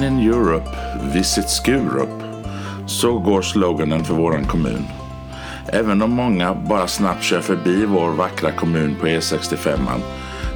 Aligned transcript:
When 0.00 0.12
in 0.12 0.32
Europe, 0.32 0.70
visit 1.14 1.50
Skurup. 1.50 2.22
Så 2.86 3.18
går 3.18 3.42
sloganen 3.42 4.04
för 4.04 4.14
våran 4.14 4.44
kommun. 4.44 4.84
Även 5.66 6.02
om 6.02 6.10
många 6.10 6.54
bara 6.54 6.86
snabbt 6.86 7.22
kör 7.22 7.40
förbi 7.40 7.84
vår 7.86 8.10
vackra 8.10 8.52
kommun 8.52 8.96
på 9.00 9.06
E65 9.06 9.78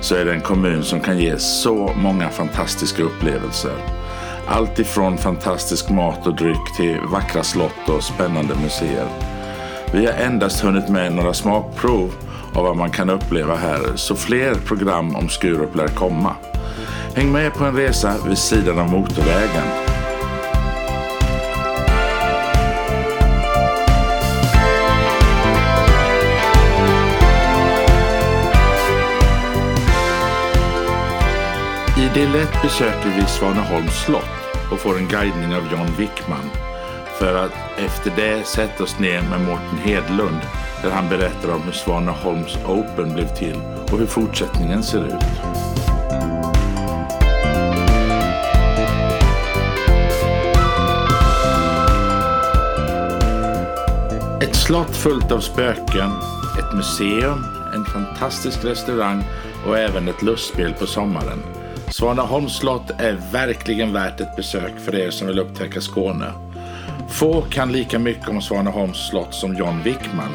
så 0.01 0.15
är 0.15 0.25
det 0.25 0.33
en 0.33 0.41
kommun 0.41 0.85
som 0.85 1.01
kan 1.01 1.19
ge 1.19 1.39
så 1.39 1.93
många 2.03 2.29
fantastiska 2.29 3.03
upplevelser. 3.03 3.77
Allt 4.47 4.79
ifrån 4.79 5.19
fantastisk 5.19 5.91
mat 5.91 6.27
och 6.27 6.37
dryck 6.37 6.77
till 6.77 7.01
vackra 7.13 7.43
slott 7.43 7.89
och 7.89 8.03
spännande 8.03 8.55
museer. 8.63 9.09
Vi 9.93 10.07
har 10.07 10.13
endast 10.13 10.61
hunnit 10.61 10.89
med 10.89 11.13
några 11.13 11.35
smakprov 11.35 12.15
av 12.55 12.65
vad 12.65 12.77
man 12.77 12.91
kan 12.91 13.11
uppleva 13.11 13.57
här, 13.57 13.97
så 13.97 14.17
fler 14.17 14.55
program 14.55 15.17
om 15.17 15.29
Skurup 15.29 15.77
lär 15.77 15.89
komma. 15.89 16.37
Häng 17.17 17.33
med 17.33 17.55
på 17.55 17.65
en 17.65 17.77
resa 17.77 18.15
vid 18.29 18.39
sidan 18.39 18.79
av 18.79 18.91
motorvägen. 18.91 19.65
I 31.99 32.11
det 32.15 32.29
lätt 32.29 32.63
besöker 32.63 33.13
vi 33.17 33.27
Svaneholms 33.27 34.05
slott 34.05 34.25
och 34.73 34.81
får 34.81 34.99
en 34.99 35.09
guidning 35.09 35.55
av 35.57 35.73
John 35.73 35.87
Wickman 35.99 36.51
för 37.19 37.35
att 37.35 37.53
efter 37.79 38.13
det 38.17 38.47
sätta 38.47 38.85
oss 38.85 38.99
ner 38.99 39.23
med 39.23 39.41
Mårten 39.41 39.79
Hedlund 39.85 40.41
där 40.83 40.91
han 40.91 41.09
berättar 41.09 41.55
om 41.55 41.63
hur 41.63 41.73
Svaneholms 41.73 42.57
Open 42.67 43.15
blev 43.15 43.35
till 43.35 43.61
och 43.93 43.99
hur 43.99 44.07
fortsättningen 44.07 44.83
ser 44.83 45.07
ut. 45.07 45.64
Slott 54.67 54.97
fullt 54.97 55.33
av 55.33 55.41
spöken, 55.41 56.11
ett 56.59 56.75
museum, 56.75 57.45
en 57.75 57.85
fantastisk 57.85 58.65
restaurang 58.65 59.25
och 59.67 59.79
även 59.79 60.09
ett 60.09 60.23
lustspel 60.23 60.73
på 60.73 60.87
sommaren. 60.87 61.39
Svaneholms 61.89 62.57
slott 62.57 62.91
är 62.99 63.19
verkligen 63.33 63.93
värt 63.93 64.21
ett 64.21 64.37
besök 64.37 64.73
för 64.85 64.95
er 64.95 65.11
som 65.11 65.27
vill 65.27 65.39
upptäcka 65.39 65.81
Skåne. 65.81 66.33
Få 67.09 67.43
kan 67.43 67.73
lika 67.73 67.99
mycket 67.99 68.29
om 68.29 68.43
Svaneholms 68.43 69.09
slott 69.09 69.35
som 69.35 69.57
John 69.57 69.83
Wickman. 69.83 70.35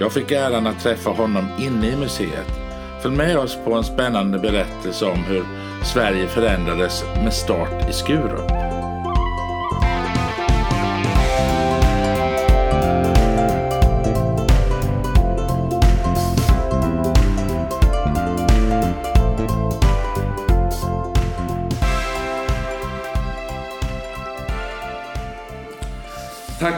Jag 0.00 0.12
fick 0.12 0.30
äran 0.30 0.66
att 0.66 0.80
träffa 0.80 1.10
honom 1.10 1.48
inne 1.58 1.88
i 1.88 1.96
museet. 1.96 2.60
Följ 3.02 3.16
med 3.16 3.38
oss 3.38 3.58
på 3.64 3.74
en 3.74 3.84
spännande 3.84 4.38
berättelse 4.38 5.04
om 5.04 5.24
hur 5.24 5.44
Sverige 5.84 6.26
förändrades 6.26 7.04
med 7.24 7.32
start 7.32 7.90
i 7.90 7.92
Skurup. 7.92 8.69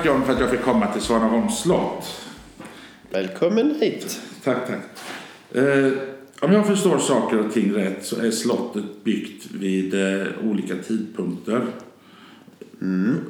Tack 0.03 0.09
John 0.09 0.25
för 0.25 0.33
att 0.33 0.41
jag 0.41 0.51
fick 0.51 0.63
komma 0.63 0.87
till 0.87 1.03
Svaneholms 1.03 1.63
slott. 1.63 2.27
Välkommen 3.11 3.75
hit. 3.81 4.21
Tack, 4.45 4.59
tack. 4.67 4.81
Eh, 5.63 5.93
om 6.41 6.53
jag 6.53 6.67
förstår 6.67 6.99
saker 6.99 7.47
och 7.47 7.53
ting 7.53 7.75
rätt 7.75 8.07
så 8.07 8.21
är 8.21 8.31
slottet 8.31 9.05
byggt 9.05 9.47
vid 9.51 9.95
eh, 9.95 10.27
olika 10.45 10.77
tidpunkter. 10.77 11.67
Mm. 12.81 13.21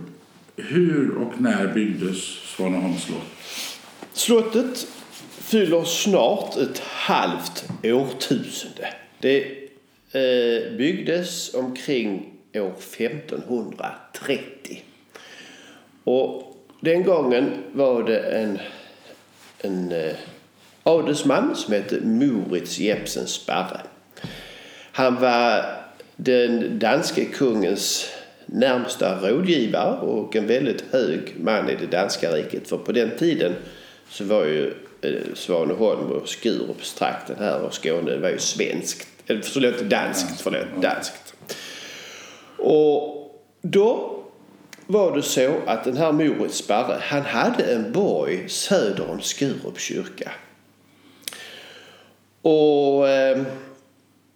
Hur 0.56 1.16
och 1.16 1.40
när 1.40 1.74
byggdes 1.74 2.16
Svaneholms 2.56 3.02
slott? 3.02 3.26
Slottet 4.12 4.86
fyller 5.30 5.84
snart 5.84 6.56
ett 6.56 6.78
halvt 6.78 7.68
årtusende. 7.82 8.94
Det 9.20 9.42
eh, 10.12 10.76
byggdes 10.76 11.54
omkring 11.54 12.32
år 12.54 12.72
1530. 12.78 14.82
Och 16.04 16.51
den 16.82 17.02
gången 17.02 17.50
var 17.72 18.02
det 18.02 18.18
en, 18.18 18.58
en 19.58 19.92
eh, 19.92 20.14
adelsman 20.82 21.56
som 21.56 21.74
hette 21.74 22.00
Moritz 22.00 22.78
Jepsen 22.78 23.26
Sparre. 23.26 23.80
Han 24.92 25.20
var 25.20 25.64
den 26.16 26.78
danske 26.78 27.24
kungens 27.24 28.10
närmsta 28.46 29.20
rådgivare 29.20 30.00
och 30.00 30.36
en 30.36 30.46
väldigt 30.46 30.84
hög 30.92 31.34
man 31.40 31.70
i 31.70 31.76
det 31.76 31.86
danska 31.86 32.30
riket. 32.30 32.68
För 32.68 32.76
på 32.76 32.92
den 32.92 33.10
tiden 33.18 33.54
så 34.08 34.24
var 34.24 34.44
ju 34.44 34.74
eh, 35.02 35.34
Svaneholm 35.34 36.12
och 36.12 36.28
Skurupstrakten 36.28 37.36
här 37.38 37.60
och 37.60 37.74
Skåne 37.74 38.16
var 38.16 38.28
ju 38.28 38.38
svenskt. 38.38 39.08
Eller 39.26 39.40
förlåt, 39.40 39.80
danskt. 39.80 40.40
Förlåt, 40.40 40.82
danskt. 40.82 41.34
Och 42.58 43.30
då 43.62 44.21
var 44.86 45.16
det 45.16 45.22
så 45.22 45.54
att 45.66 45.84
den 45.84 45.96
här 45.96 46.12
Moritz 46.12 46.56
Sparre, 46.56 46.98
han 47.00 47.22
hade 47.22 47.64
en 47.64 47.92
borg 47.92 48.48
söder 48.48 49.10
om 49.10 49.20
Skurups 49.20 49.82
kyrka. 49.82 50.30
Och 52.42 53.08
eh, 53.08 53.42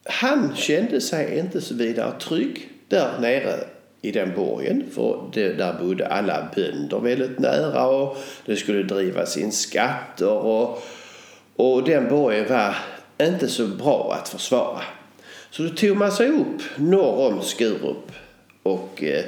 han 0.05 0.57
kände 0.57 1.01
sig 1.01 1.39
inte 1.39 1.61
så 1.61 1.75
vidare 1.75 2.21
trygg 2.21 2.69
där 2.89 3.19
nere 3.21 3.55
i 4.03 4.13
den 4.13 4.35
borgen. 4.35 4.85
För 4.95 5.31
det, 5.33 5.53
där 5.53 5.73
bodde 5.81 6.07
alla 6.07 6.49
bönder 6.57 6.99
väldigt 6.99 7.39
nära 7.39 7.87
och 7.87 8.17
det 8.47 8.57
skulle 8.57 8.83
drivas 8.83 9.37
in 9.37 9.53
skatter. 9.53 10.31
Och, 10.31 10.83
och 11.57 11.85
den 11.85 12.09
borgen 12.09 12.49
var 12.49 12.77
inte 13.19 13.49
så 13.49 13.67
bra 13.67 14.17
att 14.21 14.29
försvara. 14.29 14.83
Så 15.51 15.63
då 15.63 15.69
tog 15.69 15.97
man 15.97 16.13
sig 16.13 16.29
upp 16.29 16.63
norr 16.77 17.33
om 17.33 17.43
Skurup 17.43 18.13
och 18.63 19.05
eh, 19.05 19.25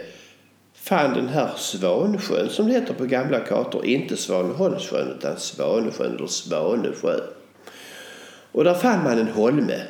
fann 0.89 1.15
den 1.15 1.29
här 1.29 1.51
Svansjön 1.57 2.49
som 2.49 2.67
det 2.67 2.73
heter 2.73 2.95
på 2.95 3.05
gamla 3.05 3.41
kartor. 3.41 3.87
Inte 3.87 4.17
Svaneholmssjön 4.17 5.17
utan 5.19 5.39
Svanesjön 5.39 6.17
eller 6.17 6.27
Svanesjö. 6.27 7.21
Och 8.53 8.65
där 8.65 8.75
fann 8.75 9.05
man 9.05 9.19
en 9.19 9.29
holme. 9.29 9.83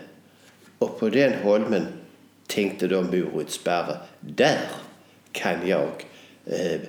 Och 0.79 1.01
på 1.01 1.09
den 1.09 1.33
holmen 1.43 1.87
tänkte 2.47 2.87
då 2.87 3.03
Moritz 3.03 3.55
Sparre, 3.55 3.97
där 4.21 4.61
kan 5.33 5.69
jag 5.69 5.89
eh, 6.47 6.81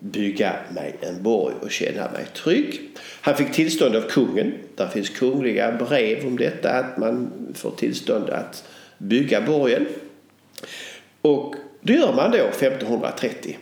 bygga 0.00 0.56
mig 0.74 0.96
en 1.00 1.22
borg 1.22 1.54
och 1.60 1.70
känna 1.70 2.10
mig 2.10 2.26
trygg. 2.34 2.80
Han 3.20 3.36
fick 3.36 3.52
tillstånd 3.52 3.96
av 3.96 4.02
kungen. 4.02 4.52
Där 4.76 4.88
finns 4.88 5.08
kungliga 5.08 5.72
brev 5.72 6.26
om 6.26 6.36
detta, 6.36 6.70
att 6.70 6.98
man 6.98 7.30
får 7.54 7.70
tillstånd 7.70 8.30
att 8.30 8.64
bygga 8.98 9.40
borgen. 9.40 9.86
Och 11.22 11.54
det 11.82 11.92
gör 11.92 12.12
man 12.12 12.30
då 12.30 12.36
1530. 12.36 13.58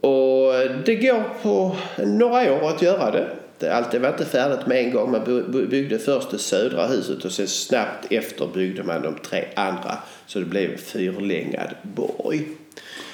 Och 0.00 0.52
det 0.84 0.94
går 0.94 1.24
på 1.42 1.76
några 1.96 2.52
år 2.52 2.68
att 2.68 2.82
göra 2.82 3.10
det. 3.10 3.28
Allt 3.72 3.94
var 3.94 4.08
inte 4.08 4.24
färdigt 4.24 4.66
med 4.66 4.84
en 4.84 4.92
gång. 4.92 5.10
Man 5.10 5.44
byggde 5.70 5.98
först 5.98 6.30
det 6.30 6.38
södra 6.38 6.86
huset 6.86 7.24
och 7.24 7.32
sen 7.32 7.48
snabbt 7.48 8.06
efter 8.12 8.46
byggde 8.46 8.82
man 8.82 9.02
de 9.02 9.14
tre 9.14 9.44
andra. 9.54 9.98
Så 10.26 10.38
det 10.38 10.44
blev 10.44 10.72
en 10.72 10.78
fyrlängad 10.78 11.68
borg. 11.82 12.48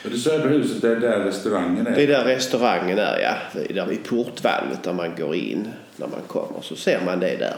Och 0.04 0.10
det 0.10 0.18
södra 0.18 0.48
huset 0.48 0.84
är 0.84 0.96
där 0.96 1.20
restaurangen 1.20 1.86
är? 1.86 1.94
Det 1.94 2.02
är 2.02 2.06
där 2.06 2.24
restaurangen 2.24 2.98
är, 2.98 3.18
ja. 3.18 3.60
Där 3.74 3.86
vid 3.86 4.04
portvalvet 4.04 4.82
där 4.82 4.92
man 4.92 5.16
går 5.16 5.34
in 5.34 5.68
när 5.96 6.06
man 6.06 6.20
kommer. 6.26 6.60
Så 6.62 6.76
ser 6.76 7.00
man 7.04 7.20
det 7.20 7.36
där. 7.36 7.56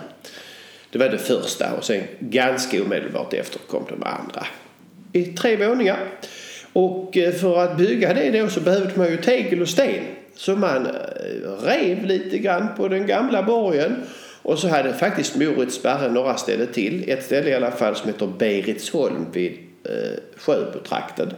Det 0.91 0.99
var 0.99 1.08
det 1.08 1.19
första 1.19 1.73
och 1.73 1.84
sen 1.84 2.02
ganska 2.20 2.82
omedelbart 2.82 3.34
efter 3.34 3.58
kom 3.58 3.84
de 3.88 4.02
andra. 4.02 4.46
I 5.12 5.25
tre 5.25 5.56
våningar. 5.56 5.99
Och 6.72 7.16
eh, 7.16 7.32
för 7.32 7.58
att 7.58 7.76
bygga 7.76 8.14
det 8.14 8.31
då 8.31 8.49
så 8.49 8.60
behövde 8.60 8.93
man 8.96 9.10
ju 9.10 9.16
tegel 9.16 9.62
och 9.62 9.69
sten. 9.69 10.05
Så 10.34 10.56
man 10.56 10.87
eh, 10.87 11.64
rev 11.64 12.05
lite 12.05 12.38
grann 12.38 12.69
på 12.76 12.88
den 12.88 13.06
gamla 13.06 13.43
borgen. 13.43 13.96
Och 14.43 14.58
så 14.58 14.69
hade 14.69 14.94
faktiskt 14.94 15.37
Moritz 15.37 15.82
Berre 15.82 16.12
några 16.12 16.37
ställen 16.37 16.66
till. 16.72 17.10
Ett 17.10 17.25
ställe 17.25 17.50
i 17.50 17.55
alla 17.55 17.70
fall 17.70 17.96
som 17.96 18.06
heter 18.06 18.26
Beritsholm 18.38 19.26
vid 19.32 19.52
eh, 19.84 20.19
Sjöbotrakten. 20.37 21.32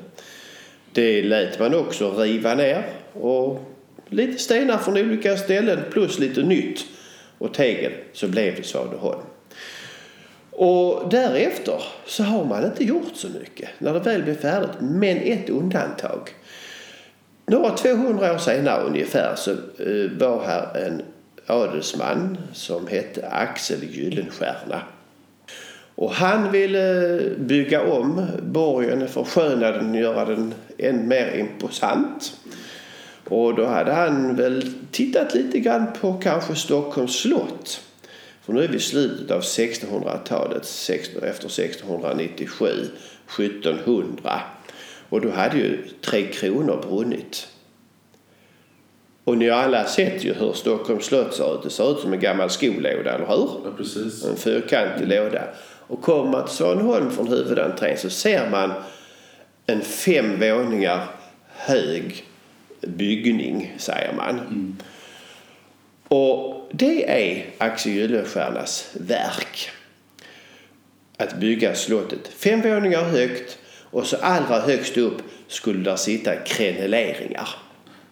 Det 0.93 1.22
lät 1.22 1.58
man 1.58 1.75
också 1.75 2.11
riva 2.11 2.55
ner. 2.55 2.87
Och 3.12 3.61
lite 4.08 4.38
stenar 4.38 4.78
från 4.78 4.99
olika 4.99 5.37
ställen 5.37 5.78
plus 5.90 6.19
lite 6.19 6.43
nytt. 6.43 6.84
Och 7.38 7.55
tegel 7.55 7.93
så 8.12 8.28
blev 8.28 8.56
det 8.56 8.62
Svaneholm. 8.62 9.20
Och 10.60 11.08
därefter 11.10 11.82
så 12.06 12.22
har 12.22 12.44
man 12.44 12.64
inte 12.64 12.84
gjort 12.84 13.12
så 13.14 13.28
mycket 13.28 13.68
när 13.78 13.94
det 13.94 14.00
väl 14.00 14.22
blir 14.22 14.34
färdigt. 14.34 14.70
Men 14.80 15.16
ett 15.16 15.50
undantag. 15.50 16.30
Några 17.46 17.70
200 17.70 18.34
år 18.34 18.38
senare 18.38 18.82
ungefär 18.82 19.34
så 19.36 19.50
eh, 19.50 20.10
var 20.18 20.44
här 20.44 20.86
en 20.86 21.02
adelsman 21.46 22.38
som 22.52 22.86
hette 22.86 23.28
Axel 23.28 23.84
Gyllenstierna. 23.84 24.82
Och 25.94 26.12
han 26.12 26.52
ville 26.52 27.16
eh, 27.16 27.30
bygga 27.38 27.82
om 27.82 28.26
borgen, 28.42 29.08
försköna 29.08 29.70
den, 29.70 29.94
göra 29.94 30.24
den 30.24 30.54
än 30.78 31.08
mer 31.08 31.32
imposant. 31.36 32.36
Och 33.28 33.54
då 33.54 33.66
hade 33.66 33.92
han 33.92 34.36
väl 34.36 34.72
tittat 34.90 35.34
lite 35.34 35.58
grann 35.58 35.86
på 36.00 36.12
kanske 36.12 36.54
Stockholms 36.54 37.20
slott. 37.20 37.80
För 38.50 38.55
nu 38.55 38.64
är 38.64 38.69
vi 38.69 38.76
i 38.76 38.81
slutet 38.81 39.31
av 39.31 39.41
1600-talet, 39.41 40.62
efter 41.23 41.47
1697, 41.47 42.67
1700. 43.38 44.41
Och 45.08 45.20
då 45.20 45.31
hade 45.31 45.56
ju 45.56 45.88
Tre 46.00 46.26
Kronor 46.26 46.85
brunnit. 46.88 47.49
Och 49.25 49.38
ni 49.38 49.49
har 49.49 49.62
alla 49.62 49.85
sett 49.85 50.25
ju 50.25 50.32
hur 50.35 50.52
Stockholms 50.52 51.05
slott 51.05 51.35
ser 51.35 51.55
ut. 51.55 51.62
Det 51.62 51.70
ser 51.70 51.93
ut 51.93 51.99
som 51.99 52.12
en 52.12 52.20
gammal 52.20 52.50
skolåda, 52.50 53.14
eller 53.14 53.26
hur? 53.26 53.49
Ja, 53.64 53.73
precis. 53.76 54.25
En 54.25 54.37
fyrkantig 54.37 55.08
låda. 55.08 55.43
Och 55.87 56.03
kommer 56.03 56.31
man 56.31 56.46
till 56.46 56.56
Svaneholm 56.56 57.11
från 57.11 57.29
huvudentrén 57.29 57.99
så 57.99 58.11
ser 58.11 58.50
man 58.50 58.73
en 59.67 59.81
fem 59.81 60.41
våningar 60.41 61.06
hög 61.49 62.25
byggning, 62.81 63.75
säger 63.79 64.12
man. 64.17 64.38
Mm. 64.38 64.76
Och 66.08 66.59
det 66.70 67.11
är 67.11 67.46
Axel 67.58 67.93
Gyllenstiernas 67.93 68.90
verk. 68.94 69.70
Att 71.17 71.40
bygga 71.40 71.75
slottet 71.75 72.28
fem 72.28 72.61
våningar 72.61 73.02
högt 73.05 73.58
och 73.90 74.06
så 74.06 74.17
allra 74.17 74.61
högst 74.61 74.96
upp 74.96 75.22
skulle 75.49 75.84
där 75.84 75.96
sitta 75.96 76.37
kreneleringar. 76.37 77.49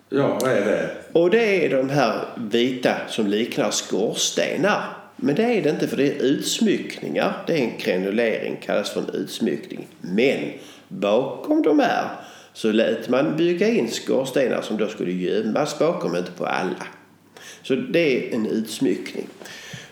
Ja, 0.09 0.39
vad 0.43 0.51
är 0.51 0.65
det? 0.65 0.91
Och 1.13 1.31
det 1.31 1.65
är 1.65 1.71
de 1.71 1.91
här 1.91 2.25
vita 2.37 2.97
som 3.09 3.27
liknar 3.27 3.71
skorstenar. 3.71 4.85
Men 5.17 5.35
det 5.35 5.43
är 5.43 5.63
det 5.63 5.71
inte 5.71 5.89
för 5.89 5.97
det 5.97 6.09
är 6.09 6.23
utsmyckningar. 6.23 7.45
Det 7.47 7.53
är 7.53 7.59
en 7.59 7.79
krenulering, 7.79 8.57
kallas 8.63 8.91
för 8.91 9.01
en 9.01 9.15
utsmyckning. 9.15 9.87
Men 10.01 10.53
bakom 10.89 11.63
de 11.63 11.79
här 11.79 12.09
så 12.53 12.73
lät 12.73 13.09
man 13.09 13.37
bygga 13.37 13.69
in 13.69 13.91
skorstenar 13.91 14.63
som 14.63 14.77
då 14.77 14.89
skulle 14.89 15.13
gömmas 15.13 15.79
bakom, 15.79 16.17
inte 16.17 16.33
på 16.33 16.47
alla. 16.47 16.87
Så 17.69 17.75
det 17.75 18.29
är 18.29 18.35
en 18.35 18.47
utsmyckning. 18.47 19.29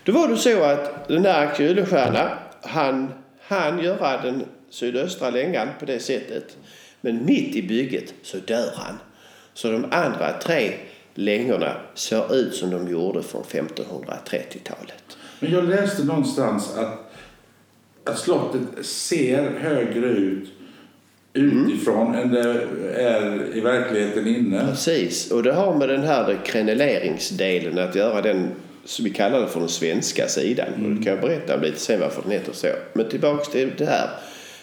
Då 0.03 0.11
var 0.11 0.27
det 0.27 0.37
så 0.37 0.63
att 0.63 1.07
den 1.07 1.23
där 1.23 1.45
Axel 1.45 1.65
Gyllenstierna, 1.65 2.37
han 2.61 3.13
han 3.47 3.83
göra 3.83 4.21
den 4.21 4.43
sydöstra 4.69 5.29
längan 5.29 5.67
på 5.79 5.85
det 5.85 5.99
sättet. 5.99 6.57
Men 7.01 7.25
mitt 7.25 7.55
i 7.55 7.67
bygget 7.67 8.13
så 8.23 8.37
dör 8.37 8.71
han. 8.75 8.97
Så 9.53 9.71
de 9.71 9.85
andra 9.91 10.39
tre 10.41 10.73
längorna 11.13 11.75
ser 11.93 12.35
ut 12.35 12.55
som 12.55 12.69
de 12.69 12.87
gjorde 12.87 13.23
från 13.23 13.43
1530-talet. 13.43 15.17
Men 15.39 15.51
jag 15.51 15.69
läste 15.69 16.03
någonstans 16.03 16.75
att, 16.75 17.11
att 18.03 18.19
slottet 18.19 18.85
ser 18.85 19.51
högre 19.59 20.07
ut 20.07 20.49
utifrån 21.33 22.15
mm. 22.15 22.21
än 22.21 22.31
det 22.31 22.67
är 22.95 23.57
i 23.57 23.59
verkligheten 23.59 24.27
inne. 24.27 24.67
Precis, 24.69 25.31
och 25.31 25.43
det 25.43 25.53
har 25.53 25.75
med 25.75 25.89
den 25.89 26.03
här 26.03 26.37
kreneleringsdelen 26.45 27.79
att 27.79 27.95
göra. 27.95 28.21
Den 28.21 28.47
som 28.87 29.05
vi 29.05 29.11
kallar 29.11 29.41
det 29.41 29.47
för 29.47 29.59
den 29.59 29.69
svenska 29.69 30.27
sidan. 30.27 30.67
Mm. 30.67 30.85
Och 30.85 30.97
det 30.97 31.03
kan 31.03 31.13
jag 31.13 31.21
berätta 31.21 31.55
lite 31.55 31.79
sen 31.79 31.99
varför 31.99 32.21
den 32.21 32.31
heter 32.31 32.53
så. 32.53 32.67
Men 32.93 33.09
tillbaks 33.09 33.49
till 33.49 33.71
det 33.77 33.85
här 33.85 34.09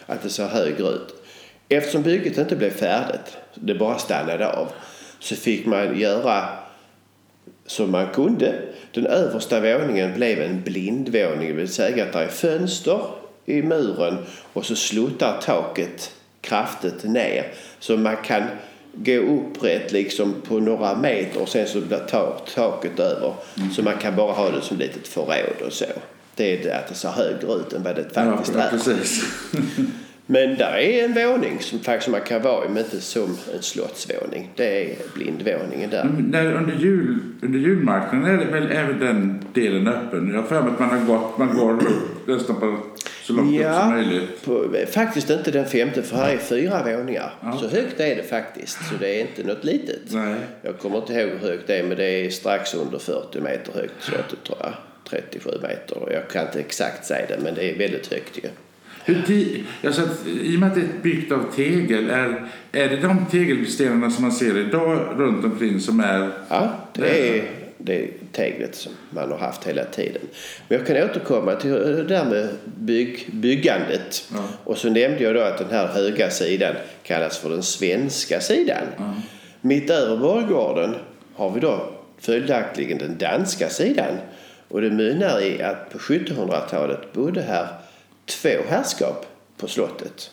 att 0.07 0.23
det 0.23 0.29
ser 0.29 0.47
högre 0.47 0.89
ut. 0.89 1.15
Eftersom 1.69 2.03
bygget 2.03 2.39
inte 2.39 2.57
blev 2.57 2.71
färdigt, 2.71 3.37
det 3.55 3.75
bara 3.75 3.99
stannade 3.99 4.53
av, 4.53 4.69
så 5.19 5.37
fick 5.37 5.67
man 5.67 5.99
göra 5.99 6.49
som 7.67 7.91
man 7.91 8.09
kunde. 8.15 8.55
Den 8.93 9.07
översta 9.07 9.61
våningen 9.61 10.15
blev 10.15 10.41
en 10.41 10.63
blindvåning, 10.63 11.49
det 11.49 11.53
vill 11.53 11.69
säga 11.69 12.05
att 12.05 12.13
det 12.13 12.19
är 12.19 12.29
fönster 12.29 13.01
i 13.45 13.63
muren 13.63 14.17
och 14.53 14.67
så 14.67 14.77
sluttar 14.77 15.41
taket 15.41 16.14
kraftigt 16.45 17.05
ner. 17.05 17.47
Så 17.79 17.97
man 17.97 18.17
kan 18.17 18.43
gå 18.93 19.13
upprätt 19.13 19.93
liksom 19.93 20.35
på 20.49 20.61
några 20.61 20.97
meter 20.97 21.43
och 21.43 21.49
sen 21.49 21.67
så 21.67 21.81
blir 21.81 21.99
taket 22.55 23.01
över. 23.01 23.35
Mm. 23.57 23.71
Så 23.71 23.83
man 23.83 23.97
kan 23.97 24.17
bara 24.17 24.33
ha 24.33 24.51
det 24.51 24.61
som 24.61 24.77
ett 24.77 24.83
litet 24.83 25.09
förråd 25.09 25.67
och 25.67 25.73
så. 25.73 25.85
Det 26.37 26.59
är 26.59 26.65
det 26.65 26.77
att 26.77 26.89
det 26.89 26.95
ser 26.95 27.09
högre 27.09 27.53
ut 27.53 27.73
än 27.73 27.83
vad 27.83 27.97
det 27.97 28.15
faktiskt 28.15 28.57
ja, 28.57 28.63
är. 28.63 28.71
Precis. 28.71 29.25
Men 30.27 30.57
där 30.57 30.77
är 30.77 31.05
en 31.05 31.15
våning 31.15 31.59
som 31.61 31.79
faktiskt 31.81 32.11
man 32.11 32.21
kan 32.21 32.43
vara 32.43 32.65
i, 32.65 32.69
men 32.69 32.85
inte 32.85 33.01
som 33.01 33.37
en 33.55 33.63
slottsvåning. 33.63 34.51
Det 34.57 34.91
är 34.91 34.97
blindvåningen 35.15 35.91
där. 35.91 36.05
Men 36.05 36.25
när, 36.25 36.53
under, 36.53 36.75
jul, 36.75 37.19
under 37.43 37.59
julmarknaden 37.59 38.31
är 38.31 38.45
det 38.45 38.45
väl 38.45 38.71
även 38.71 38.99
den 38.99 39.45
delen 39.53 39.89
öppen? 39.89 40.31
Jag 40.35 40.41
har 40.41 40.49
för 40.49 40.63
mig 40.63 40.73
att 40.73 40.79
man 40.79 40.89
har 40.89 41.07
gått, 41.07 41.39
man 41.39 41.57
går 41.57 41.83
nästan 42.27 42.57
på 42.57 42.79
så 43.25 43.33
långt 43.33 43.55
ja, 43.55 43.69
upp 43.69 43.81
som 43.81 43.91
möjligt. 43.91 44.45
På, 44.45 44.75
faktiskt 44.93 45.31
inte 45.31 45.51
den 45.51 45.67
femte 45.67 46.03
för 46.03 46.17
här 46.17 46.35
är 46.35 46.39
fyra 46.39 46.97
våningar. 46.97 47.35
Ja. 47.41 47.59
Så 47.59 47.69
högt 47.69 48.01
är 48.01 48.17
det 48.17 48.23
faktiskt. 48.23 48.79
Så 48.89 48.95
det 49.01 49.17
är 49.17 49.21
inte 49.21 49.43
något 49.43 49.65
litet. 49.65 50.01
Nej. 50.11 50.35
Jag 50.63 50.79
kommer 50.79 50.99
inte 50.99 51.13
ihåg 51.13 51.31
hur 51.31 51.39
högt 51.39 51.67
det 51.67 51.79
är 51.79 51.83
men 51.83 51.97
det 51.97 52.05
är 52.05 52.31
strax 52.31 52.75
under 52.75 52.99
40 52.99 53.41
meter 53.41 53.73
högt 53.73 54.03
slottet 54.03 54.45
tror 54.45 54.59
jag. 54.61 54.73
37 55.09 55.51
meter. 55.63 56.13
Jag 56.13 56.29
kan 56.29 56.47
inte 56.47 56.61
exakt 56.61 57.07
säga 57.07 57.27
det 57.29 57.39
men 57.43 57.55
det 57.55 57.71
är 57.71 57.79
väldigt 57.79 58.13
högt 58.13 58.39
ju. 58.39 58.49
Hur 59.05 59.65
alltså, 59.85 60.03
I 60.27 60.57
och 60.57 60.61
med 60.61 60.69
att 60.69 60.75
det 60.75 60.81
är 60.81 61.03
byggt 61.03 61.33
av 61.33 61.53
tegel, 61.57 62.11
är, 62.11 62.49
är 62.73 62.89
det 62.89 62.97
de 62.97 63.27
tegelstenarna 63.31 64.11
som 64.11 64.23
man 64.23 64.33
ser 64.33 64.59
idag 64.59 64.99
runt 65.17 65.45
omkring 65.45 65.81
som 65.81 66.01
är... 66.01 66.31
Ja, 66.49 66.73
det 66.93 67.39
är 67.39 67.45
det 67.79 68.09
teglet 68.35 68.75
som 68.75 68.93
man 69.11 69.31
har 69.31 69.39
haft 69.39 69.65
hela 69.65 69.85
tiden. 69.85 70.23
Men 70.69 70.79
jag 70.79 70.87
kan 70.87 71.11
återkomma 71.11 71.55
till 71.55 71.71
det 71.71 72.05
där 72.05 72.25
med 72.25 72.49
bygg, 72.65 73.27
byggandet. 73.33 74.25
Ja. 74.33 74.45
Och 74.65 74.79
så 74.79 74.89
nämnde 74.89 75.25
jag 75.25 75.35
då 75.35 75.41
att 75.41 75.59
den 75.59 75.71
här 75.71 75.87
höga 75.87 76.31
sidan 76.31 76.75
kallas 77.03 77.39
för 77.39 77.51
den 77.51 77.63
svenska 77.63 78.41
sidan. 78.41 78.87
Ja. 78.97 79.15
Mitt 79.61 79.91
över 79.91 80.17
borggården 80.17 80.95
har 81.35 81.51
vi 81.51 81.61
då 81.61 81.93
följaktligen 82.19 82.99
den 82.99 83.19
danska 83.19 83.69
sidan. 83.69 84.19
Och 84.69 84.81
det 84.81 84.91
mynnar 84.91 85.41
i 85.41 85.63
att 85.63 85.91
på 85.91 85.99
1700-talet 85.99 87.13
bodde 87.13 87.43
här 87.43 87.69
två 88.27 88.49
herrskap 88.69 89.27
på 89.57 89.69
slottet. 89.69 90.31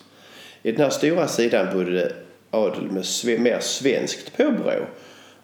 I 0.63 0.71
den 0.71 0.81
här 0.81 0.89
stora 0.89 1.27
sidan 1.27 1.67
bodde 1.73 2.11
adel 2.51 2.91
med 2.91 3.39
mer 3.39 3.59
svenskt 3.59 4.37
påbrå 4.37 4.85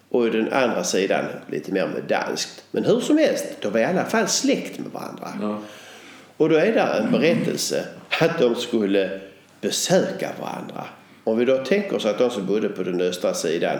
och 0.08 0.26
i 0.26 0.30
den 0.30 0.52
andra 0.52 0.84
sidan 0.84 1.24
lite 1.46 1.72
mer 1.72 1.86
med 1.86 2.02
danskt. 2.08 2.64
Men 2.70 2.84
hur 2.84 3.00
som 3.00 3.18
helst, 3.18 3.44
de 3.60 3.72
var 3.72 3.80
i 3.80 3.84
alla 3.84 4.04
fall 4.04 4.28
släkt 4.28 4.78
med 4.78 4.92
varandra. 4.92 5.28
Ja. 5.40 5.60
Och 6.36 6.48
då 6.48 6.56
är 6.56 6.72
det 6.72 6.80
en 6.80 7.10
berättelse 7.12 7.84
att 8.20 8.38
de 8.38 8.54
skulle 8.54 9.20
besöka 9.60 10.30
varandra. 10.40 10.84
Om 11.24 11.38
vi 11.38 11.44
då 11.44 11.56
tänker 11.56 11.96
oss 11.96 12.06
att 12.06 12.18
de 12.18 12.30
som 12.30 12.46
bodde 12.46 12.68
på 12.68 12.82
den 12.82 13.00
östra 13.00 13.34
sidan 13.34 13.78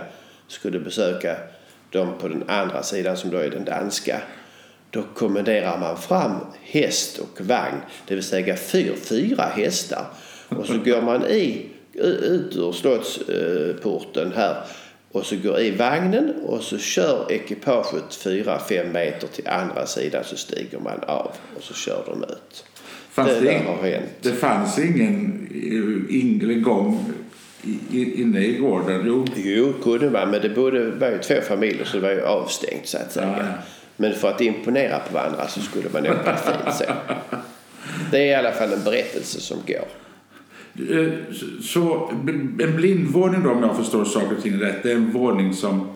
skulle 0.48 0.78
besöka 0.78 1.36
de 1.90 2.18
på 2.18 2.28
den 2.28 2.44
andra 2.48 2.82
sidan 2.82 3.16
som 3.16 3.30
då 3.30 3.38
är 3.38 3.50
den 3.50 3.64
danska. 3.64 4.20
Då 4.90 5.02
kommenderar 5.14 5.78
man 5.78 5.96
fram 5.96 6.36
häst 6.62 7.18
och 7.18 7.40
vagn, 7.40 7.80
det 8.06 8.14
vill 8.14 8.24
säga 8.24 8.56
fyr, 8.56 8.94
fyra 9.02 9.42
hästar. 9.42 10.04
Och 10.48 10.66
så 10.66 10.78
går 10.78 11.02
man 11.02 11.26
i, 11.26 11.66
ut 11.92 12.56
ur 12.56 12.72
slottsporten 12.72 14.32
här 14.36 14.56
och 15.12 15.26
så 15.26 15.36
går 15.36 15.60
i 15.60 15.70
vagnen 15.70 16.34
och 16.46 16.62
så 16.62 16.78
kör 16.78 17.32
ekipaget 17.32 18.04
4-5 18.10 18.92
meter 18.92 19.28
till 19.28 19.48
andra 19.48 19.86
sidan 19.86 20.24
så 20.24 20.36
stiger 20.36 20.78
man 20.78 21.00
av 21.06 21.30
och 21.56 21.62
så 21.62 21.74
kör 21.74 22.04
de 22.06 22.22
ut. 22.22 22.64
Fanns 23.10 23.28
det, 23.28 23.40
det, 23.40 23.58
har 23.58 23.88
hänt. 23.90 24.10
det 24.20 24.32
fanns 24.32 24.78
ingen 24.78 25.48
ingång 26.10 27.14
inne 27.90 28.44
i 28.44 28.52
gården? 28.52 29.02
Jo, 29.06 29.24
jo 29.36 29.72
kunde 29.82 30.10
man, 30.10 30.30
men 30.30 30.42
det 30.42 30.48
bodde, 30.48 30.90
var 30.90 31.08
ju 31.08 31.18
två 31.18 31.34
familjer 31.48 31.84
så 31.84 31.96
det 31.96 32.02
var 32.02 32.10
ju 32.10 32.22
avstängt 32.22 32.86
så 32.86 32.98
att 32.98 33.12
säga. 33.12 33.34
Ja, 33.38 33.44
ja. 33.44 33.52
Men 33.96 34.14
för 34.14 34.28
att 34.28 34.40
imponera 34.40 34.98
på 34.98 35.14
varandra 35.14 35.48
så 35.48 35.60
skulle 35.60 35.88
man 35.92 36.02
nog 36.02 36.14
fint 36.24 36.76
så. 36.76 36.84
Det 38.10 38.18
är 38.18 38.26
i 38.26 38.34
alla 38.34 38.52
fall 38.52 38.72
en 38.72 38.84
berättelse 38.84 39.40
som 39.40 39.58
går. 39.66 39.88
Så 41.62 42.12
en 42.58 42.76
blindvåning 42.76 43.42
då, 43.42 43.50
om 43.50 43.62
jag 43.62 43.76
förstår 43.76 44.04
saker 44.04 44.36
och 44.36 44.42
ting 44.42 44.60
rätt, 44.60 44.82
det 44.82 44.90
är 44.90 44.96
en 44.96 45.12
våning 45.12 45.54
som 45.54 45.88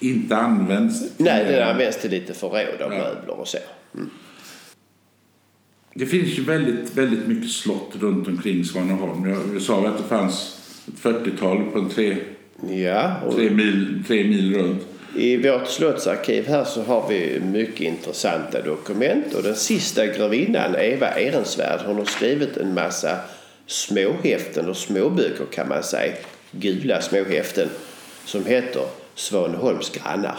inte 0.00 0.36
används? 0.36 1.02
Nej, 1.16 1.44
den 1.44 1.68
används 1.68 2.00
till 2.00 2.10
lite 2.10 2.34
förråd 2.34 2.82
av 2.82 2.92
ja. 2.92 2.98
möbler 2.98 3.40
och 3.40 3.48
så. 3.48 3.58
Mm. 3.94 4.10
Det 5.94 6.06
finns 6.06 6.38
ju 6.38 6.44
väldigt, 6.44 6.96
väldigt 6.96 7.26
mycket 7.26 7.50
slott 7.50 7.92
runt 8.00 8.28
omkring 8.28 8.64
Svaneholm. 8.64 9.28
Jag 9.52 9.62
sa 9.62 9.88
att 9.88 9.98
det 9.98 10.04
fanns 10.04 10.60
ett 10.88 11.02
40-tal 11.02 11.64
på 11.72 11.78
en 11.78 11.88
tre, 11.88 12.16
ja, 12.70 13.16
och... 13.26 13.34
tre, 13.34 13.50
mil, 13.50 14.04
tre 14.06 14.24
mil 14.24 14.54
runt. 14.54 14.87
I 15.16 15.36
vårt 15.36 15.66
slottsarkiv 15.66 16.46
här 16.46 16.64
så 16.64 16.82
har 16.82 17.08
vi 17.08 17.40
mycket 17.40 17.80
intressanta 17.80 18.62
dokument 18.62 19.34
och 19.34 19.42
den 19.42 19.56
sista 19.56 20.06
grevinnan 20.06 20.76
Eva 20.76 21.08
Ehrensvärd 21.08 21.80
hon 21.86 21.96
har 21.96 22.04
skrivit 22.04 22.56
en 22.56 22.74
massa 22.74 23.16
småhäften 23.66 24.68
och 24.68 24.76
småböcker 24.76 25.44
kan 25.52 25.68
man 25.68 25.82
säga, 25.82 26.12
gula 26.50 27.00
småhäften 27.00 27.68
som 28.24 28.44
heter 28.44 28.82
Svaneholms 29.14 29.90
grannar. 29.90 30.38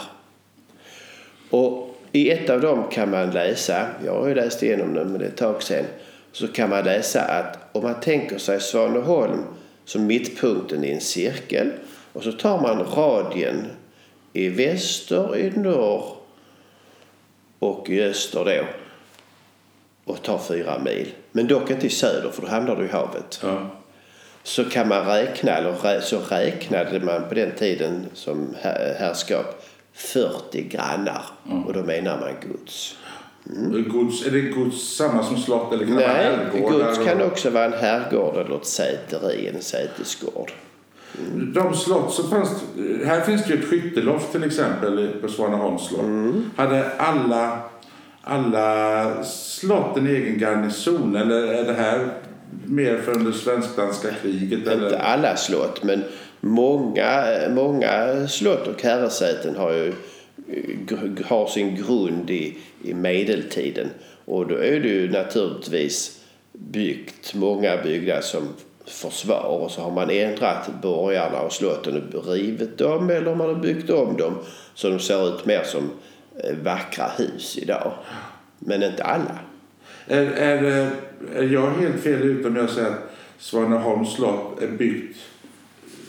Och 1.50 1.96
I 2.12 2.30
ett 2.30 2.50
av 2.50 2.60
dem 2.60 2.84
kan 2.92 3.10
man 3.10 3.30
läsa, 3.30 3.86
jag 4.04 4.20
har 4.20 4.28
ju 4.28 4.34
läst 4.34 4.62
igenom 4.62 4.94
den 4.94 5.08
men 5.08 5.18
det 5.18 5.24
är 5.24 5.28
ett 5.28 5.36
tag 5.36 5.62
sedan, 5.62 5.84
så 6.32 6.48
kan 6.48 6.70
man 6.70 6.84
läsa 6.84 7.22
att 7.22 7.58
om 7.72 7.82
man 7.82 8.00
tänker 8.00 8.38
sig 8.38 8.60
Svaneholm 8.60 9.42
som 9.84 10.06
mittpunkten 10.06 10.84
i 10.84 10.90
en 10.90 11.00
cirkel 11.00 11.70
och 12.12 12.22
så 12.22 12.32
tar 12.32 12.60
man 12.60 12.84
radien 12.84 13.66
i 14.32 14.48
väster, 14.48 15.36
i 15.36 15.50
norr 15.50 16.16
och 17.58 17.90
i 17.90 18.02
öster 18.02 18.44
då 18.44 18.64
och 20.12 20.22
tar 20.22 20.38
fyra 20.38 20.78
mil. 20.78 21.12
Men 21.32 21.46
dock 21.46 21.70
inte 21.70 21.86
i 21.86 21.90
söder 21.90 22.30
för 22.30 22.42
då 22.42 22.48
hamnar 22.48 22.76
du 22.76 22.84
i 22.84 22.88
havet. 22.88 23.40
Ja. 23.42 23.70
Så 24.42 24.64
kan 24.64 24.88
man 24.88 25.06
räkna, 25.06 25.52
eller 25.52 26.00
så 26.00 26.18
räknade 26.18 27.00
man 27.00 27.28
på 27.28 27.34
den 27.34 27.52
tiden 27.58 28.06
som 28.14 28.54
herrskap 28.98 29.64
40 29.92 30.62
grannar. 30.62 31.22
Mm. 31.46 31.64
Och 31.64 31.72
då 31.72 31.82
menar 31.82 32.20
man 32.20 32.50
gods. 32.52 32.96
Gods, 33.88 34.26
är 34.26 34.30
det 34.30 34.40
gods 34.40 34.96
samma 34.96 35.22
som 35.22 35.36
slott 35.36 35.72
eller 35.72 35.86
kan 35.86 35.96
det 35.96 36.02
vara 36.02 36.12
Nej, 36.12 36.24
herrgårdar 36.24 36.86
gods 36.86 37.04
kan 37.04 37.22
också 37.22 37.50
vara 37.50 37.64
en 37.64 37.72
herrgård 37.72 38.36
eller 38.36 38.56
ett 38.56 38.66
säteri, 38.66 39.48
en 39.54 39.62
sätesgård. 39.62 40.52
De 41.54 41.74
slott 41.74 42.12
som 42.12 42.30
fanns... 42.30 42.50
Här 43.04 43.20
finns 43.20 43.44
det 43.44 43.54
ju 43.54 43.58
ett 43.58 43.68
skytteloft 43.68 44.32
till 44.32 44.44
exempel 44.44 45.08
på 45.20 45.28
Svaneholms 45.28 45.86
slott. 45.86 46.00
Mm. 46.00 46.50
Hade 46.56 46.90
alla, 46.96 47.58
alla 48.22 49.24
slott 49.24 49.96
en 49.96 50.06
egen 50.06 50.38
garnison 50.38 51.16
eller 51.16 51.42
är 51.42 51.64
det 51.64 51.72
här 51.72 52.08
mer 52.66 52.98
för 52.98 53.12
under 53.12 53.32
svensk-danska 53.32 54.08
kriget? 54.22 54.58
Inte 54.58 54.72
Eller? 54.72 54.98
alla 54.98 55.36
slott, 55.36 55.82
men 55.82 56.02
många, 56.40 57.24
många 57.50 58.28
slott 58.28 58.66
och 58.66 58.82
herresäten 58.82 59.56
har 59.56 59.72
ju 59.72 59.92
har 61.24 61.46
sin 61.46 61.76
grund 61.76 62.30
i, 62.30 62.58
i 62.82 62.94
medeltiden. 62.94 63.88
Och 64.24 64.46
då 64.46 64.54
är 64.54 64.80
det 64.80 64.88
ju 64.88 65.10
naturligtvis 65.10 66.20
byggt 66.52 67.34
många 67.34 67.76
byggnader 67.82 68.20
som 68.20 68.48
försvar 68.90 69.42
och 69.42 69.70
så 69.70 69.82
har 69.82 69.90
man 69.90 70.10
ändrat 70.10 70.70
borgarna 70.82 71.40
och 71.40 71.52
slotten 71.52 72.12
och 72.14 72.26
rivit 72.26 72.78
dem 72.78 73.10
eller 73.10 73.34
man 73.34 73.48
har 73.48 73.54
byggt 73.54 73.90
om 73.90 74.16
dem 74.16 74.34
så 74.74 74.88
de 74.88 74.98
ser 74.98 75.28
ut 75.28 75.46
mer 75.46 75.62
som 75.64 75.90
eh, 76.44 76.56
vackra 76.62 77.06
hus 77.18 77.58
idag. 77.58 77.92
Men 78.58 78.82
inte 78.82 79.04
alla. 79.04 79.38
Är, 80.06 80.22
är, 80.22 80.90
är 81.34 81.42
jag 81.42 81.70
helt 81.70 82.02
fel 82.02 82.22
ute 82.22 82.48
om 82.48 82.56
jag 82.56 82.70
säger 82.70 82.88
att 82.88 83.10
Svaneholms 83.38 84.14
slott 84.14 84.62
är 84.62 84.68
byggt 84.68 85.16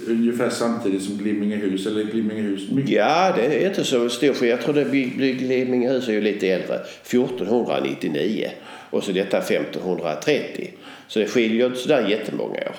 ungefär 0.08 0.50
samtidigt 0.50 1.03
som 1.03 1.17
Glimmingehus 1.17 1.88
eller 1.88 2.03
Glimmingehus 2.03 2.72
mycket? 2.72 2.91
Ja, 2.91 3.34
det 3.36 3.63
är 3.63 3.67
inte 3.67 3.84
så 3.84 4.10
stor 4.10 4.34
skillnad. 4.34 4.60
Jag 4.60 4.62
tror 4.62 4.74
det 4.74 4.84
Glimmingehus 5.31 6.08
är 6.08 6.13
ju 6.13 6.22
lite 6.22 6.48
äldre. 6.48 6.75
1499 6.75 8.51
och 8.89 9.03
så 9.03 9.12
detta 9.12 9.38
1530. 9.38 10.74
Så 11.08 11.20
det 11.20 11.27
skiljer 11.27 11.65
inte 11.65 11.79
sådär 11.79 12.10
jättemånga 12.10 12.53
år. 12.53 12.75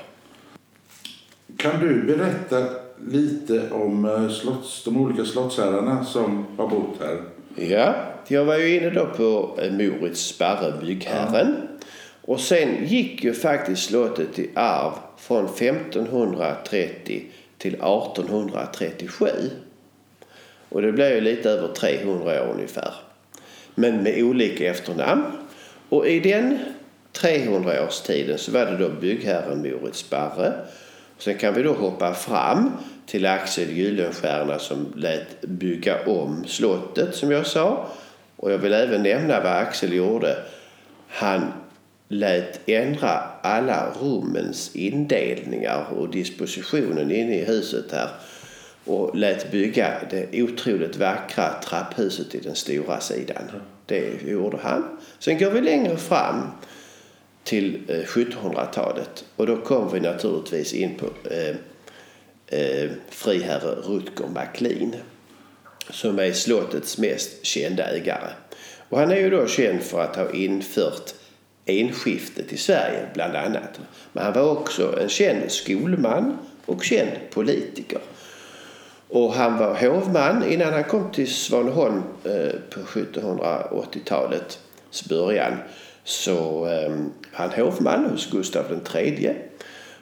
Kan 1.57 1.81
du 1.81 2.03
berätta 2.03 2.67
lite 3.07 3.71
om 3.71 4.05
eh, 4.05 4.29
slotts, 4.29 4.85
de 4.85 4.97
olika 4.97 5.25
slottsherrarna 5.25 6.05
som 6.05 6.47
har 6.57 6.69
bott 6.69 6.97
här? 7.01 7.23
Ja, 7.69 7.95
jag 8.29 8.45
var 8.45 8.57
ju 8.57 8.77
inne 8.77 8.91
då 8.91 9.07
på 9.07 9.59
eh, 9.63 9.73
Moritz 9.73 10.21
Sparre, 10.21 10.73
byggherren. 10.81 11.57
Och 12.23 12.41
sen 12.41 12.87
gick 12.87 13.25
ju 13.25 13.33
faktiskt 13.33 13.83
slottet 13.83 14.39
i 14.39 14.51
arv 14.55 14.93
från 15.23 15.45
1530 15.45 17.25
till 17.59 17.75
1837. 17.75 19.27
Och 20.69 20.83
det 20.83 20.93
blev 20.93 21.15
ju 21.15 21.21
lite 21.21 21.51
över 21.51 21.69
300 21.69 22.43
år 22.43 22.53
ungefär. 22.55 22.95
Men 23.75 24.03
med 24.03 24.23
olika 24.23 24.71
efternamn. 24.71 25.23
Och 25.89 26.07
i 26.07 26.21
den 26.21 26.59
300-årstiden 27.13 28.37
så 28.37 28.53
var 28.53 28.67
det 28.67 28.77
då 28.77 28.89
byggherren 28.89 29.63
Moritz 29.63 30.11
Barre. 30.11 30.53
Sen 31.19 31.39
kan 31.39 31.55
vi 31.55 31.63
då 31.63 31.73
hoppa 31.73 32.15
fram 32.15 32.71
till 33.07 33.27
Axel 33.27 33.71
Gyllenstierna 33.71 34.59
som 34.59 34.93
lät 34.97 35.41
bygga 35.41 36.07
om 36.07 36.45
slottet 36.47 37.15
som 37.15 37.31
jag 37.31 37.47
sa. 37.47 37.87
Och 38.37 38.53
jag 38.53 38.59
vill 38.59 38.73
även 38.73 39.03
nämna 39.03 39.41
vad 39.41 39.53
Axel 39.53 39.93
gjorde. 39.93 40.37
Han 41.09 41.53
lät 42.13 42.69
ändra 42.69 43.23
alla 43.43 43.93
rummens 44.01 44.77
indelningar 44.77 45.87
och 45.97 46.11
dispositionen 46.11 47.11
inne 47.11 47.39
i 47.39 47.45
huset 47.45 47.93
här 47.93 48.09
och 48.85 49.17
lät 49.17 49.51
bygga 49.51 49.93
det 50.11 50.43
otroligt 50.43 50.97
vackra 50.97 51.61
trapphuset 51.65 52.35
i 52.35 52.41
den 52.41 52.55
stora 52.55 53.01
sidan. 53.01 53.43
Det 53.87 54.23
gjorde 54.27 54.59
han. 54.63 54.99
Sen 55.19 55.39
går 55.39 55.51
vi 55.51 55.61
längre 55.61 55.97
fram 55.97 56.51
till 57.45 57.81
eh, 57.89 57.97
1700-talet 57.97 59.25
och 59.37 59.47
då 59.47 59.57
kom 59.57 59.93
vi 59.93 60.01
naturligtvis 60.01 60.73
in 60.73 60.95
på 60.95 61.07
eh, 61.31 61.57
eh, 62.61 62.91
friherre 63.09 63.75
Rutger 63.75 64.29
Macklin 64.35 64.97
som 65.91 66.19
är 66.19 66.33
slottets 66.33 66.99
mest 66.99 67.45
kända 67.45 67.85
ägare. 67.85 68.31
Och 68.89 68.99
han 68.99 69.11
är 69.11 69.17
ju 69.17 69.31
då 69.31 69.47
känd 69.47 69.83
för 69.83 70.03
att 70.03 70.17
ha 70.17 70.33
infört 70.33 71.15
enskiftet 71.67 72.53
i 72.53 72.57
Sverige 72.57 73.07
bland 73.15 73.37
annat. 73.37 73.81
Men 74.13 74.25
han 74.25 74.33
var 74.33 74.51
också 74.51 75.01
en 75.01 75.09
känd 75.09 75.51
skolman 75.51 76.39
och 76.67 76.85
känd 76.85 77.11
politiker. 77.31 78.01
Och 79.09 79.33
han 79.33 79.59
var 79.59 79.75
hovman 79.75 80.53
innan 80.53 80.73
han 80.73 80.85
kom 80.85 81.13
till 81.13 81.35
Svaneholm 81.35 82.03
eh, 82.25 82.53
på 82.71 82.81
1780-talets 82.81 85.09
början. 85.09 85.53
Så 86.05 86.67
eh, 86.67 86.93
han 87.33 87.51
hovman 87.51 88.05
hos 88.05 88.31
Gustav 88.31 88.81
III. 88.95 89.35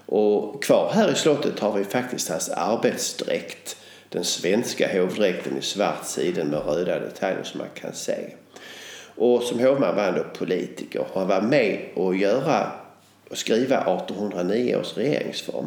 Och 0.07 0.65
kvar 0.65 0.91
här 0.95 1.13
i 1.13 1.15
slottet 1.15 1.59
har 1.59 1.73
vi 1.73 1.85
faktiskt 1.85 2.29
hans 2.29 2.49
arbetsdräkt. 2.49 3.77
Den 4.09 4.25
svenska 4.25 5.01
hovdräkten 5.01 5.59
i 5.59 5.63
svart 5.63 6.07
siden 6.07 6.49
med 6.49 6.67
röda 6.67 6.99
detaljer 6.99 7.43
som 7.43 7.59
man 7.59 7.69
kan 7.75 7.93
se. 7.93 8.31
Och 9.21 9.43
som 9.43 9.61
hovman 9.61 9.97
var 9.97 10.03
han 10.03 10.15
då 10.15 10.25
politiker. 10.39 11.05
Han 11.15 11.29
var 11.29 11.41
med 11.41 11.79
och 11.95 12.17
göra 12.17 12.73
och 13.31 13.39
skriva 13.39 13.77
1809 13.77 14.77
års 14.77 14.97
regeringsform. 14.97 15.67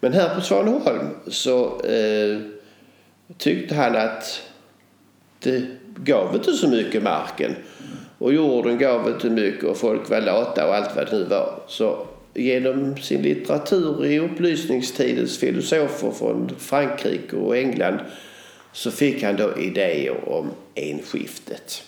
Men 0.00 0.12
här 0.12 0.34
på 0.34 0.40
Svaneholm 0.40 1.08
så 1.26 1.80
eh, 1.80 2.38
tyckte 3.38 3.74
han 3.74 3.96
att 3.96 4.42
det 5.38 5.62
gav 5.96 6.34
inte 6.34 6.52
så 6.52 6.68
mycket 6.68 7.02
marken. 7.02 7.56
Och 8.18 8.32
jorden 8.34 8.78
gav 8.78 9.08
inte 9.08 9.30
mycket 9.30 9.64
och 9.64 9.76
folk 9.76 10.10
var 10.10 10.20
lata 10.20 10.68
och 10.68 10.74
allt 10.74 10.96
vad 10.96 11.06
det 11.06 11.18
nu 11.18 11.24
var. 11.24 11.62
Så 11.68 12.06
genom 12.34 12.96
sin 12.96 13.22
litteratur 13.22 14.06
i 14.06 14.18
upplysningstidens 14.18 15.38
filosofer 15.38 16.10
från 16.10 16.50
Frankrike 16.58 17.36
och 17.36 17.56
England 17.56 17.98
så 18.72 18.90
fick 18.90 19.22
han 19.22 19.36
då 19.36 19.58
idéer 19.58 20.28
om 20.28 20.50
enskiftet. 20.74 21.84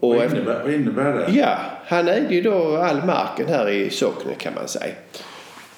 Och 0.00 0.14
Vad 0.14 0.24
innebär, 0.24 0.62
vad 0.62 0.72
innebär 0.72 1.12
det? 1.12 1.32
Ja, 1.32 1.58
han 1.86 2.08
ägde 2.08 2.34
ju 2.34 2.42
då 2.42 2.76
all 2.76 3.04
marken 3.04 3.48
här 3.48 3.68
i 3.68 3.90
socknen 3.90 4.34
kan 4.34 4.54
man 4.54 4.68
säga. 4.68 4.94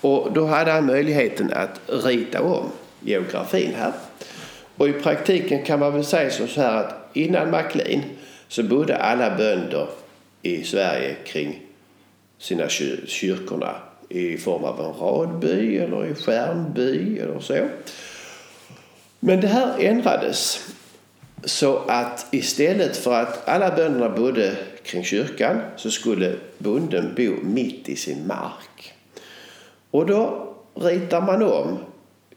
Och 0.01 0.33
då 0.33 0.47
hade 0.47 0.73
han 0.73 0.87
möjligheten 0.87 1.53
att 1.53 1.81
rita 2.05 2.43
om 2.43 2.71
geografin 3.01 3.75
här. 3.77 3.93
Och 4.77 4.89
i 4.89 4.93
praktiken 4.93 5.63
kan 5.63 5.79
man 5.81 5.93
väl 5.93 6.05
säga 6.05 6.31
så 6.31 6.61
här 6.61 6.77
att 6.77 7.11
innan 7.13 7.51
Maclean 7.51 8.03
så 8.49 8.63
bodde 8.63 8.97
alla 8.97 9.37
bönder 9.37 9.87
i 10.43 10.63
Sverige 10.65 11.17
kring 11.25 11.61
sina 12.39 12.65
kyr- 12.67 13.07
kyrkorna 13.07 13.75
i 14.09 14.37
form 14.37 14.65
av 14.65 14.81
en 14.81 15.07
radby 15.07 15.79
eller 15.79 16.07
i 16.07 16.15
skärmby 16.15 17.19
eller 17.19 17.41
så. 17.41 17.59
Men 19.21 19.41
det 19.41 19.47
här 19.49 19.75
ändrades 19.79 20.69
så 21.45 21.79
att 21.89 22.27
istället 22.31 22.97
för 22.97 23.13
att 23.13 23.49
alla 23.49 23.77
bönderna 23.77 24.09
bodde 24.09 24.57
kring 24.83 25.05
kyrkan 25.05 25.61
så 25.77 25.91
skulle 25.91 26.37
bonden 26.59 27.15
bo 27.17 27.33
mitt 27.43 27.89
i 27.89 27.97
sin 27.97 28.27
mark. 28.27 28.95
Och 29.91 30.07
då 30.07 30.49
ritar 30.75 31.21
man 31.21 31.43
om 31.43 31.79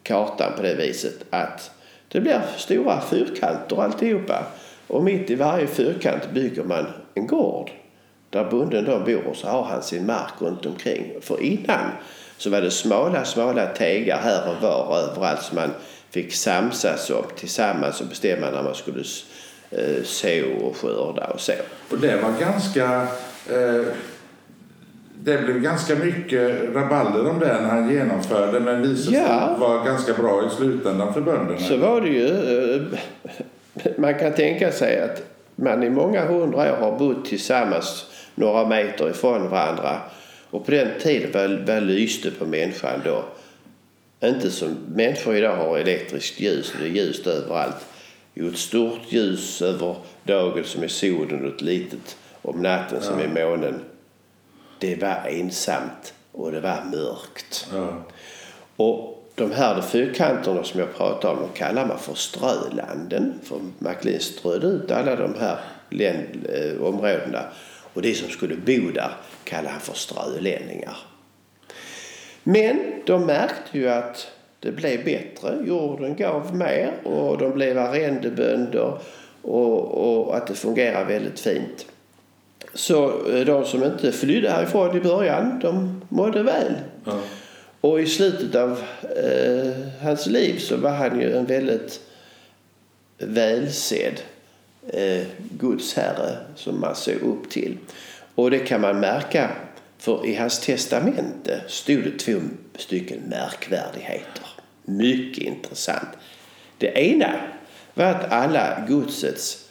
kartan 0.03 0.51
på 0.55 0.61
det 0.61 0.75
viset 0.75 1.25
att 1.29 1.71
det 2.07 2.21
blir 2.21 2.41
stora 2.57 3.01
fyrkanter 3.01 3.83
alltihopa. 3.83 4.43
Och 4.87 5.03
mitt 5.03 5.29
i 5.29 5.35
varje 5.35 5.67
fyrkant 5.67 6.31
bygger 6.33 6.63
man 6.63 6.85
en 7.13 7.27
gård 7.27 7.71
där 8.29 8.43
bonden 8.43 8.85
då 8.85 8.99
bor 8.99 9.27
och 9.27 9.35
så 9.35 9.47
har 9.47 9.63
han 9.63 9.83
sin 9.83 10.05
mark 10.05 10.33
runt 10.39 10.65
omkring. 10.65 11.13
För 11.21 11.43
innan 11.43 11.91
så 12.37 12.49
var 12.49 12.61
det 12.61 12.71
smala, 12.71 13.25
smala 13.25 13.65
tegar 13.65 14.17
här 14.17 14.49
och 14.49 14.61
var 14.61 14.97
överallt 14.97 15.41
så 15.41 15.55
man 15.55 15.71
fick 16.15 16.33
samsas 16.33 17.09
om 17.09 17.23
tillsammans 17.35 18.01
och 18.01 18.07
bestämma 18.07 18.49
när 18.49 18.63
man 18.63 18.75
skulle 18.75 19.03
eh, 19.71 20.03
så 20.03 20.43
och 20.61 20.77
skörda 20.77 21.27
och 21.27 21.39
så. 21.39 21.51
Och 21.91 21.97
det 21.97 22.15
var 22.21 22.39
ganska... 22.39 23.07
Eh, 23.49 23.85
det 25.23 25.37
blev 25.37 25.59
ganska 25.61 25.95
mycket 25.95 26.75
rabalder 26.75 27.29
om 27.29 27.39
det 27.39 27.61
när 27.61 27.69
han 27.69 27.89
genomförde 27.93 28.59
men 28.59 28.81
visade 28.81 29.03
sig 29.17 29.25
Ja. 29.29 29.55
vara 29.59 29.83
ganska 29.85 30.13
bra 30.13 30.43
i 30.47 30.55
slutändan 30.57 31.13
för 31.13 31.21
bönderna. 31.21 31.59
Så 31.59 31.77
var 31.77 32.01
det 32.01 32.09
ju. 32.09 32.27
eh, 32.75 32.81
man 33.97 34.13
kan 34.19 34.33
tänka 34.33 34.71
sig 34.71 35.01
att 35.01 35.23
man 35.55 35.83
i 35.83 35.89
många 35.89 36.25
hundra 36.25 36.57
år 36.73 36.77
har 36.77 36.99
bott 36.99 37.25
tillsammans 37.25 38.05
några 38.35 38.67
meter 38.67 39.09
ifrån 39.09 39.49
varandra. 39.49 39.97
Och 40.49 40.65
på 40.65 40.71
den 40.71 40.87
tiden, 41.01 41.65
vad 41.67 41.83
lyste 41.83 42.31
på 42.31 42.45
människan 42.45 43.01
då? 43.05 43.23
Inte 44.25 44.51
som 44.51 44.77
människor 44.95 45.35
idag 45.35 45.55
har 45.55 45.77
elektriskt 45.77 46.39
ljus 46.39 46.73
och 46.73 46.79
det 46.79 46.85
är 46.85 46.89
ljust 46.89 47.27
överallt. 47.27 47.85
Jo, 48.33 48.49
ett 48.49 48.57
stort 48.57 49.01
ljus 49.09 49.61
över 49.61 49.95
dagen 50.23 50.63
som 50.63 50.83
är 50.83 50.87
solen 50.87 51.45
och 51.45 51.55
ett 51.55 51.61
litet 51.61 52.17
om 52.41 52.61
natten 52.61 53.01
som 53.01 53.19
är 53.19 53.27
månen. 53.27 53.81
Det 54.79 55.01
var 55.01 55.27
ensamt 55.29 56.13
och 56.31 56.51
det 56.51 56.59
var 56.59 56.83
mörkt. 56.91 57.67
Ja. 57.73 58.03
Och 58.75 59.15
de 59.35 59.51
här 59.51 59.81
fyrkanterna 59.81 60.63
som 60.63 60.79
jag 60.79 60.95
pratar 60.95 61.29
om, 61.29 61.39
de 61.39 61.49
kallar 61.57 61.85
man 61.85 61.99
för 61.99 62.13
strölanden. 62.13 63.33
För 63.43 63.59
MacLean 63.79 64.19
strödde 64.19 64.67
ut 64.67 64.91
alla 64.91 65.15
de 65.15 65.35
här 65.39 65.59
län, 65.89 66.45
eh, 66.49 66.81
områdena. 66.81 67.45
Och 67.93 68.01
de 68.01 68.13
som 68.13 68.29
skulle 68.29 68.55
bo 68.55 68.91
där 68.91 69.11
kallar 69.43 69.69
han 69.69 69.81
för 69.81 69.93
strölänningar. 69.93 70.97
Men 72.47 73.01
de 73.05 73.25
märkte 73.25 73.77
ju 73.77 73.89
att 73.89 74.27
det 74.59 74.71
blev 74.71 75.05
bättre. 75.05 75.57
Jorden 75.65 76.15
gav 76.15 76.55
mer 76.55 76.91
och 77.03 77.37
de 77.37 77.51
blev 77.51 77.77
arrendebönder 77.77 78.97
och, 79.41 79.81
och 79.81 80.37
att 80.37 80.47
det 80.47 80.53
fungerar 80.53 81.05
väldigt 81.05 81.39
fint. 81.39 81.85
Så 82.73 83.27
eh, 83.29 83.45
de 83.45 83.65
som 83.65 83.83
inte 83.83 84.11
flydde 84.11 84.49
härifrån 84.49 84.97
i 84.97 85.01
början, 85.01 85.59
de 85.59 86.01
mådde 86.09 86.43
väl. 86.43 86.73
Ja. 87.05 87.19
Och 87.81 88.01
i 88.01 88.05
slutet 88.05 88.55
av 88.55 88.71
eh, 89.01 89.71
hans 90.01 90.27
liv 90.27 90.59
så 90.59 90.77
var 90.77 90.91
han 90.91 91.19
ju 91.19 91.37
en 91.37 91.45
väldigt 91.45 91.99
välsedd 93.17 94.21
eh, 94.87 95.23
gudsherre 95.59 96.37
som 96.55 96.79
man 96.79 96.95
såg 96.95 97.15
upp 97.15 97.49
till. 97.49 97.77
Och 98.35 98.51
det 98.51 98.59
kan 98.59 98.81
man 98.81 98.99
märka 98.99 99.49
för 100.05 100.25
i 100.25 100.35
hans 100.35 100.59
testamente 100.59 101.61
stod 101.67 102.03
det 102.03 102.19
två 102.19 102.39
stycken 102.75 103.19
märkvärdigheter. 103.19 104.47
Mycket 104.83 105.43
intressant. 105.43 106.09
Det 106.77 106.87
ena 106.87 107.35
var 107.93 108.05
att 108.05 108.31
alla 108.31 108.85
godsets 108.87 109.69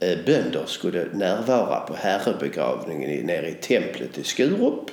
eh, 0.00 0.18
bönder 0.26 0.64
skulle 0.66 1.06
närvara 1.12 1.80
på 1.80 1.94
herrebegravningen 1.94 3.26
nere 3.26 3.48
i 3.48 3.54
templet 3.54 4.18
i 4.18 4.24
Skurup. 4.24 4.90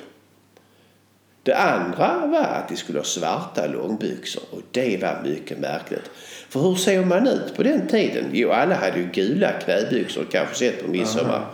Det 1.43 1.55
andra 1.55 2.27
var 2.27 2.43
att 2.43 2.69
de 2.69 2.75
skulle 2.75 2.99
ha 2.99 3.05
svarta 3.05 3.67
långbyxor 3.67 4.43
och 4.51 4.61
det 4.71 5.01
var 5.01 5.21
mycket 5.23 5.59
märkligt. 5.59 6.11
För 6.49 6.59
hur 6.59 6.75
såg 6.75 7.05
man 7.05 7.27
ut 7.27 7.55
på 7.55 7.63
den 7.63 7.87
tiden? 7.87 8.25
Jo, 8.33 8.49
alla 8.49 8.75
hade 8.75 8.99
ju 8.99 9.09
gula 9.13 9.51
knäbyxor, 9.51 10.25
kanske 10.31 10.55
sett 10.55 10.83
på 10.83 10.91
midsommar. 10.91 11.45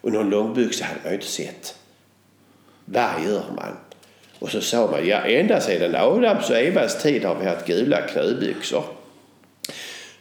Och 0.00 0.12
någon 0.12 0.30
långbyxa 0.30 0.84
hade 0.84 1.00
man 1.02 1.12
ju 1.12 1.14
inte 1.14 1.26
sett. 1.26 1.76
Vad 2.84 3.24
gör 3.26 3.44
man? 3.56 3.76
Och 4.38 4.50
så 4.50 4.60
sa 4.60 4.90
man, 4.90 5.06
ja 5.06 5.16
ända 5.16 5.60
sedan 5.60 5.94
Adams 5.94 6.50
och 6.50 6.56
Evas 6.56 7.02
tid 7.02 7.24
har 7.24 7.34
vi 7.34 7.46
haft 7.46 7.66
gula 7.66 8.00
knäbyxor. 8.00 8.84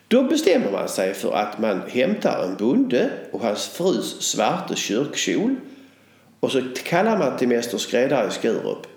Då 0.08 0.24
bestämmer 0.24 0.72
man 0.72 0.90
sig 0.90 1.14
för 1.14 1.34
att 1.34 1.60
man 1.60 1.82
hämtar 1.88 2.44
en 2.44 2.56
bonde 2.56 3.10
och 3.32 3.42
hans 3.42 3.68
frus 3.68 4.22
svarta 4.22 4.76
kyrkkjol 4.76 5.56
och 6.40 6.52
så 6.52 6.62
kallar 6.84 7.18
man 7.18 7.38
till 7.38 7.48
mäster 7.48 7.78
skräddare 7.78 8.28
i 8.28 8.32
Skurup. 8.32 8.88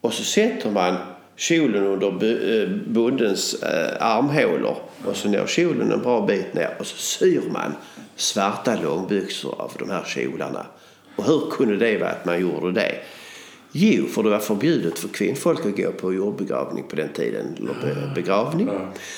Och 0.00 0.12
så 0.12 0.24
sätter 0.24 0.70
man 0.70 0.96
kjolen 1.36 1.86
under 1.86 2.62
eh, 2.62 2.68
bondens 2.86 3.54
eh, 3.62 4.06
armhålor 4.06 4.76
och 5.04 5.16
så 5.16 5.28
når 5.28 5.46
kjolen 5.46 5.92
en 5.92 6.02
bra 6.02 6.26
bit 6.26 6.54
ner 6.54 6.76
och 6.78 6.86
så 6.86 6.96
syr 6.96 7.42
man 7.52 7.74
svarta 8.16 8.76
långbyxor 8.82 9.60
av 9.60 9.72
de 9.78 9.90
här 9.90 10.04
kjolarna. 10.06 10.66
Och 11.20 11.26
hur 11.26 11.50
kunde 11.50 11.76
det 11.76 11.98
vara 11.98 12.10
att 12.10 12.24
man 12.24 12.40
gjorde 12.40 12.72
det? 12.72 12.94
Jo, 13.72 14.06
för 14.06 14.22
det 14.22 14.30
var 14.30 14.38
förbjudet 14.38 14.98
för 14.98 15.08
kvinnfolk 15.08 15.66
att 15.66 15.76
gå 15.76 15.92
på 15.92 16.14
jordbegravning 16.14 16.84
på 16.88 16.96
den 16.96 17.12
tiden. 17.12 17.56
Eller 17.58 17.74
be- 17.74 18.12
begravning. 18.14 18.70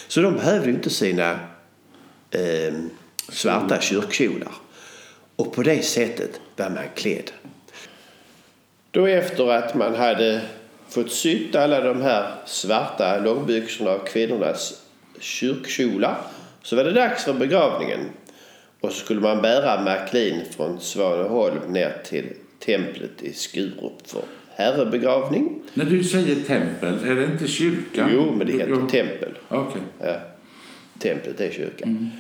Så 0.08 0.20
de 0.20 0.34
behövde 0.34 0.68
ju 0.68 0.74
inte 0.74 0.90
sina 0.90 1.30
eh, 2.30 2.74
svarta 3.28 3.80
kyrkkjolar. 3.80 4.52
Och 5.36 5.54
på 5.54 5.62
det 5.62 5.82
sättet 5.82 6.40
var 6.56 6.70
man 6.70 6.84
klädd. 6.94 7.30
Då 8.90 9.06
efter 9.06 9.50
att 9.50 9.74
man 9.74 9.94
hade 9.94 10.40
fått 10.88 11.12
sytt 11.12 11.54
alla 11.54 11.80
de 11.80 12.00
här 12.00 12.34
svarta 12.46 13.18
långbyxorna 13.18 13.90
av 13.90 13.98
kvinnornas 13.98 14.82
kyrkkjolar 15.20 16.18
så 16.62 16.76
var 16.76 16.84
det 16.84 16.92
dags 16.92 17.24
för 17.24 17.32
begravningen. 17.32 18.00
Och 18.82 18.92
så 18.92 19.04
skulle 19.04 19.20
man 19.20 19.42
bära 19.42 19.80
MacLean 19.80 20.40
från 20.56 20.80
Svaneholm 20.80 21.72
ner 21.72 21.96
till 22.04 22.26
templet 22.58 23.22
i 23.22 23.32
Skurup 23.32 24.06
för 24.06 24.22
herrebegravning. 24.54 25.62
När 25.74 25.84
du 25.84 26.04
säger 26.04 26.34
tempel, 26.34 26.94
är 27.04 27.14
det 27.14 27.24
inte 27.24 27.48
kyrkan? 27.48 28.10
Jo, 28.12 28.34
men 28.36 28.46
det 28.46 28.52
heter 28.52 28.68
Jo. 28.68 28.88
tempel. 28.88 29.38
Okej. 29.48 29.82
Ja. 30.04 30.16
Templet 30.98 31.40
är 31.40 31.50
kyrkan. 31.50 32.10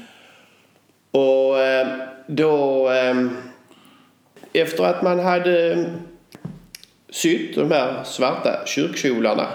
Och 1.10 1.60
eh, 1.60 1.86
då... 2.26 2.88
Eh, 2.90 3.26
efter 4.52 4.84
att 4.84 5.02
man 5.02 5.18
hade 5.18 5.84
sytt 7.10 7.54
de 7.54 7.70
här 7.70 8.04
svarta 8.04 8.66
kyrkkjolarna 8.66 9.46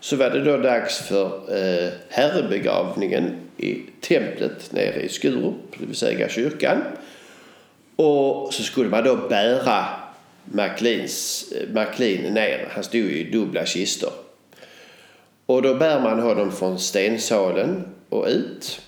så 0.00 0.16
var 0.16 0.30
det 0.30 0.44
då 0.44 0.56
dags 0.56 0.98
för 0.98 1.26
eh, 1.26 1.92
herrebegravningen 2.08 3.32
i 3.60 3.82
templet 4.00 4.72
nere 4.72 5.02
i 5.02 5.08
Skurup, 5.08 5.78
det 5.78 5.86
vill 5.86 5.96
säga 5.96 6.28
kyrkan. 6.28 6.82
Och 7.96 8.54
så 8.54 8.62
skulle 8.62 8.90
man 8.90 9.04
då 9.04 9.16
bära 9.16 9.86
McLeans, 10.44 11.44
eh, 11.52 11.68
McLean 11.68 12.34
ner. 12.34 12.68
Han 12.70 12.84
stod 12.84 13.00
ju 13.00 13.18
i 13.18 13.30
dubbla 13.30 13.66
kistor. 13.66 14.12
Och 15.46 15.62
då 15.62 15.74
bär 15.74 16.00
man 16.00 16.20
honom 16.20 16.52
från 16.52 16.78
stensalen 16.78 17.84
och 18.08 18.26
ut. 18.26 18.80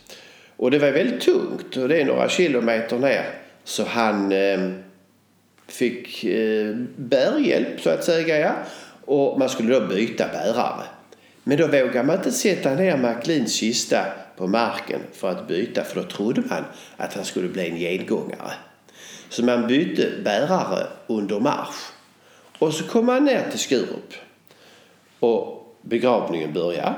Och 0.56 0.70
det 0.70 0.78
var 0.78 0.90
väldigt 0.90 1.20
tungt 1.20 1.76
och 1.76 1.88
det 1.88 2.00
är 2.00 2.04
några 2.04 2.28
kilometer 2.28 2.98
ner. 2.98 3.24
Så 3.64 3.84
han 3.84 4.32
eh, 4.32 4.70
fick 5.68 6.24
eh, 6.24 6.74
bärhjälp 6.96 7.80
så 7.80 7.90
att 7.90 8.04
säga. 8.04 8.38
Ja. 8.38 8.52
Och 9.04 9.38
man 9.38 9.48
skulle 9.48 9.74
då 9.74 9.86
byta 9.86 10.28
bärare. 10.28 10.84
Men 11.44 11.58
då 11.58 11.66
vågade 11.66 12.02
man 12.02 12.16
inte 12.16 12.32
sätta 12.32 12.74
ner 12.74 12.96
McLeans 12.96 13.54
kista 13.54 14.06
på 14.36 14.46
marken 14.46 15.00
för 15.12 15.30
att 15.30 15.48
byta 15.48 15.84
för 15.84 16.02
då 16.02 16.08
trodde 16.08 16.40
man 16.40 16.64
att 16.96 17.14
han 17.14 17.24
skulle 17.24 17.48
bli 17.48 17.68
en 17.68 17.76
gengångare. 17.76 18.52
Så 19.28 19.44
man 19.44 19.66
bytte 19.66 20.10
bärare 20.24 20.86
under 21.06 21.40
marsch. 21.40 21.92
Och 22.58 22.74
så 22.74 22.84
kom 22.84 23.06
man 23.06 23.24
ner 23.24 23.50
till 23.50 23.58
Skurup. 23.58 24.14
Och 25.20 25.76
begravningen 25.82 26.52
började. 26.52 26.94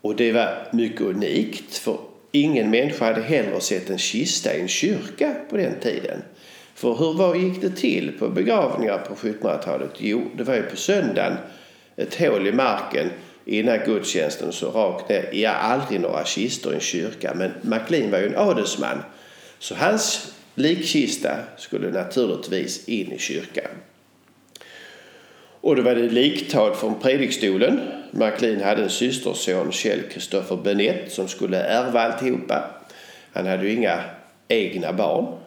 Och 0.00 0.16
det 0.16 0.32
var 0.32 0.68
mycket 0.72 1.00
unikt 1.00 1.76
för 1.76 1.98
ingen 2.32 2.70
människa 2.70 3.04
hade 3.04 3.22
heller 3.22 3.60
sett 3.60 3.90
en 3.90 3.98
kista 3.98 4.54
i 4.54 4.60
en 4.60 4.68
kyrka 4.68 5.34
på 5.50 5.56
den 5.56 5.80
tiden. 5.80 6.22
För 6.74 6.94
hur 6.94 7.12
vad 7.12 7.36
gick 7.36 7.60
det 7.60 7.70
till 7.70 8.18
på 8.18 8.28
begravningar 8.28 8.98
på 8.98 9.14
1700-talet? 9.14 9.90
Jo, 9.98 10.22
det 10.36 10.44
var 10.44 10.54
ju 10.54 10.62
på 10.62 10.76
söndagen 10.76 11.36
ett 11.96 12.14
hål 12.14 12.46
i 12.46 12.52
marken 12.52 13.10
innan 13.48 13.78
gudstjänsten 13.86 14.52
så 14.52 14.70
rakt 14.70 15.08
ner. 15.08 15.28
Ja, 15.32 15.50
aldrig 15.50 16.00
några 16.00 16.24
kistor 16.24 16.72
i 16.72 16.74
en 16.74 16.80
kyrka. 16.80 17.34
Men 17.34 17.52
MacLean 17.62 18.10
var 18.10 18.18
ju 18.18 18.26
en 18.26 18.36
adelsman. 18.36 19.02
Så 19.58 19.74
hans 19.74 20.32
likkista 20.54 21.36
skulle 21.56 21.90
naturligtvis 21.90 22.88
in 22.88 23.12
i 23.12 23.18
kyrkan. 23.18 23.70
Och 25.60 25.76
då 25.76 25.82
var 25.82 25.94
det 25.94 26.08
liktal 26.08 26.74
från 26.74 27.00
predikstolen. 27.00 27.80
MacLean 28.10 28.60
hade 28.60 28.82
en 28.82 28.90
systerson, 28.90 29.72
Kjell 29.72 30.02
Kristoffer 30.02 30.56
Benett, 30.56 31.12
som 31.12 31.28
skulle 31.28 31.62
ärva 31.62 32.00
alltihopa. 32.00 32.70
Han 33.32 33.46
hade 33.46 33.66
ju 33.66 33.72
inga 33.72 34.00
egna 34.48 34.92
barn. 34.92 35.38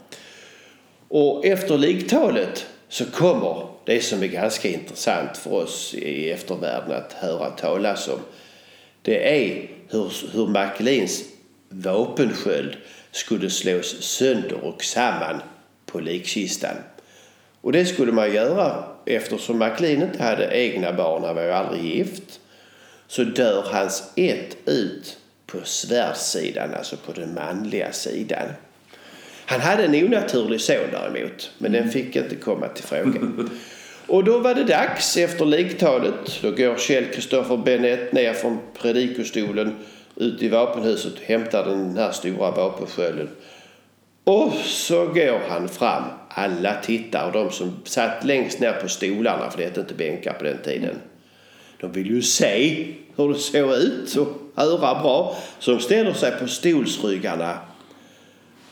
Och 1.08 1.46
efter 1.46 1.78
liktalet 1.78 2.66
så 2.90 3.06
kommer 3.06 3.71
det 3.86 4.02
som 4.02 4.24
är 4.24 4.28
ganska 4.28 4.68
intressant 4.70 5.38
för 5.38 5.54
oss 5.54 5.94
i 5.94 6.32
eftervärlden 6.32 6.92
att 6.92 7.14
höra 7.14 7.50
talas 7.50 8.08
om. 8.08 8.20
Det 9.02 9.48
är 9.48 9.70
hur, 9.90 10.14
hur 10.34 10.48
MacLeans 10.48 11.24
vapensköld 11.70 12.78
skulle 13.12 13.50
slås 13.50 14.04
sönder 14.04 14.64
och 14.64 14.84
samman 14.84 15.42
på 15.86 16.00
likkistan. 16.00 16.76
Och 17.62 17.72
det 17.72 17.86
skulle 17.86 18.12
man 18.12 18.34
göra 18.34 18.84
eftersom 19.06 19.60
MacLean 19.60 20.02
inte 20.02 20.24
hade 20.24 20.58
egna 20.58 20.94
barn, 20.94 21.24
han 21.24 21.36
var 21.36 21.44
ju 21.44 21.52
aldrig 21.52 21.84
gift. 21.84 22.40
Så 23.08 23.24
dör 23.24 23.64
hans 23.72 24.12
ett 24.16 24.58
ut 24.66 25.18
på 25.46 25.58
svärdssidan, 25.64 26.74
alltså 26.74 26.98
på 26.98 27.12
den 27.12 27.34
manliga 27.34 27.92
sidan. 27.92 28.48
Han 29.52 29.62
hade 29.62 29.84
en 29.84 30.06
onaturlig 30.06 30.62
son 30.62 30.78
däremot, 30.92 31.52
men 31.58 31.72
den 31.72 31.92
fick 31.92 32.16
inte 32.16 32.36
komma 32.36 32.68
till 32.68 32.84
fråga. 32.84 33.20
Och 34.08 34.24
då 34.24 34.40
var 34.40 34.56
det 34.56 34.64
dags 34.64 35.18
efter 35.18 35.46
liktalet. 35.46 36.40
Då 36.42 36.52
går 36.52 36.78
Kjell 36.78 37.06
Kristoffer 37.06 37.58
Benett 37.58 38.14
ner 38.14 38.34
från 38.34 38.60
predikostolen 38.82 39.76
ut 40.16 40.44
i 40.44 40.50
vapenhuset 40.50 41.14
och 41.14 41.24
hämtar 41.24 41.66
den 41.66 41.98
här 41.98 42.12
stora 42.12 42.52
vapenskölden. 42.52 43.30
Och 44.24 44.54
så 44.64 45.06
går 45.06 45.40
han 45.50 45.70
fram. 45.70 46.04
Alla 46.30 46.76
tittar 46.76 47.26
och 47.26 47.32
de 47.32 47.52
som 47.52 47.76
satt 47.84 48.26
längst 48.26 48.60
ner 48.60 48.74
på 48.74 48.90
stolarna, 48.90 49.50
för 49.50 49.58
det 49.58 49.64
hette 49.64 49.80
inte 49.80 49.94
bänkar 49.94 50.34
på 50.34 50.44
den 50.44 50.58
tiden. 50.64 50.96
De 51.80 51.92
vill 51.92 52.08
ju 52.08 52.22
se 52.22 52.88
hur 53.16 53.34
det 53.34 53.40
såg 53.40 53.74
ut 53.74 54.16
och 54.16 54.28
höra 54.56 55.02
bra. 55.02 55.38
Så 55.60 55.72
de 55.72 55.80
ställer 55.80 56.14
sig 56.14 56.32
på 56.40 56.48
stolsryggarna. 56.48 57.58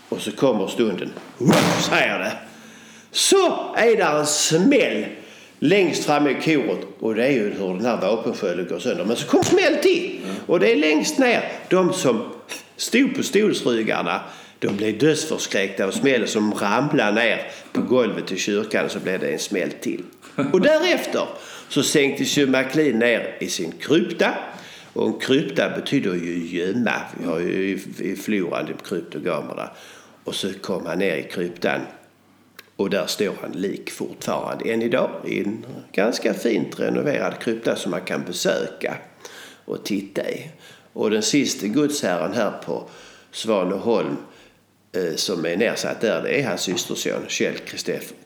Och 0.10 0.22
så 0.22 0.32
kommer 0.32 0.68
stunden. 0.68 1.10
Woof, 1.38 1.86
säger 1.90 2.20
det. 2.20 2.32
Så 3.12 3.74
är 3.76 3.98
det 3.98 4.04
en 4.04 4.26
smäll 4.26 5.06
längst 5.60 6.06
fram 6.06 6.28
i 6.28 6.34
koret. 6.34 6.88
Och 7.00 7.16
det 7.16 7.26
är 7.26 7.32
ju 7.32 7.54
hur 7.54 7.68
den 7.68 7.86
här 7.86 8.02
vapenskölden 8.02 8.68
går 8.68 8.80
sönder. 8.80 9.06
Men 9.06 9.16
så 9.16 9.28
kommer 9.28 9.44
smäll 9.44 9.76
till. 9.76 10.20
Och 10.46 10.60
det 10.60 10.72
är 10.72 10.76
längst 10.76 11.20
ner. 11.20 11.52
De 11.70 11.94
som 11.94 12.32
stod 12.78 13.16
på 13.16 13.24
stolsryggarna 13.24 14.22
de 14.60 14.78
blev 14.78 14.98
dödsförskräckta 14.98 15.86
av 15.86 15.92
smällen 15.92 16.28
som 16.28 16.54
ramlade 16.54 17.12
ner 17.12 17.52
på 17.72 17.82
golvet 17.82 18.32
i 18.32 18.38
kyrkan 18.38 18.90
så 18.90 19.00
blev 19.00 19.20
det 19.20 19.28
en 19.28 19.40
smäll 19.40 19.72
till. 19.72 20.04
Och 20.54 20.62
därefter 20.62 21.26
så 21.70 21.84
sänktes 21.84 22.38
ju 22.38 22.48
McLean 22.48 23.00
ner 23.00 23.38
i 23.40 23.48
sin 23.48 23.72
krypta. 23.72 24.34
Och 24.94 25.08
en 25.08 25.20
krypta 25.20 25.70
betyder 25.70 26.14
ju 26.14 26.58
gömma. 26.58 26.94
Vi 27.20 27.26
har 27.26 27.40
ju 27.40 27.80
i 28.00 28.16
floran 28.16 28.68
kryptogamerna. 28.90 29.70
Och 30.30 30.36
så 30.36 30.54
kom 30.54 30.86
han 30.86 31.00
ner 31.00 31.16
i 31.16 31.24
kryptan 31.24 31.82
och 32.76 32.90
där 32.90 33.08
står 33.08 33.36
han 33.42 33.52
lik 33.52 33.92
fortfarande 33.92 34.74
än 34.74 34.82
idag 34.82 35.12
i 35.26 35.40
en 35.40 35.66
ganska 35.92 36.34
fint 36.34 36.80
renoverad 36.80 37.40
krypta 37.40 37.76
som 37.76 37.92
man 37.92 38.02
kan 38.02 38.24
besöka 38.24 38.98
och 39.66 39.86
titta 39.86 40.30
i. 40.30 40.50
Och 40.94 41.12
den 41.12 41.22
sista 41.22 41.68
gudsherren 41.68 42.34
här 42.34 42.52
på 42.66 42.90
Svaneholm 43.32 44.18
eh, 44.92 45.16
som 45.16 45.46
är 45.46 45.58
nedsatt 45.58 46.02
där, 46.02 46.22
det 46.22 46.42
är 46.42 46.48
hans 46.48 46.62
systerson 46.62 47.26
Kjell 47.28 47.58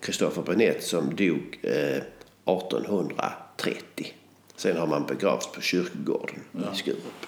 Kristoffer 0.02 0.42
Bennett 0.42 0.84
som 0.84 1.16
dog 1.16 1.60
eh, 1.62 1.72
1830. 1.72 4.13
Sen 4.56 4.78
har 4.78 4.88
man 4.88 5.06
begravts 5.06 5.52
på 5.52 5.62
kyrkogården 5.62 6.39
ja. 6.52 6.74
i 6.74 6.78
Skurup. 6.78 7.26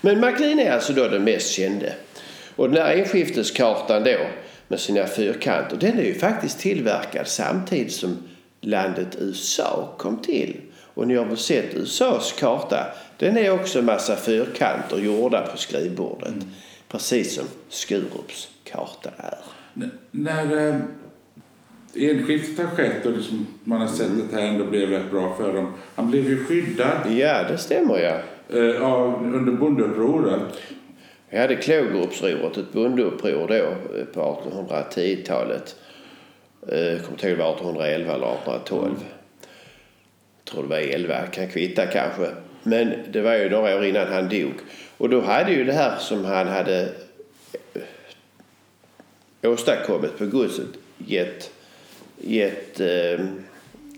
Men 0.00 0.20
MacLean 0.20 0.58
är 0.58 0.72
alltså 0.72 0.92
då 0.92 1.08
den 1.08 1.24
mest 1.24 1.50
kände. 1.50 1.94
Och 2.60 2.70
den 2.70 2.82
här 2.82 2.96
enskifteskartan 2.96 4.04
då 4.04 4.16
med 4.68 4.80
sina 4.80 5.06
fyrkanter, 5.06 5.76
den 5.76 5.98
är 5.98 6.02
ju 6.02 6.14
faktiskt 6.14 6.58
tillverkad 6.58 7.28
samtidigt 7.28 7.92
som 7.92 8.16
landet 8.60 9.16
USA 9.20 9.94
kom 9.98 10.16
till. 10.16 10.56
Och 10.94 11.08
ni 11.08 11.14
har 11.14 11.24
väl 11.24 11.36
sett 11.36 11.74
USAs 11.74 12.34
karta? 12.38 12.86
Den 13.18 13.36
är 13.36 13.50
också 13.50 13.78
en 13.78 13.84
massa 13.84 14.16
fyrkanter 14.16 14.98
gjorda 14.98 15.46
på 15.46 15.58
skrivbordet. 15.58 16.28
Mm. 16.28 16.48
Precis 16.88 17.34
som 17.34 17.44
Skurups 17.68 18.48
karta 18.64 19.10
är. 19.16 19.38
N 19.74 19.90
när 20.10 20.68
eh, 20.68 20.76
enskiftet 21.94 22.58
har 22.58 22.76
skett 22.76 23.06
och 23.06 23.12
liksom 23.12 23.46
man 23.64 23.80
har 23.80 23.88
sett 23.88 24.06
mm. 24.06 24.20
att 24.20 24.30
det 24.30 24.36
här 24.36 24.48
ändå 24.48 24.64
blev 24.64 24.90
rätt 24.90 25.10
bra 25.10 25.36
för 25.36 25.54
dem. 25.54 25.72
Han 25.94 26.10
blev 26.10 26.28
ju 26.28 26.44
skyddad. 26.44 27.12
Ja, 27.12 27.42
det 27.48 27.58
stämmer 27.58 27.98
ja. 27.98 28.18
Eh, 28.58 28.82
av, 28.82 29.34
under 29.34 29.52
bondeupproret. 29.52 30.40
Vi 31.32 31.38
hade 31.38 31.56
Klågerupsroret, 31.56 32.56
ett 32.56 32.72
bondeuppror 32.72 33.48
då 33.48 33.54
eh, 33.54 34.04
på 34.04 34.20
1810-talet. 34.20 35.76
Jag 36.60 36.98
kommer 37.00 37.10
inte 37.10 37.28
ihåg 37.28 37.38
det 37.38 37.44
var 37.44 37.54
1811 37.54 37.86
eller 37.86 38.34
1812. 38.34 38.94
Jag 40.36 40.52
tror 40.52 40.62
det 40.62 40.68
var 40.68 40.76
11, 40.76 41.26
kan 41.26 41.48
kvitta 41.48 41.86
kanske. 41.86 42.30
Men 42.62 42.92
det 43.12 43.20
var 43.20 43.34
ju 43.34 43.50
några 43.50 43.76
år 43.76 43.84
innan 43.84 44.12
han 44.12 44.28
dog. 44.28 44.52
Och 44.96 45.08
då 45.08 45.20
hade 45.20 45.52
ju 45.52 45.64
det 45.64 45.72
här 45.72 45.98
som 45.98 46.24
han 46.24 46.48
hade 46.48 46.88
åstadkommit 49.42 50.18
på 50.18 50.26
godset 50.26 50.66
gett, 50.98 51.50
gett 52.18 52.80
eh, 52.80 53.26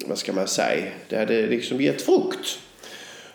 vad 0.07 0.19
ska 0.19 0.33
man 0.33 0.49
säga, 0.49 0.91
det 1.09 1.17
hade 1.17 1.47
liksom 1.47 1.81
gett 1.81 2.03
frukt. 2.03 2.59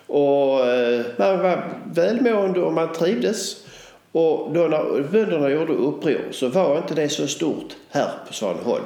Och 0.06 0.66
eh, 0.66 1.06
man 1.16 1.38
var 1.38 1.80
välmående 1.94 2.60
och 2.60 2.72
man 2.72 2.92
trivdes. 2.92 3.67
Och 4.12 4.52
då 4.52 4.60
när 4.60 5.02
bönderna 5.02 5.50
gjorde 5.50 5.72
uppror 5.72 6.20
så 6.30 6.48
var 6.48 6.76
inte 6.76 6.94
det 6.94 7.08
så 7.08 7.26
stort 7.26 7.76
här 7.90 8.10
på 8.26 8.32
Svaneholm. 8.32 8.84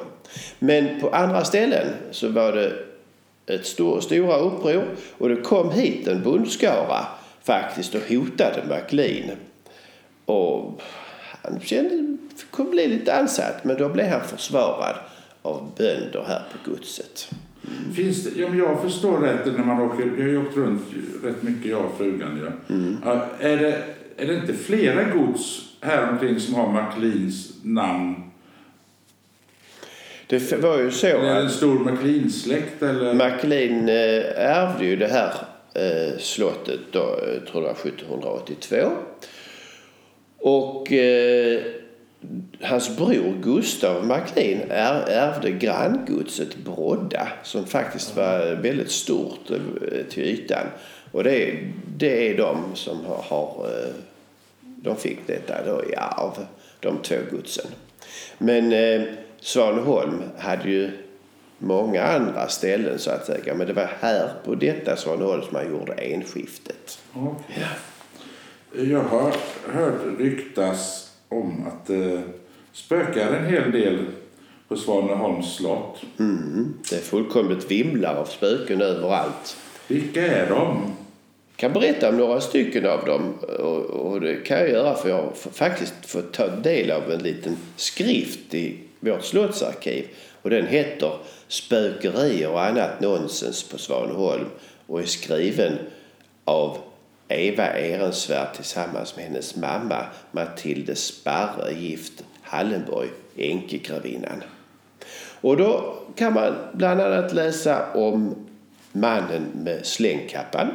Men 0.59 1.01
på 1.01 1.11
andra 1.11 1.45
ställen 1.45 1.87
så 2.11 2.29
var 2.29 2.53
det 2.53 2.73
ett 3.47 3.67
stor, 3.67 4.01
stora 4.01 4.37
uppror 4.37 4.85
och 5.19 5.29
det 5.29 5.37
kom 5.37 5.71
hit 5.71 6.09
en 6.09 6.23
bondskara 6.23 7.07
faktiskt 7.43 7.95
och 7.95 8.01
hotade 8.09 8.63
MacLean. 8.69 9.31
Och 10.25 10.83
han 11.43 11.61
kände, 11.61 12.17
kunde 12.51 12.71
bli 12.71 12.87
lite 12.87 13.15
ansatt 13.15 13.65
men 13.65 13.77
då 13.77 13.89
blev 13.89 14.07
han 14.07 14.21
försvarad 14.21 14.97
av 15.43 15.71
bönder 15.79 16.25
här 16.27 16.43
på 16.53 16.71
godset. 16.71 17.29
Finns 17.95 18.25
det, 18.25 18.45
om 18.45 18.59
jag 18.59 18.83
förstår 18.83 19.19
rätt 19.19 19.47
när 19.47 19.65
man 19.65 19.81
åker, 19.81 20.13
jag 20.17 20.25
har 20.25 20.31
ju 20.31 20.47
åkt 20.47 20.57
runt 20.57 20.83
rätt 21.25 21.43
mycket 21.43 21.71
jag 21.71 21.85
och 21.85 21.99
frugan. 21.99 22.41
Ja. 22.45 22.75
Mm. 22.75 22.97
Är, 23.41 23.57
det, 23.57 23.85
är 24.17 24.27
det 24.27 24.35
inte 24.35 24.55
flera 24.55 25.05
gods 25.05 25.69
här 25.81 26.11
omkring 26.11 26.41
som 26.41 26.55
har 26.55 26.69
MacLeans 26.73 27.53
namn? 27.63 28.15
Det 30.27 30.53
var 30.53 30.79
ju 30.79 30.91
så 30.91 31.07
är 31.07 31.23
det 31.23 31.41
en 31.41 31.51
stor 31.51 31.79
MacLean-släkt 31.79 32.83
eller? 32.83 33.15
MacLean 33.15 33.89
eh, 33.89 34.57
ärvde 34.57 34.85
ju 34.85 34.97
det 34.97 35.09
här 35.09 35.33
eh, 35.75 36.19
slottet 36.19 36.81
då, 36.91 37.19
jag 37.35 37.47
tror 37.47 37.63
var 37.63 37.71
1782. 37.71 38.77
Och 40.39 40.93
eh, 40.93 41.63
hans 42.61 42.97
bror 42.97 43.43
Gustav 43.43 44.07
MacLean 44.07 44.61
är, 44.71 45.09
ärvde 45.09 45.51
granngodset 45.51 46.57
Brodda 46.57 47.29
som 47.43 47.67
faktiskt 47.67 48.17
var 48.17 48.55
väldigt 48.55 48.91
stort 48.91 49.51
eh, 49.51 50.05
till 50.11 50.23
ytan. 50.23 50.67
Och 51.13 51.25
det, 51.25 51.59
det 51.97 52.31
är 52.31 52.37
de 52.37 52.57
som 52.75 53.05
har, 53.05 53.23
har 53.23 53.67
eh, 53.69 53.95
de 54.83 54.97
fick 54.97 55.27
detta 55.27 55.55
då 55.67 55.85
i 55.85 55.97
arv, 55.97 56.47
de 56.81 56.99
två 57.03 57.17
godsen. 57.31 57.67
Men 58.39 58.73
eh, 58.73 59.03
Svaneholm 59.41 60.23
hade 60.39 60.71
ju 60.71 60.91
många 61.59 62.03
andra 62.03 62.49
ställen 62.49 62.99
så 62.99 63.11
att 63.11 63.27
säga. 63.27 63.55
Men 63.55 63.67
det 63.67 63.73
var 63.73 63.91
här 64.01 64.33
på 64.45 64.55
detta 64.55 64.97
Svaneholm 64.97 65.43
som 65.43 65.53
man 65.53 65.71
gjorde 65.71 65.93
enskiftet. 65.93 66.99
Okay. 67.15 67.57
Ja. 67.61 68.83
Jag 68.83 69.03
har 69.03 69.33
hört 69.73 70.19
ryktas 70.19 71.11
om 71.29 71.67
att 71.67 71.87
det 71.87 72.13
eh, 72.13 72.21
spökar 72.73 73.33
en 73.33 73.47
hel 73.47 73.73
del 73.73 74.07
på 74.69 74.77
Svaneholms 74.77 75.57
slott. 75.57 76.03
Mm, 76.19 76.75
det 76.91 76.97
är 76.97 77.01
fullkomligt 77.01 77.71
vimlar 77.71 78.15
av 78.15 78.25
spöken 78.25 78.83
överallt. 78.83 79.57
Vilka 79.89 80.27
är 80.27 80.49
de? 80.49 80.93
Jag 81.53 81.59
kan 81.59 81.73
berätta 81.73 82.09
om 82.09 82.17
några 82.17 82.41
stycken 82.41 82.87
av 82.87 83.05
dem. 83.05 83.35
Och, 83.59 83.85
och 83.85 84.21
det 84.21 84.37
kan 84.37 84.59
jag 84.59 84.71
göra 84.71 84.95
för 84.95 85.09
jag 85.09 85.17
har 85.17 85.33
faktiskt 85.53 85.95
fått 86.07 86.33
ta 86.33 86.47
del 86.47 86.91
av 86.91 87.13
en 87.13 87.23
liten 87.23 87.57
skrift 87.77 88.55
i 88.55 88.79
vårt 89.01 89.25
slottsarkiv. 89.25 90.09
Och 90.43 90.51
den 90.51 90.67
heter 90.67 91.13
Spökerier 91.49 92.51
och 92.51 92.65
annat 92.65 93.01
nonsens 93.01 93.69
på 93.69 93.79
Svaneholm 93.79 94.47
och 94.87 95.01
är 95.01 95.07
skriven 95.07 95.79
av 96.45 96.79
Eva 97.29 97.67
Ehrensvärd 97.67 98.55
tillsammans 98.55 99.17
med 99.17 99.25
hennes 99.25 99.57
mamma 99.57 100.07
Matilde 100.31 100.95
Sparre, 100.95 101.73
gift 101.73 102.25
Hallenborg, 102.43 103.09
änkegravinnan. 103.37 104.43
Och 105.41 105.57
då 105.57 105.99
kan 106.17 106.33
man 106.33 106.55
bland 106.73 107.01
annat 107.01 107.33
läsa 107.33 107.93
om 107.93 108.35
mannen 108.93 109.47
med 109.55 109.87
slängkappan. 109.87 110.69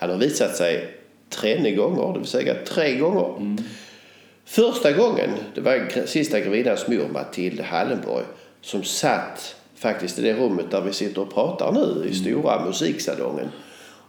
Han 0.00 0.10
har 0.10 0.16
visat 0.16 0.56
sig 0.56 0.94
tre 1.28 1.74
gånger, 1.74 2.12
det 2.12 2.18
vill 2.18 2.28
säga 2.28 2.54
tre 2.64 2.94
gånger. 2.94 3.36
Mm. 3.36 3.58
Första 4.44 4.92
gången, 4.92 5.30
det 5.54 5.60
var 5.60 6.06
sista 6.06 6.40
grevinnans 6.40 6.88
mor 6.88 7.08
Matilde 7.12 7.62
Hallenborg 7.62 8.24
som 8.60 8.82
satt 8.84 9.56
faktiskt 9.74 10.18
i 10.18 10.22
det 10.22 10.34
rummet 10.34 10.70
där 10.70 10.80
vi 10.80 10.92
sitter 10.92 11.22
och 11.22 11.34
pratar 11.34 11.72
nu, 11.72 12.08
i 12.08 12.14
stora 12.14 12.64
musiksalongen. 12.64 13.48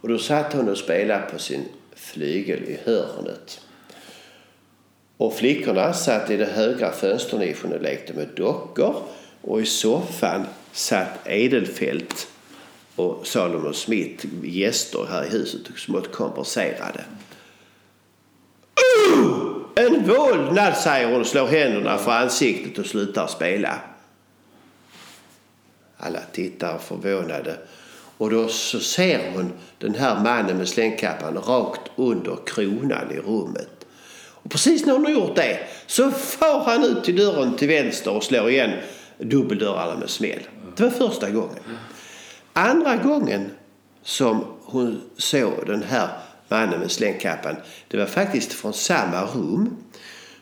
Och 0.00 0.08
då 0.08 0.18
satt 0.18 0.52
hon 0.52 0.68
och 0.68 0.78
spelade 0.78 1.22
på 1.32 1.38
sin 1.38 1.64
flygel 1.94 2.62
i 2.62 2.78
hörnet. 2.84 3.60
Och 5.16 5.34
flickorna 5.34 5.92
satt 5.92 6.30
i 6.30 6.36
den 6.36 6.50
högra 6.50 6.92
fönsternischen 6.92 7.72
och 7.72 7.82
lekte 7.82 8.12
med 8.12 8.28
dockor. 8.36 8.94
Och 9.42 9.60
i 9.60 9.66
soffan 9.66 10.46
satt 10.72 11.26
Edelfelt 11.26 12.28
och 12.96 13.26
Salomon 13.26 13.74
Smith, 13.74 14.26
gäster 14.42 15.06
här 15.10 15.24
i 15.24 15.28
huset, 15.28 15.60
smått 15.76 16.12
konverserade. 16.12 17.04
Oh! 18.76 19.52
En 19.74 20.08
vålnad, 20.08 20.76
säger 20.76 21.12
hon 21.12 21.20
och 21.20 21.26
slår 21.26 21.46
händerna 21.46 21.98
för 21.98 22.10
ansiktet 22.12 22.78
och 22.78 22.86
slutar 22.86 23.26
spela. 23.26 23.80
Alla 25.96 26.20
tittar 26.32 26.78
förvånade. 26.78 27.56
Och 28.18 28.30
då 28.30 28.48
så 28.48 28.80
ser 28.80 29.32
hon 29.34 29.52
den 29.78 29.94
här 29.94 30.22
mannen 30.22 30.56
med 30.56 30.68
slängkappan 30.68 31.38
rakt 31.38 31.90
under 31.96 32.38
kronan 32.46 33.10
i 33.10 33.18
rummet. 33.18 33.86
Och 34.42 34.50
precis 34.50 34.86
när 34.86 34.92
hon 34.92 35.04
har 35.04 35.12
gjort 35.12 35.36
det 35.36 35.58
så 35.86 36.10
far 36.10 36.64
han 36.64 36.84
ut 36.84 37.04
till 37.04 37.16
dörren 37.16 37.56
till 37.56 37.68
vänster 37.68 38.10
och 38.10 38.24
slår 38.24 38.50
igen 38.50 38.70
dubbeldörrarna 39.18 39.98
med 39.98 40.10
smäll. 40.10 40.40
Det 40.76 40.82
var 40.82 40.90
första 40.90 41.30
gången. 41.30 41.58
Andra 42.52 42.96
gången 42.96 43.50
som 44.02 44.44
hon 44.62 45.00
såg 45.16 45.66
den 45.66 45.82
här 45.82 46.08
mannen 46.48 46.80
med 46.80 46.90
slängkappan, 46.90 47.56
det 47.88 47.96
var 47.96 48.06
faktiskt 48.06 48.52
från 48.52 48.72
samma 48.72 49.24
rum. 49.24 49.76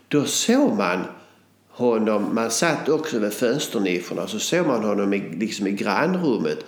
Då 0.08 0.24
såg 0.24 0.76
man 0.76 1.04
honom, 1.68 2.34
man 2.34 2.50
satt 2.50 2.88
också 2.88 3.18
vid 3.18 3.32
fönsternischerna, 3.32 4.26
så 4.26 4.38
såg 4.38 4.66
man 4.66 4.84
honom 4.84 5.14
i, 5.14 5.18
liksom 5.18 5.66
i 5.66 5.72
grannrummet 5.72 6.64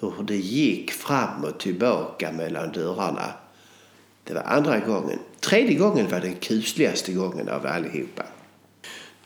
hur 0.00 0.22
det 0.22 0.36
gick 0.36 0.90
fram 0.90 1.44
och 1.44 1.58
tillbaka 1.58 2.32
mellan 2.32 2.72
dörrarna. 2.72 3.32
Det 4.24 4.34
var 4.34 4.42
andra 4.42 4.78
gången. 4.78 5.18
Tredje 5.40 5.74
gången 5.74 6.08
var 6.08 6.20
den 6.20 6.34
kusligaste 6.34 7.12
gången 7.12 7.48
av 7.48 7.66
allihopa. 7.66 8.22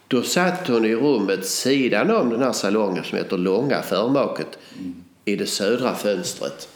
Då 0.08 0.22
satt 0.22 0.68
hon 0.68 0.84
i 0.84 0.94
rummet 0.94 1.46
sidan 1.46 2.10
om 2.10 2.30
den 2.30 2.42
här 2.42 2.52
salongen 2.52 3.04
som 3.04 3.18
heter 3.18 3.38
Långa 3.38 3.82
förmaket 3.82 4.58
i 5.24 5.36
det 5.36 5.46
södra 5.46 5.94
fönstret. 5.94 6.68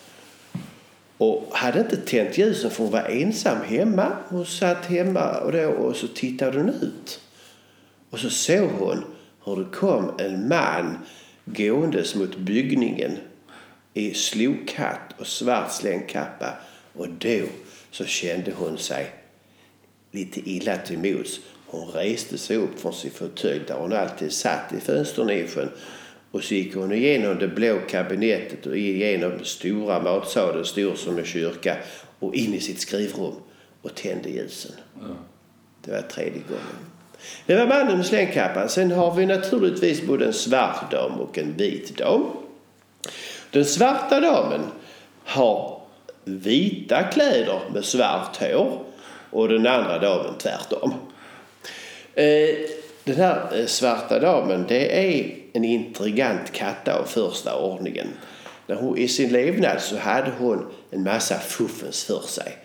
Och 1.19 1.49
hade 1.53 1.81
inte 1.81 1.97
tänt 1.97 2.39
ljusen 2.39 2.71
för 2.71 2.83
hon 2.83 2.93
var 2.93 3.05
ensam 3.05 3.59
hemma. 3.65 4.17
Hon 4.29 4.47
satt 4.47 4.87
hemma 4.87 5.39
och, 5.39 5.53
då, 5.53 5.69
och 5.69 5.97
så 5.97 6.09
tittade 6.09 6.59
hon 6.59 6.69
ut. 6.69 7.21
Och 8.11 8.19
så 8.19 8.31
såg 8.31 8.71
hon 8.71 9.05
hur 9.45 9.57
det 9.57 9.77
kom 9.77 10.13
en 10.19 10.49
man 10.49 10.99
gåendes 11.45 12.15
mot 12.15 12.37
byggningen 12.37 13.17
i 13.95 14.15
slokhatt 14.15 15.15
och 15.19 15.27
svart 15.27 15.73
slängkappa. 15.73 16.53
Och 16.93 17.09
då 17.09 17.41
så 17.91 18.05
kände 18.05 18.53
hon 18.57 18.79
sig 18.79 19.13
lite 20.11 20.51
illa 20.51 20.77
till 20.77 20.99
mods. 20.99 21.41
Hon 21.67 21.89
reste 21.89 22.39
sig 22.39 22.57
upp 22.57 22.81
från 22.81 22.95
sin 22.95 23.11
fåtölj 23.11 23.63
där 23.67 23.75
hon 23.75 23.93
alltid 23.93 24.33
satt 24.33 24.73
i 24.73 24.81
fönsternischen 24.81 25.71
och 26.35 26.45
så 26.45 26.55
gick 26.55 26.75
hon 26.75 26.93
igenom 26.93 27.39
det 27.39 27.49
blå 27.49 27.79
kabinettet 27.89 28.67
och 28.67 28.77
igenom 28.77 29.45
stora 29.45 30.01
matsalen, 30.01 30.65
stor 30.65 30.95
som 30.95 31.19
en 31.19 31.25
kyrka, 31.25 31.77
och 32.19 32.35
in 32.35 32.55
i 32.55 32.61
sitt 32.61 32.81
skrivrum 32.81 33.35
och 33.83 33.95
tände 33.95 34.29
ljusen. 34.29 34.73
Det 35.85 35.91
var 35.91 36.01
tredje 36.01 36.43
gången. 36.49 36.77
Det 37.47 37.57
var 37.57 37.67
mannen 37.67 37.97
med 37.97 38.07
slängkappan. 38.07 38.69
Sen 38.69 38.91
har 38.91 39.15
vi 39.15 39.27
naturligtvis 39.27 40.03
både 40.03 40.27
en 40.27 40.33
svart 40.33 40.91
dam 40.91 41.21
och 41.21 41.39
en 41.39 41.57
vit 41.57 41.97
dam. 41.97 42.27
Den 43.51 43.65
svarta 43.65 44.21
damen 44.21 44.61
har 45.25 45.81
vita 46.25 47.03
kläder 47.03 47.61
med 47.75 47.85
svart 47.85 48.37
hår 48.37 48.85
och 49.31 49.49
den 49.49 49.67
andra 49.67 49.99
damen 49.99 50.35
tvärtom. 50.39 50.95
Eh, 52.15 52.57
den 53.05 53.17
här 53.17 53.59
eh, 53.59 53.67
svarta 53.67 54.19
damen 54.19 54.65
det 54.69 54.99
är 54.99 55.44
en 55.55 55.65
intrigant 55.65 56.53
katta 56.53 56.99
av 56.99 57.05
första 57.05 57.59
ordningen. 57.59 58.07
När 58.67 58.77
hon, 58.77 58.99
I 58.99 59.09
sin 59.09 59.33
levnad 59.33 59.81
så 59.81 59.97
hade 59.97 60.31
hon 60.39 60.67
en 60.91 61.03
massa 61.03 61.39
fuffens 61.39 62.05
för 62.05 62.23
sig. 62.27 62.57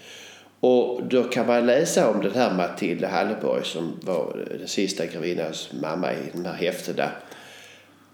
Och 0.59 1.03
då 1.03 1.23
kan 1.23 1.47
man 1.47 1.65
läsa 1.65 2.09
om 2.09 2.21
den 2.21 2.31
här 2.31 2.53
Matilda 2.53 3.07
Halleborg 3.07 3.65
som 3.65 3.99
var 4.01 4.45
den 4.59 4.67
sista 4.67 5.05
grevinnans 5.05 5.69
mamma 5.81 6.13
i 6.13 6.17
de 6.33 6.45
här 6.45 6.53
häftena. 6.53 7.09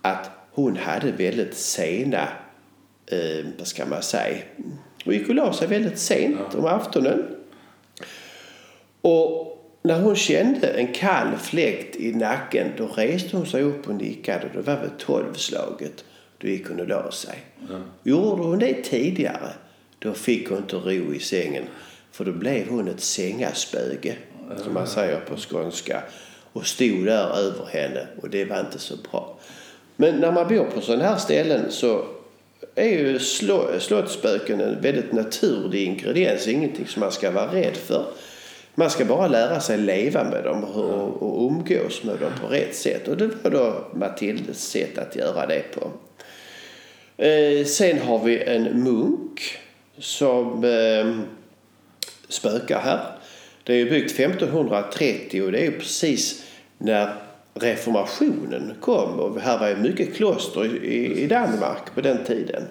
Att 0.02 0.30
hon 0.52 0.78
hade 0.78 1.12
väldigt 1.12 1.56
sena, 1.58 2.28
eh, 3.08 3.46
vad 3.58 3.68
ska 3.68 3.86
man 3.86 4.04
säga, 4.04 4.38
hon 5.06 5.14
gick 5.14 5.30
och 5.30 5.36
la 5.36 5.54
sig 5.54 5.68
väldigt 5.68 6.00
sent 6.00 6.56
om 6.56 6.66
aftonen. 6.66 7.36
Och 9.02 9.55
när 9.86 10.02
hon 10.02 10.16
kände 10.16 10.68
en 10.68 10.94
kall 10.94 11.38
fläkt 11.38 11.96
i 11.96 12.12
nacken 12.12 12.68
då 12.78 12.88
reste 12.88 13.38
hon 13.38 13.46
sig 13.46 13.64
upp 13.64 13.90
och 13.90 13.96
nickade. 13.96 14.50
Det 14.54 14.62
var 14.62 14.76
väl 14.76 14.90
tolvslaget. 14.98 16.06
Då 16.38 16.48
gick 16.48 16.68
hon 16.68 16.80
och 16.80 16.88
la 16.88 17.12
sig. 17.12 17.44
Ja. 17.70 17.80
Gjorde 18.04 18.44
hon 18.44 18.60
det 18.60 18.84
tidigare 18.84 19.50
då 20.00 20.14
fick 20.14 20.50
hon 20.50 20.58
inte 20.58 20.76
ro 20.76 21.14
i 21.14 21.20
sängen. 21.20 21.64
För 22.12 22.26
då 22.26 22.32
blev 22.32 22.70
hon 22.70 22.88
ett 22.88 23.02
sängaspöge, 23.02 24.16
ja. 24.50 24.64
som 24.64 24.74
man 24.74 24.88
säger 24.88 25.20
på 25.20 25.38
skånska. 25.38 26.04
Och 26.54 26.66
stod 26.66 27.06
där 27.06 27.38
över 27.38 27.66
henne 27.66 28.08
och 28.22 28.30
det 28.30 28.46
var 28.46 28.60
inte 28.60 28.80
så 28.80 28.96
bra. 29.12 29.40
Men 29.96 30.16
när 30.16 30.32
man 30.32 30.48
bor 30.48 30.66
på 30.66 30.82
sådana 30.82 31.04
här 31.04 31.18
ställen 31.18 31.72
så 31.72 32.06
är 32.76 32.90
ju 32.90 33.20
slottsspöken 33.80 34.62
en 34.62 34.82
väldigt 34.82 35.12
naturlig 35.12 35.84
ingrediens. 35.84 36.48
Ingenting 36.48 36.88
som 36.88 37.00
man 37.00 37.12
ska 37.12 37.32
vara 37.32 37.54
rädd 37.54 37.76
för. 37.76 38.06
Man 38.76 38.90
ska 38.90 39.06
bara 39.06 39.28
lära 39.28 39.60
sig 39.60 39.78
leva 39.78 40.24
med 40.24 40.44
dem 40.44 40.64
och, 40.64 41.22
och 41.22 41.52
umgås 41.52 42.04
med 42.04 42.20
dem 42.20 42.32
på 42.42 42.48
rätt 42.48 42.76
sätt. 42.76 43.08
Och 43.08 43.18
det 43.18 43.30
var 43.44 43.52
då 43.52 43.88
Matildes 43.94 44.68
sätt 44.72 44.98
att 44.98 45.16
göra 45.16 45.46
det 45.46 45.64
på. 45.74 45.92
Eh, 47.24 47.66
sen 47.66 48.00
har 48.00 48.20
vi 48.20 48.44
en 48.44 48.84
munk 48.84 49.58
som 49.98 50.64
eh, 50.64 51.16
spökar 52.30 52.80
här. 52.80 53.00
Det 53.64 53.74
är 53.74 53.86
byggt 53.86 54.20
1530 54.20 55.44
och 55.44 55.52
det 55.52 55.66
är 55.66 55.72
precis 55.72 56.44
när 56.78 57.14
reformationen 57.54 58.74
kom. 58.82 59.20
Och 59.20 59.42
här 59.42 59.60
var 59.60 59.70
ju 59.70 59.76
mycket 59.76 60.16
kloster 60.16 60.84
i, 60.84 61.22
i 61.24 61.28
Danmark 61.28 61.96
på 61.96 62.02
den 62.02 62.24
tiden. 62.24 62.64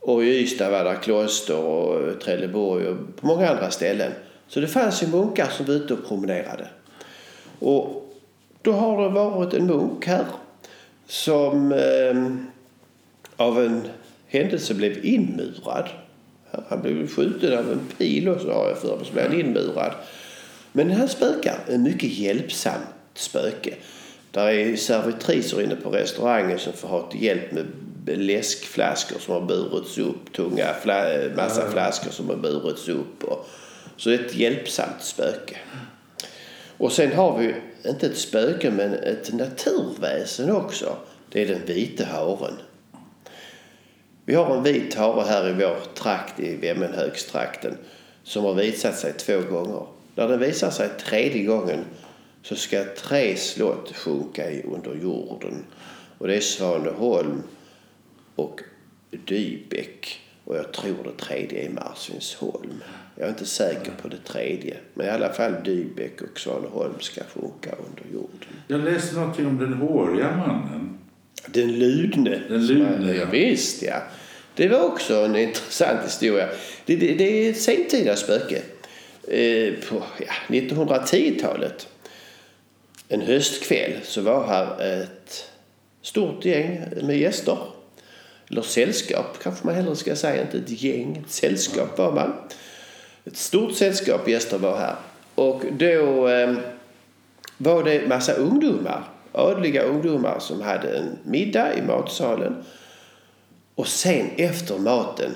Och 0.00 0.24
i 0.24 0.40
Ystad 0.40 0.70
var 0.70 0.84
det 0.84 0.98
kloster 1.02 1.58
och 1.58 2.20
Trelleborg 2.20 2.88
och 2.88 2.96
på 3.16 3.26
många 3.26 3.48
andra 3.48 3.70
ställen. 3.70 4.12
Så 4.48 4.60
det 4.60 4.66
fanns 4.66 5.02
ju 5.02 5.06
munkar 5.06 5.48
som 5.48 5.66
var 5.66 5.74
ute 5.74 5.94
och 5.94 6.06
promenerade. 6.08 6.68
Och 7.58 8.14
då 8.62 8.72
har 8.72 9.02
det 9.02 9.08
varit 9.08 9.54
en 9.54 9.66
munk 9.66 10.06
här 10.06 10.24
som 11.06 11.72
eh, 11.72 12.26
av 13.36 13.64
en 13.64 13.82
händelse 14.26 14.74
blev 14.74 15.04
inmurad. 15.04 15.88
Han 16.68 16.82
blev 16.82 17.08
skjuten 17.08 17.58
av 17.58 17.72
en 17.72 17.80
pil 17.98 18.28
och 18.28 18.40
så 18.40 18.52
har 18.52 18.68
jag 18.68 18.78
för 18.78 18.96
mig, 18.96 19.06
så 19.06 19.12
blev 19.12 19.26
han 19.26 19.40
inmurad. 19.40 19.92
Men 20.72 20.90
han 20.90 21.08
spökar, 21.08 21.58
en 21.68 21.82
mycket 21.82 22.10
hjälpsamt 22.10 22.84
spöke. 23.14 23.74
Där 24.30 24.48
är 24.48 24.76
servitriser 24.76 25.62
inne 25.62 25.76
på 25.76 25.90
restaurangen 25.90 26.58
som 26.58 26.72
får 26.72 26.88
ha 26.88 27.10
hjälp 27.14 27.52
med 27.52 27.66
läskflaskor 28.06 29.18
som 29.18 29.34
har 29.34 29.40
burits 29.40 29.98
upp, 29.98 30.32
tunga 30.32 30.66
fla 30.82 31.04
massa 31.36 31.70
flaskor 31.70 32.10
som 32.10 32.28
har 32.28 32.36
burits 32.36 32.88
upp. 32.88 33.24
Och, 33.24 33.46
så 33.96 34.10
det 34.10 34.16
är 34.16 34.24
ett 34.24 34.34
hjälpsamt 34.34 35.02
spöke. 35.02 35.56
Och 36.78 36.92
sen 36.92 37.12
har 37.12 37.38
vi 37.38 37.54
inte 37.88 38.06
ett 38.06 38.18
spöke 38.18 38.70
men 38.70 38.94
ett 38.94 39.32
naturväsen 39.32 40.50
också. 40.50 40.96
Det 41.28 41.42
är 41.42 41.46
den 41.46 41.66
vita 41.66 42.04
haren. 42.04 42.54
Vi 44.24 44.34
har 44.34 44.56
en 44.56 44.62
vit 44.62 44.94
hare 44.94 45.24
här 45.24 45.48
i 45.48 45.52
vår 45.52 45.94
trakt 45.94 46.40
i 46.40 46.56
Vemmenhögstrakten 46.56 47.76
som 48.22 48.44
har 48.44 48.54
visat 48.54 48.98
sig 48.98 49.12
två 49.12 49.40
gånger. 49.40 49.86
När 50.14 50.28
den 50.28 50.40
visar 50.40 50.70
sig 50.70 50.88
tredje 50.98 51.44
gången 51.44 51.84
så 52.42 52.56
ska 52.56 52.84
tre 52.96 53.36
slott 53.36 53.96
sjunka 53.96 54.42
under 54.64 54.94
jorden. 55.02 55.64
Och 56.18 56.26
det 56.26 56.36
är 56.36 56.40
Svaneholm 56.40 57.42
och 58.34 58.60
Dybeck 59.10 60.20
och 60.44 60.56
jag 60.56 60.72
tror 60.72 60.96
det 61.04 61.24
tredje 61.24 61.66
är 61.66 61.70
Marsvinsholm. 61.70 62.82
Jag 63.16 63.26
är 63.26 63.30
inte 63.30 63.46
säker 63.46 63.92
på 64.02 64.08
det 64.08 64.24
tredje. 64.24 64.76
Men 64.94 65.06
i 65.06 65.10
alla 65.10 65.32
fall 65.32 65.54
Dybeck 65.64 66.22
och 66.22 66.40
Svaneholm 66.40 67.00
ska 67.00 67.24
funka 67.24 67.70
under 67.70 68.12
jorden. 68.12 68.48
Jag 68.68 68.80
läste 68.80 69.16
någonting 69.16 69.46
om 69.46 69.58
den 69.58 69.72
håriga 69.72 70.36
mannen. 70.36 70.98
Den 71.46 71.78
ludne. 71.78 72.42
Den 72.48 72.66
ludne, 72.66 73.14
ja. 73.14 73.26
Visst, 73.32 73.82
ja. 73.82 74.02
Det 74.54 74.68
var 74.68 74.80
också 74.82 75.14
en 75.14 75.36
intressant 75.36 76.06
historia. 76.06 76.48
Det, 76.86 76.96
det, 76.96 77.14
det 77.14 77.24
är 77.24 77.50
ett 77.50 77.60
sentida 77.60 78.16
spöke. 78.16 78.62
Eh, 79.28 79.74
på 79.88 80.02
ja, 80.18 80.32
1910-talet. 80.48 81.88
En 83.08 83.20
höstkväll 83.20 83.92
så 84.02 84.20
var 84.20 84.46
här 84.46 85.02
ett 85.02 85.50
stort 86.02 86.44
gäng 86.44 86.80
med 87.02 87.18
gäster. 87.18 87.58
Eller 88.50 88.62
sällskap 88.62 89.38
kanske 89.42 89.66
man 89.66 89.74
hellre 89.74 89.96
ska 89.96 90.16
säga. 90.16 90.42
Inte 90.42 90.58
ett 90.58 90.82
gäng, 90.82 91.16
ett 91.16 91.32
sällskap 91.32 91.98
var 91.98 92.12
man. 92.12 92.32
Ett 93.24 93.36
stort 93.36 93.76
sällskap 93.76 94.28
gäster 94.28 94.58
var 94.58 94.76
här. 94.76 94.96
Och 95.34 95.62
då 95.72 96.28
eh, 96.28 96.54
var 97.56 97.84
det 97.84 98.08
massa 98.08 98.32
ungdomar, 98.32 99.04
adliga 99.32 99.82
ungdomar 99.82 100.38
som 100.38 100.62
hade 100.62 100.98
en 100.98 101.18
middag 101.24 101.74
i 101.74 101.82
matsalen. 101.82 102.64
Och 103.74 103.88
sen 103.88 104.30
efter 104.36 104.78
maten 104.78 105.30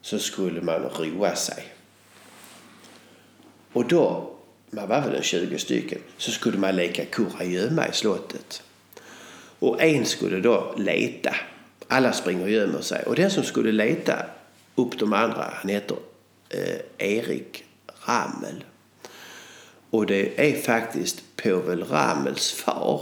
så 0.00 0.18
skulle 0.18 0.60
man 0.60 0.80
roa 0.80 1.34
sig. 1.34 1.64
Och 3.72 3.88
då, 3.88 4.30
man 4.70 4.88
var 4.88 5.00
väl 5.00 5.14
en 5.14 5.22
20 5.22 5.58
stycken, 5.58 5.98
så 6.16 6.30
skulle 6.30 6.58
man 6.58 6.76
leka 6.76 7.04
kurragömma 7.04 7.88
i 7.88 7.92
slottet. 7.92 8.62
Och 9.58 9.82
en 9.82 10.04
skulle 10.04 10.40
då 10.40 10.74
leta 10.78 11.34
alla 11.92 12.12
springer 12.12 12.42
och 12.42 12.50
gömmer 12.50 12.80
sig. 12.80 13.02
Och 13.06 13.14
den 13.16 13.30
som 13.30 13.44
skulle 13.44 13.72
leta 13.72 14.16
upp 14.74 14.98
de 14.98 15.12
andra, 15.12 15.50
han 15.52 15.70
heter 15.70 15.96
eh, 16.48 17.08
Erik 17.08 17.64
Rammel. 18.06 18.64
Och 19.90 20.06
det 20.06 20.48
är 20.50 20.62
faktiskt 20.62 21.22
Povel 21.36 21.84
Ramels 21.84 22.52
far. 22.52 23.00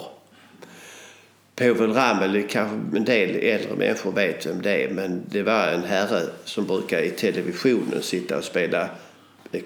Povel 1.54 1.92
Ramel, 1.92 2.46
kanske 2.48 2.96
en 2.96 3.04
del 3.04 3.30
äldre 3.36 3.74
människor 3.76 4.12
vet 4.12 4.46
vem 4.46 4.62
det 4.62 4.84
är, 4.84 4.88
men 4.90 5.22
det 5.30 5.42
var 5.42 5.66
en 5.68 5.84
herre 5.84 6.22
som 6.44 6.66
brukar 6.66 7.00
i 7.00 7.10
televisionen 7.10 8.02
sitta 8.02 8.38
och 8.38 8.44
spela 8.44 8.88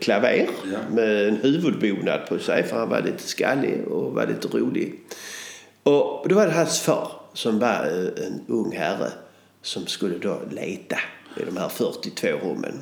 klaver 0.01 0.49
Ja. 0.73 0.79
med 0.91 1.29
en 1.29 1.37
huvudbonad 1.37 2.27
på 2.29 2.39
sig 2.39 2.63
för 2.63 2.79
han 2.79 2.89
var 2.89 3.03
lite 3.03 3.23
skallig 3.23 3.85
och 3.89 4.13
var 4.13 4.27
lite 4.27 4.49
rolig. 4.49 4.95
Och 5.83 6.29
då 6.29 6.35
var 6.35 6.47
det 6.47 6.53
hans 6.53 6.81
far 6.81 7.24
som 7.35 7.59
var 7.59 7.85
en 8.17 8.41
ung 8.49 8.73
herre 8.77 9.13
som 9.63 9.87
skulle 9.87 10.19
då 10.19 10.41
leta 10.51 10.99
i 11.37 11.45
de 11.45 11.57
här 11.57 11.69
42 11.69 12.29
rummen. 12.29 12.81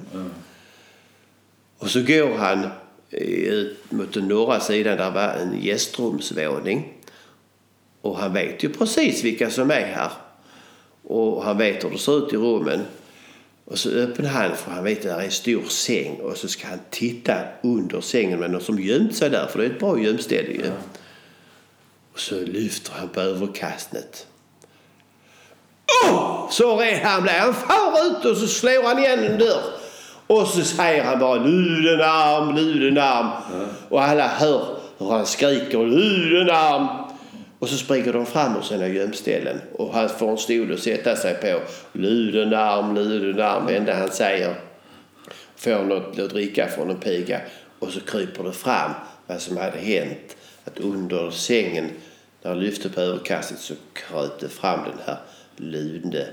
Och 1.78 1.90
så 1.90 2.02
går 2.02 2.36
han 2.36 2.68
ut 3.10 3.92
mot 3.92 4.14
den 4.14 4.28
norra 4.28 4.60
sidan 4.60 4.96
där 4.96 5.10
var 5.10 5.28
en 5.28 5.62
gästrumsvåning. 5.62 6.92
Och 8.00 8.18
han 8.18 8.32
vet 8.32 8.62
ju 8.62 8.68
precis 8.68 9.24
vilka 9.24 9.50
som 9.50 9.70
är 9.70 9.86
här. 9.86 10.10
Och 11.02 11.44
han 11.44 11.58
vet 11.58 11.84
hur 11.84 11.90
det 11.90 11.98
ser 11.98 12.26
ut 12.26 12.32
i 12.32 12.36
rummen. 12.36 12.80
Och 13.64 13.78
så 13.78 13.90
öppnar 13.90 14.28
han, 14.28 14.56
för 14.56 14.70
han 14.70 14.84
vet 14.84 14.98
att 14.98 15.02
det 15.02 15.10
är 15.10 15.20
en 15.20 15.30
stor 15.30 15.62
säng. 15.62 16.16
Och 16.20 16.36
så 16.36 16.48
ska 16.48 16.66
han 16.66 16.80
titta 16.90 17.36
under 17.62 18.00
sängen 18.00 18.40
med 18.40 18.50
någon 18.50 18.60
som 18.60 18.78
gömt 18.78 19.16
sig 19.16 19.30
där, 19.30 19.46
för 19.46 19.58
det 19.58 19.64
är 19.64 19.70
ett 19.70 19.78
bra 19.78 20.00
gömställe 20.00 20.50
ju. 20.50 20.70
Och 22.12 22.20
så 22.20 22.40
lyfter 22.40 22.92
han 22.92 23.08
på 23.08 23.20
överkastnet. 23.20 24.26
Oh! 26.04 26.48
Så 26.50 26.76
rädd 26.76 27.00
han 27.02 27.22
blir. 27.22 27.32
Han 27.32 27.54
far 27.54 28.06
ut 28.06 28.24
och 28.24 28.36
så 28.36 28.46
slår 28.46 28.82
han 28.82 28.98
igen 28.98 29.24
en 29.24 29.38
dörr. 29.38 29.62
Och 30.26 30.46
så 30.46 30.62
säger 30.62 31.04
han 31.04 31.18
bara 31.18 31.34
luden 31.34 32.00
arm, 32.00 32.56
luden 32.56 32.98
arm. 32.98 33.30
Mm. 33.54 33.68
Och 33.88 34.02
alla 34.02 34.28
hör 34.28 34.66
hur 34.98 35.10
han 35.10 35.26
skriker 35.26 35.78
Ludenarm. 35.78 36.88
Och 37.58 37.68
så 37.68 37.76
springer 37.76 38.12
de 38.12 38.26
fram 38.26 38.56
ur 38.56 38.62
sina 38.62 38.88
gömställen 38.88 39.60
och 39.72 39.94
han 39.94 40.08
får 40.08 40.30
en 40.30 40.38
stol 40.38 40.72
att 40.72 40.80
sätta 40.80 41.16
sig 41.16 41.34
på. 41.34 41.60
Luden 41.92 42.54
arm, 42.54 42.94
Luden 42.94 43.40
arm. 43.40 43.66
det 43.66 43.76
enda 43.76 43.94
han 43.94 44.10
säger. 44.10 44.54
Får 45.56 45.84
något 45.84 46.18
att 46.18 46.30
dricka 46.30 46.68
från 46.68 46.90
en 46.90 46.96
piga 46.96 47.40
och 47.78 47.90
så 47.90 48.00
kryper 48.00 48.44
det 48.44 48.52
fram 48.52 48.90
vad 49.26 49.40
som 49.40 49.56
hade 49.56 49.78
hänt. 49.78 50.36
Att 50.64 50.78
under 50.78 51.30
sängen, 51.30 51.90
när 52.42 52.50
han 52.50 52.60
lyfte 52.60 52.88
på 52.88 53.00
överkastet 53.00 53.58
så 53.58 53.74
kröp 53.92 54.40
det 54.40 54.48
fram 54.48 54.80
den 54.84 54.98
här 55.06 55.16
lune 55.56 56.26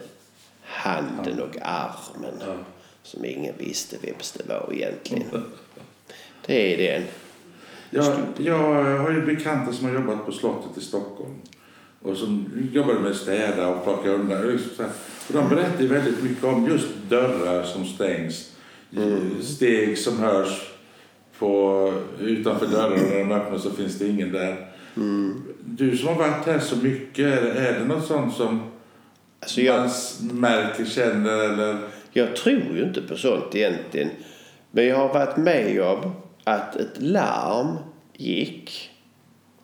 handen 0.64 1.40
och 1.42 1.58
armen. 1.62 2.64
Som 3.04 3.26
ingen 3.26 3.54
visste 3.58 3.98
vems 4.02 4.32
det 4.32 4.48
var 4.48 4.70
egentligen. 4.74 5.28
Det 6.46 6.74
är 6.74 6.94
den. 6.94 7.08
Jag, 7.90 8.16
jag 8.38 8.98
har 9.00 9.12
ju 9.12 9.26
bekanta 9.26 9.74
som 9.74 9.88
har 9.88 9.94
jobbat 9.94 10.26
på 10.26 10.32
slottet 10.32 10.78
i 10.78 10.82
Stockholm. 10.82 11.36
Och 12.02 12.18
som 12.18 12.46
jobbade 12.72 13.00
med 13.00 13.16
städa 13.16 13.68
och 13.68 13.84
plocka 13.84 14.10
undan. 14.10 14.46
och 14.46 14.52
liksom 14.52 14.86
de 15.28 15.50
berättar 15.50 15.84
väldigt 15.84 16.24
mycket 16.24 16.44
om 16.44 16.68
just 16.68 16.88
dörrar 17.10 17.64
som 17.64 17.86
stängs. 17.86 18.52
Steg 19.42 19.98
som 19.98 20.20
hörs 20.20 20.72
på, 21.40 21.94
utanför 22.20 22.68
dörren 22.68 23.10
när 23.10 23.20
de 23.20 23.32
öppnar 23.32 23.58
så 23.58 23.72
finns 23.72 24.00
det 24.00 24.08
ingen 24.08 24.32
där. 24.32 24.68
Du 25.66 25.98
som 25.98 26.08
har 26.08 26.16
varit 26.16 26.46
här 26.46 26.60
så 26.60 26.76
mycket, 26.76 27.26
är, 27.26 27.42
är 27.42 27.80
det 27.80 27.86
något 27.86 28.06
sånt 28.08 28.34
som 28.34 28.62
Alltså 29.40 29.62
jag, 29.62 29.80
man 29.80 30.40
märker, 30.40 30.86
känner 30.86 31.44
eller? 31.44 31.78
jag 32.12 32.36
tror 32.36 32.76
ju 32.76 32.84
inte 32.84 33.02
på 33.02 33.16
sånt 33.16 33.56
egentligen. 33.56 34.10
Men 34.72 34.88
jag 34.88 34.98
har 34.98 35.14
varit 35.14 35.38
med 35.38 35.82
om 35.82 36.12
att 36.44 36.76
ett 36.76 37.02
larm 37.02 37.78
gick. 38.14 38.92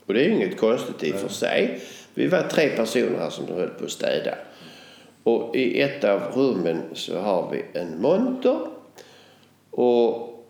Och 0.06 0.14
det 0.14 0.20
är 0.22 0.26
ju 0.26 0.36
inget 0.36 0.58
konstigt 0.58 1.04
i 1.04 1.12
och 1.12 1.16
för 1.16 1.30
sig. 1.30 1.82
Vi 2.14 2.28
var 2.28 2.42
tre 2.42 2.70
personer 2.70 3.20
här 3.20 3.30
som 3.30 3.48
höll 3.48 3.70
på 3.70 3.86
att 3.86 3.92
städa. 3.92 4.36
Och 5.24 5.56
i 5.56 5.82
ett 5.82 6.04
av 6.04 6.22
rummen 6.22 6.82
så 6.94 7.20
har 7.20 7.52
vi 7.52 7.80
en 7.80 8.02
monter. 8.02 8.60
Och 9.72 10.46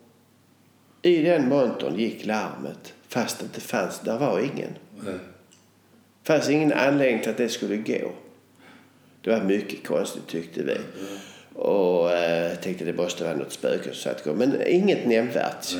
i 1.02 1.22
den 1.22 1.48
montern 1.48 1.98
gick 1.98 2.26
larmet 2.26 2.94
fast 3.08 3.38
det 3.38 3.44
inte 3.44 3.60
fanns, 3.60 4.00
där 4.00 4.18
var 4.18 4.40
ingen. 4.40 4.74
Nej. 5.00 5.18
fanns 6.22 6.50
ingen 6.50 6.72
anledning 6.72 7.20
till 7.20 7.30
att 7.30 7.36
det 7.36 7.48
skulle 7.48 7.76
gå. 7.76 8.12
Det 9.26 9.32
var 9.32 9.44
mycket 9.44 9.86
konstigt 9.86 10.26
tyckte 10.26 10.62
vi. 10.62 10.76
Och 11.54 12.12
eh, 12.12 12.54
tänkte 12.56 12.84
det 12.84 12.92
måste 12.92 13.24
vara 13.24 13.36
något 13.36 13.52
spöke 13.52 13.84
som 13.84 13.94
satt 13.94 14.26
igång. 14.26 14.38
Men 14.38 14.66
inget 14.66 15.06
nämnvärt. 15.06 15.76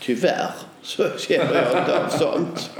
Tyvärr 0.00 0.50
så 0.82 1.04
känner 1.18 1.54
jag 1.54 1.78
inte 1.78 2.04
av 2.04 2.08
sånt. 2.08 2.70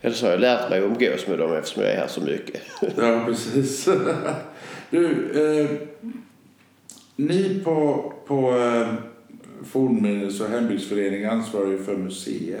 Eller 0.00 0.14
så 0.14 0.26
har 0.26 0.30
jag 0.30 0.40
lärt 0.40 0.70
mig 0.70 0.78
att 0.78 0.84
umgås 0.84 1.26
med 1.26 1.38
dem 1.38 1.52
eftersom 1.56 1.82
jag 1.82 1.92
är 1.92 1.96
här 1.96 2.06
så 2.06 2.20
mycket. 2.20 2.60
Ja, 2.96 3.24
precis. 3.26 3.88
Du, 4.90 5.30
eh, 5.60 5.70
ni 7.16 7.60
på, 7.64 8.12
på 8.26 8.58
eh, 8.58 8.88
Fornminnes 9.64 10.40
och 10.40 10.48
hembygdsföreningen 10.48 11.30
ansvarar 11.30 11.84
för 11.84 11.96
museer. 11.96 12.60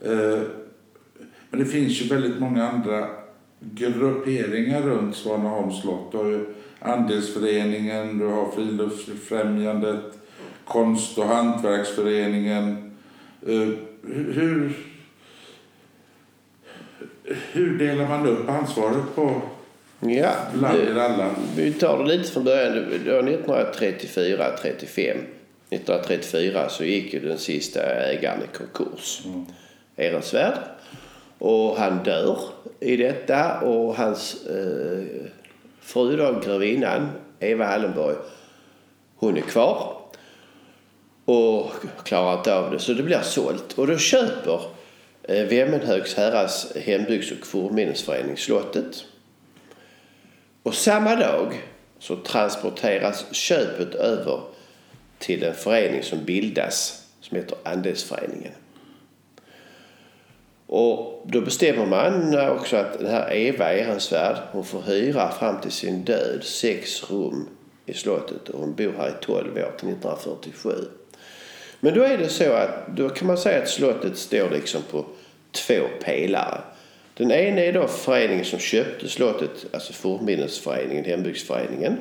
Eh, 0.00 0.40
men 1.50 1.60
det 1.60 1.66
finns 1.66 2.02
ju 2.02 2.08
väldigt 2.08 2.38
många 2.40 2.68
andra 2.68 3.25
grupperingar 3.60 4.82
runt 4.82 5.16
Svaneholms 5.16 5.80
slott. 5.80 6.12
Du 6.12 6.18
har 6.18 6.44
Andelsföreningen, 6.78 8.18
du 8.18 8.26
har 8.26 8.50
Friluftsfrämjandet, 8.50 10.02
Konst 10.64 11.18
och 11.18 11.24
hantverksföreningen. 11.24 12.94
Eh, 13.46 13.68
hur, 14.12 14.72
hur 17.52 17.78
delar 17.78 18.08
man 18.08 18.26
upp 18.26 18.48
ansvaret 18.48 19.14
på 19.14 19.42
Ja, 20.00 20.32
alla? 20.96 21.30
Vi 21.56 21.72
tar 21.72 21.98
det 21.98 22.16
lite 22.16 22.30
från 22.30 22.44
början. 22.44 22.74
Det 22.74 23.12
var 23.12 23.18
1934, 23.18 24.56
35. 24.62 25.18
1934 25.70 26.68
så 26.68 26.84
gick 26.84 27.14
ju 27.14 27.20
den 27.20 27.38
sista 27.38 27.80
ägaren 27.82 28.42
i 28.42 28.56
konkurs. 28.56 29.22
Ehrensvärd. 29.96 30.58
Och 31.38 31.76
han 31.76 32.02
dör 32.02 32.38
i 32.80 32.96
detta 32.96 33.60
och 33.60 33.96
hans 33.96 34.46
eh, 34.46 35.04
fru 35.80 36.16
då, 36.16 36.40
grevinnan 36.44 37.10
Eva 37.40 37.64
Hallenborg, 37.64 38.16
hon 39.16 39.36
är 39.36 39.40
kvar. 39.40 39.96
Och 41.24 41.72
klarar 42.04 42.38
inte 42.38 42.54
av 42.54 42.70
det 42.70 42.78
så 42.78 42.92
det 42.92 43.02
blir 43.02 43.20
sålt. 43.20 43.72
Och 43.78 43.86
då 43.86 43.98
köper 43.98 44.60
eh, 45.22 45.44
Vemmenhögs 45.44 46.14
herras 46.14 46.76
hembygds 46.76 47.32
och 47.32 47.46
fornminnesförening 47.46 48.36
slottet. 48.36 49.04
Och 50.62 50.74
samma 50.74 51.16
dag 51.16 51.62
så 51.98 52.16
transporteras 52.16 53.34
köpet 53.34 53.94
över 53.94 54.40
till 55.18 55.44
en 55.44 55.54
förening 55.54 56.02
som 56.02 56.24
bildas 56.24 57.04
som 57.20 57.36
heter 57.36 57.58
Andelsföreningen. 57.62 58.52
Och 60.66 61.22
då 61.26 61.40
bestämmer 61.40 61.86
man 61.86 62.38
också 62.50 62.76
att 62.76 62.98
den 62.98 63.10
här 63.10 63.32
Eva 63.32 63.72
Ehrensvärd 63.72 64.36
hon 64.52 64.64
får 64.64 64.82
hyra 64.82 65.30
fram 65.30 65.60
till 65.60 65.70
sin 65.70 66.04
död 66.04 66.44
sex 66.44 67.10
rum 67.10 67.48
i 67.86 67.94
slottet 67.94 68.48
och 68.48 68.60
hon 68.60 68.74
bor 68.74 68.92
här 68.98 69.08
i 69.08 69.24
12 69.24 69.46
år 69.46 69.52
till 69.52 69.88
1947. 69.88 70.70
Men 71.80 71.94
då 71.94 72.02
är 72.02 72.18
det 72.18 72.28
så 72.28 72.52
att 72.52 72.96
då 72.96 73.08
kan 73.08 73.26
man 73.26 73.38
säga 73.38 73.62
att 73.62 73.68
slottet 73.68 74.16
står 74.16 74.50
liksom 74.50 74.82
på 74.90 75.04
två 75.52 75.82
pelare. 76.04 76.60
Den 77.14 77.32
ena 77.32 77.60
är 77.60 77.72
då 77.72 77.88
föreningen 77.88 78.44
som 78.44 78.58
köpte 78.58 79.08
slottet, 79.08 79.66
alltså 79.72 79.92
Fornminnesföreningen, 79.92 81.04
Hembygdsföreningen. 81.04 81.98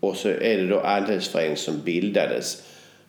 Och 0.00 0.16
så 0.16 0.28
är 0.28 0.56
det 0.56 0.66
då 0.66 0.80
andelsföreningen 0.80 1.56
som 1.56 1.80
bildades 1.84 2.62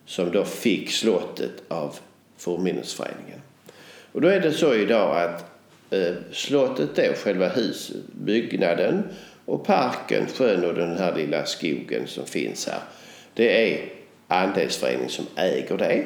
som 0.06 0.30
då 0.30 0.44
fick 0.44 0.90
slottet 0.90 1.52
av 1.68 1.96
Fornminnesföreningen. 2.36 3.41
Och 4.12 4.20
då 4.20 4.28
är 4.28 4.40
det 4.40 4.52
så 4.52 4.74
idag 4.74 5.22
att 5.22 5.44
eh, 5.90 6.14
slottet 6.32 6.98
är 6.98 7.14
själva 7.14 7.48
huset, 7.48 7.96
byggnaden 8.12 9.02
och 9.44 9.66
parken, 9.66 10.26
sjön 10.26 10.64
och 10.64 10.74
den 10.74 10.98
här 10.98 11.16
lilla 11.16 11.44
skogen 11.44 12.06
som 12.06 12.26
finns 12.26 12.66
här. 12.66 12.80
Det 13.34 13.72
är 13.72 13.88
andelsföreningen 14.28 15.10
som 15.10 15.26
äger 15.36 15.78
det. 15.78 16.04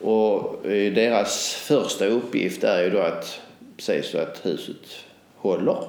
Och 0.00 0.66
eh, 0.66 0.92
deras 0.92 1.54
första 1.54 2.06
uppgift 2.06 2.64
är 2.64 2.82
ju 2.82 2.90
då 2.90 3.00
att 3.00 3.40
se 3.78 4.02
så 4.02 4.18
att 4.18 4.46
huset 4.46 5.04
håller 5.36 5.88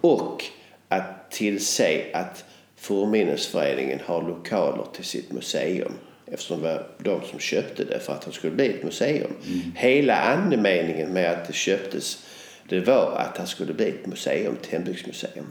och 0.00 0.44
att 0.88 1.30
tillse 1.30 2.04
att 2.12 2.44
Fornminnesföreningen 2.76 4.00
har 4.04 4.22
lokaler 4.22 4.84
till 4.94 5.04
sitt 5.04 5.32
museum 5.32 5.92
eftersom 6.26 6.62
det 6.62 6.68
var 6.68 6.86
de 6.98 7.20
som 7.30 7.38
köpte 7.38 7.84
det 7.84 8.00
för 8.00 8.12
att 8.12 8.22
det 8.22 8.32
skulle 8.32 8.54
bli 8.54 8.68
ett 8.68 8.82
museum. 8.84 9.30
Hela 9.74 10.20
andemeningen 10.20 11.12
med 11.12 11.30
att 11.30 11.46
det 11.46 11.52
köptes 11.52 12.24
det 12.68 12.80
var 12.80 13.16
att 13.18 13.34
det 13.34 13.46
skulle 13.46 13.72
bli 13.72 13.88
ett 13.88 14.06
museum, 14.06 14.56
ett 14.62 14.66
hembygdsmuseum. 14.66 15.46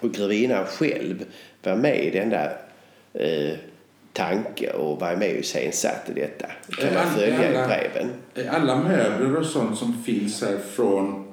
Och 0.00 0.12
grevinnan 0.12 0.66
själv 0.66 1.24
var 1.62 1.76
med 1.76 2.04
i 2.04 2.10
denna 2.10 2.44
eh, 3.12 3.56
tanke 4.12 4.72
och 4.72 5.00
var 5.00 5.16
med 5.16 5.30
och 5.30 5.38
iscensatte 5.38 6.12
detta. 6.12 6.46
Det 6.66 6.76
kan 6.76 6.94
man 6.94 7.10
följa 7.14 7.48
i 7.48 7.66
breven. 7.66 8.10
Är 8.34 8.48
alla 8.48 8.76
möbler 8.76 9.36
och 9.36 9.46
sånt 9.46 9.78
som 9.78 10.02
finns 10.04 10.42
här 10.42 10.58
från 10.58 11.32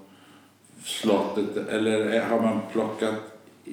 slottet 0.83 1.67
eller 1.69 2.21
har 2.21 2.41
man 2.41 2.61
plockat 2.71 3.15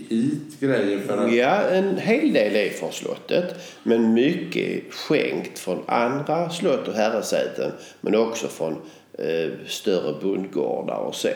hit 0.09 0.61
grejer 0.61 1.01
för 1.01 1.19
att... 1.19 1.33
Ja, 1.33 1.61
en 1.61 1.99
hel 1.99 2.33
del 2.33 2.57
är 2.57 2.71
från 2.71 2.93
slottet. 2.93 3.55
Men 3.83 4.15
mycket 4.15 4.95
skänkt 4.95 5.59
från 5.59 5.83
andra 5.87 6.51
slott 6.51 6.89
och 6.89 6.95
herresäten. 6.95 7.73
Men 8.01 8.15
också 8.15 8.49
från 8.49 8.77
eh, 9.19 9.51
större 9.67 10.21
bondgårdar 10.23 10.99
och 10.99 11.15
så. 11.15 11.29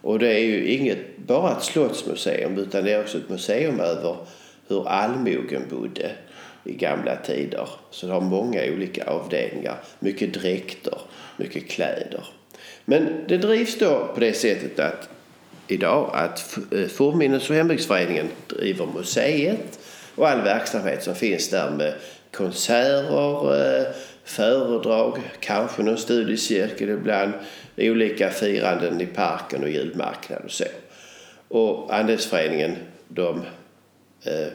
Och 0.00 0.18
det 0.18 0.34
är 0.34 0.44
ju 0.44 0.68
inget 0.68 1.16
bara 1.16 1.56
ett 1.56 1.62
slottsmuseum 1.62 2.58
utan 2.58 2.84
det 2.84 2.92
är 2.92 3.00
också 3.00 3.18
ett 3.18 3.28
museum 3.28 3.80
över 3.80 4.16
hur 4.68 4.88
allmogen 4.88 5.62
bodde 5.70 6.10
i 6.64 6.72
gamla 6.72 7.16
tider. 7.16 7.68
Så 7.90 8.06
det 8.06 8.12
har 8.12 8.20
många 8.20 8.60
olika 8.74 9.04
avdelningar. 9.04 9.76
Mycket 9.98 10.34
dräkter, 10.34 10.98
mycket 11.36 11.68
kläder. 11.68 12.24
Men 12.84 13.24
det 13.28 13.38
drivs 13.38 13.78
då 13.78 14.10
på 14.14 14.20
det 14.20 14.32
sättet 14.32 14.78
att 14.78 15.08
idag 15.68 16.10
att 16.14 16.58
eh, 16.72 16.86
Fornminnes 16.86 17.50
och 17.50 17.56
hembygdsföreningen 17.56 18.28
driver 18.46 18.86
museet 18.86 19.78
och 20.14 20.28
all 20.28 20.40
verksamhet 20.40 21.02
som 21.02 21.14
finns 21.14 21.50
där 21.50 21.70
med 21.70 21.94
konserter, 22.32 23.54
eh, 23.60 23.86
föredrag, 24.24 25.18
kanske 25.40 25.82
någon 25.82 25.98
studiecirkel 25.98 26.88
ibland, 26.88 27.32
olika 27.76 28.30
firanden 28.30 29.00
i 29.00 29.06
parken 29.06 29.62
och 29.62 29.70
julmarknad 29.70 30.42
och 30.44 30.50
så. 30.50 30.64
Och 31.48 31.94
andelsföreningen 31.94 32.76
de, 33.08 33.42
eh, 34.24 34.48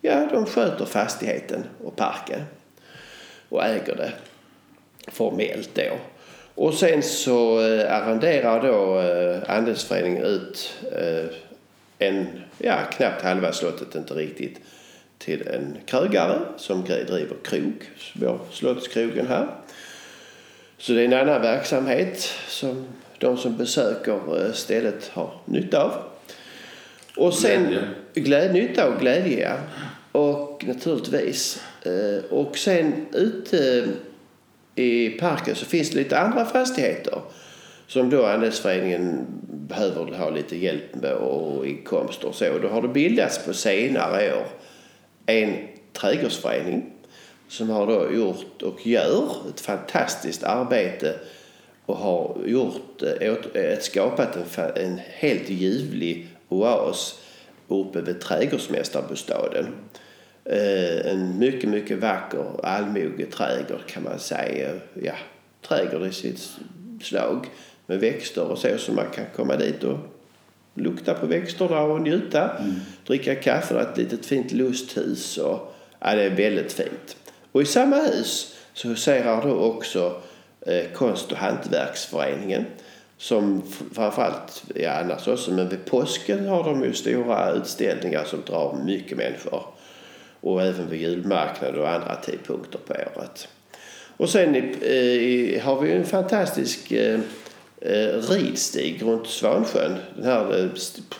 ja, 0.00 0.28
de 0.32 0.46
sköter 0.46 0.84
fastigheten 0.84 1.64
och 1.84 1.96
parken 1.96 2.42
och 3.48 3.64
äger 3.64 3.96
det 3.96 4.12
formellt 5.08 5.70
då. 5.74 5.96
Och 6.56 6.74
sen 6.74 7.02
så 7.02 7.60
eh, 7.60 7.96
arrenderar 7.96 8.62
då 8.62 9.00
eh, 9.00 9.56
andelsföreningen 9.56 10.22
ut 10.24 10.74
eh, 10.92 11.24
en, 11.98 12.26
ja 12.58 12.76
knappt 12.96 13.22
halva 13.22 13.52
slottet, 13.52 13.94
inte 13.94 14.14
riktigt, 14.14 14.60
till 15.18 15.48
en 15.48 15.76
krögare 15.86 16.38
som 16.56 16.84
driver 16.84 17.36
krog, 17.42 17.90
vår 18.12 18.38
slottskrogen 18.52 19.26
här. 19.26 19.46
Så 20.78 20.92
det 20.92 21.00
är 21.00 21.04
en 21.04 21.28
annan 21.28 21.42
verksamhet 21.42 22.30
som 22.48 22.86
de 23.18 23.36
som 23.36 23.56
besöker 23.56 24.52
stället 24.52 25.08
har 25.08 25.30
nytta 25.44 25.82
av. 25.82 25.92
Och 27.16 27.34
sen 27.34 27.76
glädje. 28.14 28.52
Nytta 28.52 28.88
och 28.88 29.00
glädje. 29.00 29.52
Och 30.12 30.64
naturligtvis. 30.66 31.62
Och 32.30 32.58
sen 32.58 33.06
ute 33.12 33.84
i 34.76 35.10
parken 35.10 35.54
så 35.54 35.64
finns 35.66 35.90
det 35.90 35.96
lite 35.96 36.18
andra 36.18 36.44
fastigheter 36.44 37.20
som 37.86 38.10
då 38.10 38.26
andelsföreningen 38.26 39.26
behöver 39.68 40.04
ha 40.04 40.30
lite 40.30 40.56
hjälp 40.56 40.94
med 40.94 41.12
och 41.12 41.66
inkomster 41.66 42.28
och 42.28 42.34
så. 42.34 42.58
Då 42.62 42.68
har 42.68 42.82
det 42.82 42.88
bildats 42.88 43.44
på 43.46 43.54
senare 43.54 44.36
år 44.36 44.46
en 45.26 45.54
trädgårdsförening 45.92 46.92
som 47.48 47.70
har 47.70 47.86
då 47.86 48.12
gjort 48.14 48.62
och 48.62 48.86
gör 48.86 49.30
ett 49.48 49.60
fantastiskt 49.60 50.44
arbete 50.44 51.14
och 51.86 51.96
har 51.96 52.36
gjort, 52.46 53.02
eh, 53.02 53.28
ett, 53.28 53.56
eh, 53.56 53.78
skapat 53.80 54.36
en, 54.36 54.84
en 54.84 55.00
helt 55.08 55.50
ljuvlig 55.50 56.28
oas 56.48 57.20
uppe 57.68 58.00
vid 58.00 58.20
trädgårdsmästarbostaden. 58.20 59.66
Eh, 60.48 61.12
en 61.12 61.38
mycket, 61.38 61.70
mycket 61.70 61.98
vacker 61.98 62.44
allmogeträdgård 62.62 63.86
kan 63.86 64.02
man 64.02 64.18
säga. 64.18 64.72
Ja, 65.02 65.14
trädgård 65.68 66.06
i 66.06 66.12
sitt 66.12 66.50
slag 67.02 67.46
med 67.86 68.00
växter 68.00 68.44
och 68.44 68.58
så 68.58 68.78
som 68.78 68.94
man 68.94 69.10
kan 69.14 69.24
komma 69.36 69.56
dit 69.56 69.84
och 69.84 69.98
lukta 70.74 71.14
på 71.14 71.26
växterna 71.26 71.80
och 71.80 72.00
njuta. 72.00 72.50
Mm. 72.50 72.74
Dricka 73.06 73.34
kaffe, 73.34 73.80
ett 73.80 73.96
litet 73.96 74.26
fint 74.26 74.52
lusthus 74.52 75.38
och 75.38 75.74
ja, 76.00 76.14
det 76.14 76.22
är 76.22 76.30
väldigt 76.30 76.72
fint. 76.72 77.16
Och 77.52 77.62
i 77.62 77.64
samma 77.64 77.96
hus 77.96 78.56
så 78.74 78.88
huserar 78.88 79.42
då 79.42 79.54
också 79.54 80.20
eh, 80.60 80.84
Konst 80.94 81.32
och 81.32 81.38
hantverksföreningen 81.38 82.64
som 83.18 83.62
framförallt, 83.94 84.64
ja 84.74 84.90
annars 84.90 85.28
också, 85.28 85.52
men 85.52 85.68
vid 85.68 85.84
påsken 85.84 86.46
har 86.46 86.64
de 86.64 86.84
ju 86.84 86.92
stora 86.92 87.50
utställningar 87.50 88.24
som 88.24 88.42
drar 88.46 88.78
mycket 88.84 89.18
människor 89.18 89.62
och 90.40 90.62
även 90.62 90.90
vid 90.90 91.00
julmarknader 91.00 91.78
och 91.78 91.90
andra 91.90 92.14
tidpunkter 92.14 92.78
på 92.86 92.94
året. 92.94 93.48
Och 94.16 94.30
sen 94.30 94.54
eh, 94.54 95.62
har 95.62 95.80
vi 95.80 95.92
en 95.92 96.04
fantastisk 96.04 96.92
eh, 96.92 97.20
eh, 97.80 98.20
ridstig 98.30 99.02
runt 99.02 99.26
Svansjön. 99.26 99.96
Det 100.16 100.24
här 100.24 100.60
eh, 100.60 100.68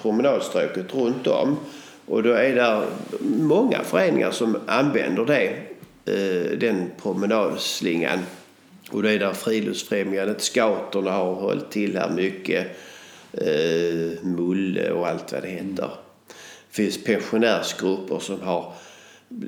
promenadstråket 0.02 0.94
runt 0.94 1.26
om. 1.26 1.58
Och 2.06 2.22
då 2.22 2.32
är 2.32 2.54
det 2.54 2.82
många 3.20 3.84
föreningar 3.84 4.30
som 4.30 4.58
använder 4.66 5.24
det, 5.24 5.48
eh, 6.12 6.58
den 6.58 6.90
promenadslingan. 7.02 8.18
Och 8.90 9.02
det 9.02 9.12
är 9.12 9.18
där 9.18 9.32
Friluftsfrämjandet, 9.32 10.42
Scouterna 10.42 11.10
har 11.10 11.34
hållit 11.34 11.70
till 11.70 11.98
här 11.98 12.10
mycket. 12.10 12.66
Eh, 13.32 14.22
Mulle 14.22 14.90
och 14.90 15.08
allt 15.08 15.32
vad 15.32 15.42
det 15.42 15.48
heter. 15.48 15.90
Det 16.68 16.82
finns 16.82 17.04
pensionärsgrupper 17.04 18.18
som 18.18 18.40
har 18.40 18.72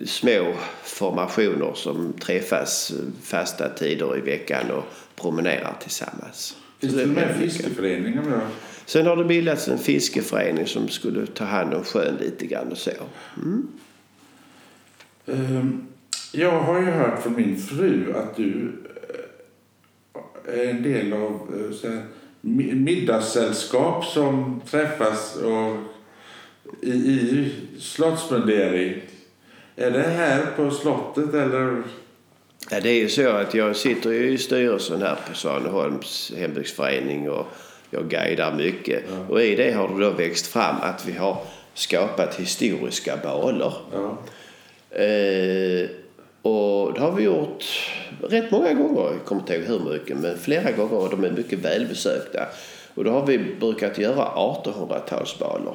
små 0.07 0.55
formationer 0.83 1.73
som 1.75 2.13
träffas 2.13 2.93
fasta 3.23 3.69
tider 3.69 4.19
i 4.19 4.21
veckan 4.21 4.71
och 4.71 4.85
promenerar 5.17 5.77
tillsammans. 5.81 6.57
Finns 6.81 6.95
det 6.95 7.07
mer 7.07 7.35
fiskeföreningar 7.39 8.23
då? 8.23 8.41
Sen 8.87 9.07
har 9.07 9.17
det 9.17 9.25
bildats 9.25 9.69
en 9.69 9.79
fiskeförening 9.79 10.67
som 10.67 10.89
skulle 10.89 11.27
ta 11.27 11.45
hand 11.45 11.75
om 11.75 11.85
sjön 11.85 12.17
lite 12.21 12.47
grann 12.47 12.73
och 12.73 12.79
så. 12.79 12.91
Mm. 13.37 13.69
Ehm, 15.27 15.87
jag 16.33 16.61
har 16.61 16.81
ju 16.81 16.87
hört 16.87 17.23
från 17.23 17.37
min 17.37 17.57
fru 17.57 18.15
att 18.17 18.37
du 18.37 18.73
eh, 20.47 20.61
är 20.61 20.71
en 20.71 20.83
del 20.83 21.13
av 21.13 21.55
eh, 21.85 21.91
middagssällskap 22.75 24.05
som 24.05 24.61
träffas 24.71 25.37
och 25.37 25.77
i, 26.83 26.91
i 26.91 27.53
slottsmundering. 27.79 29.03
Är 29.81 29.91
det 29.91 30.03
här 30.03 30.47
på 30.57 30.71
slottet 30.71 31.35
eller? 31.35 31.83
Ja, 32.71 32.81
det 32.81 32.91
är 32.91 33.01
ju 33.01 33.09
så 33.09 33.29
att 33.29 33.55
jag 33.55 33.77
sitter 33.77 34.13
i 34.13 34.39
styrelsen 34.39 35.03
här 35.03 35.17
på 35.29 35.35
Svaneholms 35.35 36.33
hembygdsförening 36.37 37.31
och 37.31 37.47
jag 37.91 38.09
guidar 38.09 38.55
mycket. 38.55 39.03
Ja. 39.09 39.35
Och 39.35 39.43
i 39.43 39.55
det 39.55 39.73
har 39.73 39.89
det 39.89 40.05
då 40.05 40.11
växt 40.11 40.47
fram 40.47 40.77
att 40.81 41.07
vi 41.07 41.13
har 41.13 41.39
skapat 41.75 42.35
historiska 42.35 43.17
baler. 43.23 43.73
Ja. 43.93 44.19
Eh, 45.03 45.89
och 46.43 46.95
det 46.95 47.01
har 47.01 47.13
vi 47.13 47.23
gjort 47.23 47.65
rätt 48.23 48.51
många 48.51 48.73
gånger. 48.73 49.03
Jag 49.03 49.25
kommer 49.25 49.41
inte 49.41 49.55
ihåg 49.55 49.65
hur 49.65 49.93
mycket, 49.93 50.17
men 50.17 50.39
flera 50.39 50.73
gånger 50.73 50.99
och 50.99 51.11
de 51.11 51.25
är 51.25 51.31
mycket 51.31 51.59
välbesökta. 51.59 52.47
Och 52.95 53.05
då 53.05 53.11
har 53.11 53.27
vi 53.27 53.39
brukat 53.39 53.99
göra 53.99 54.25
1800-talsbaler. 54.25 55.75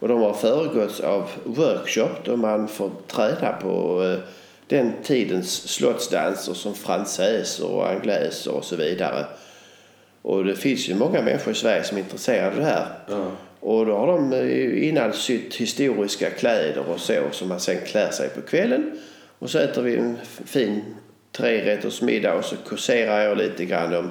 Och 0.00 0.08
de 0.08 0.20
har 0.20 0.32
föregåtts 0.32 1.00
av 1.00 1.30
workshop 1.44 2.24
då 2.24 2.36
man 2.36 2.68
får 2.68 2.90
träna 3.06 3.52
på 3.52 4.04
eh, 4.04 4.18
den 4.66 4.92
tidens 5.02 5.68
slottsdanser 5.68 6.54
som 6.54 6.74
fransäser 6.74 7.66
och 7.66 7.88
angläser 7.88 8.54
och 8.54 8.64
så 8.64 8.76
vidare. 8.76 9.24
Och 10.22 10.44
det 10.44 10.56
finns 10.56 10.88
ju 10.88 10.94
många 10.94 11.22
människor 11.22 11.52
i 11.52 11.56
Sverige 11.56 11.84
som 11.84 11.96
är 11.96 12.02
intresserade 12.02 12.48
av 12.48 12.56
det 12.56 12.64
här. 12.64 12.86
Ja. 13.08 13.30
Och 13.60 13.86
då 13.86 13.96
har 13.96 14.06
de 14.06 14.32
eh, 14.32 14.88
innan 14.88 15.12
sytt 15.12 15.54
historiska 15.54 16.30
kläder 16.30 16.84
och 16.94 17.00
så 17.00 17.22
som 17.32 17.48
man 17.48 17.60
sen 17.60 17.80
klär 17.86 18.10
sig 18.10 18.28
på 18.28 18.40
kvällen. 18.40 18.98
Och 19.38 19.50
så 19.50 19.58
äter 19.58 19.82
vi 19.82 19.96
en 19.96 20.18
fin 20.44 20.82
trerättersmiddag 21.32 22.34
och 22.34 22.44
så 22.44 22.56
kurserar 22.56 23.20
jag 23.20 23.38
lite 23.38 23.64
grann 23.64 23.96
om 23.96 24.10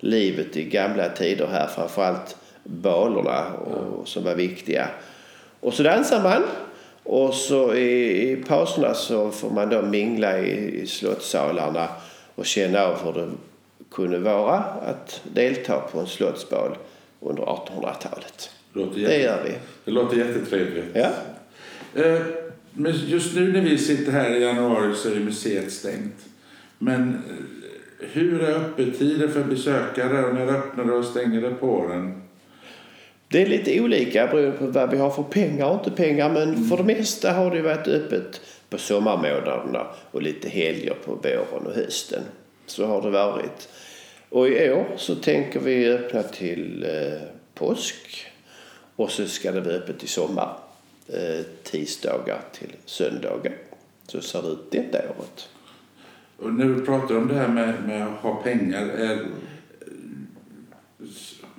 livet 0.00 0.56
i 0.56 0.64
gamla 0.64 1.08
tider 1.08 1.46
här. 1.46 1.66
Framförallt 1.66 2.36
balerna 2.64 3.52
och, 3.52 4.08
som 4.08 4.24
var 4.24 4.34
viktiga. 4.34 4.88
Och 5.60 5.74
så 5.74 5.82
dansar 5.82 6.22
man. 6.22 6.42
Och 7.02 7.34
så 7.34 7.74
i, 7.74 8.30
i 8.32 8.36
pauserna 8.36 8.94
så 8.94 9.30
får 9.30 9.50
man 9.50 9.68
då 9.68 9.82
mingla 9.82 10.38
i, 10.38 10.80
i 10.82 10.86
slottssalarna 10.86 11.88
och 12.34 12.46
känna 12.46 12.80
av 12.82 13.04
hur 13.04 13.12
det 13.12 13.30
kunde 13.90 14.18
vara 14.18 14.58
att 14.58 15.20
delta 15.32 15.80
på 15.80 16.00
en 16.00 16.06
slottsbal 16.06 16.76
under 17.20 17.42
1800-talet. 17.42 18.50
Det 18.94 19.18
gör 19.18 19.44
vi. 19.44 19.52
Det 19.84 19.90
låter 19.90 20.16
jättetrevligt. 20.16 20.86
Ja. 20.94 21.10
Eh, 22.02 22.20
men 22.72 22.92
just 22.92 23.36
nu 23.36 23.52
när 23.52 23.60
vi 23.60 23.78
sitter 23.78 24.12
här 24.12 24.30
i 24.30 24.42
januari 24.42 24.94
så 24.94 25.08
är 25.08 25.20
museet 25.20 25.72
stängt. 25.72 26.26
Men 26.78 27.14
eh, 27.14 28.06
hur 28.12 28.42
är 28.42 28.54
öppettider 28.54 29.28
för 29.28 29.44
besökare 29.44 30.26
och 30.26 30.34
när 30.34 30.46
öppnar 30.46 30.84
det 30.84 30.92
och 30.92 31.04
stänger 31.04 31.40
det 31.40 31.50
på 31.50 31.86
den? 31.88 32.22
Det 33.36 33.42
är 33.42 33.46
lite 33.46 33.80
olika 33.80 34.26
beroende 34.26 34.58
på 34.58 34.66
vad 34.66 34.90
vi 34.90 34.96
har 34.96 35.10
för 35.10 35.22
pengar 35.22 35.66
och 35.66 35.74
inte 35.74 35.90
pengar. 35.90 36.30
Men 36.30 36.68
för 36.68 36.76
det 36.76 36.82
mesta 36.82 37.32
har 37.32 37.50
det 37.50 37.62
varit 37.62 37.88
öppet 37.88 38.40
på 38.70 38.78
sommarmånaderna 38.78 39.86
och 40.10 40.22
lite 40.22 40.48
helger 40.48 40.94
på 41.04 41.14
våren 41.14 41.66
och 41.66 41.72
hösten. 41.72 42.22
Så 42.66 42.86
har 42.86 43.02
det 43.02 43.10
varit. 43.10 43.68
Och 44.28 44.48
i 44.48 44.70
år 44.70 44.86
så 44.96 45.14
tänker 45.14 45.60
vi 45.60 45.88
öppna 45.92 46.22
till 46.22 46.86
eh, 46.88 47.20
påsk. 47.54 48.26
Och 48.96 49.10
så 49.10 49.26
ska 49.26 49.52
det 49.52 49.60
vara 49.60 49.74
öppet 49.74 50.04
i 50.04 50.06
sommar. 50.06 50.56
Eh, 51.08 51.44
tisdagar 51.62 52.40
till 52.52 52.72
söndagar. 52.84 53.52
Så 54.06 54.20
ser 54.20 54.42
det 54.42 54.48
ut 54.48 54.70
detta 54.70 54.98
året. 54.98 55.48
Och 56.36 56.52
när 56.52 56.66
vi 56.66 56.86
pratar 56.86 57.16
om 57.16 57.28
det 57.28 57.34
här 57.34 57.48
med, 57.48 57.74
med 57.86 58.06
att 58.06 58.20
ha 58.22 58.34
pengar. 58.34 58.86
Är, 58.86 59.26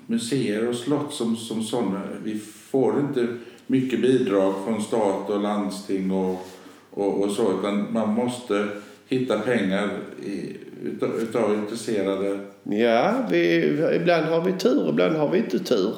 museer 0.07 0.67
och 0.67 0.75
slott 0.75 1.13
som, 1.13 1.35
som 1.35 1.63
sådana, 1.63 2.01
vi 2.23 2.39
får 2.71 2.99
inte 2.99 3.27
mycket 3.67 4.01
bidrag 4.01 4.53
från 4.65 4.81
stat 4.81 5.29
och 5.29 5.41
landsting 5.41 6.11
och, 6.11 6.47
och, 6.91 7.23
och 7.23 7.31
så, 7.31 7.59
utan 7.59 7.93
man 7.93 8.13
måste 8.13 8.67
hitta 9.07 9.39
pengar 9.39 9.89
i, 10.25 10.55
utav, 10.83 11.19
utav 11.21 11.53
intresserade. 11.53 12.39
Ja, 12.63 13.27
vi, 13.31 13.65
ibland 13.95 14.25
har 14.25 14.41
vi 14.41 14.53
tur, 14.53 14.89
ibland 14.89 15.15
har 15.15 15.29
vi 15.29 15.37
inte 15.37 15.59
tur. 15.59 15.93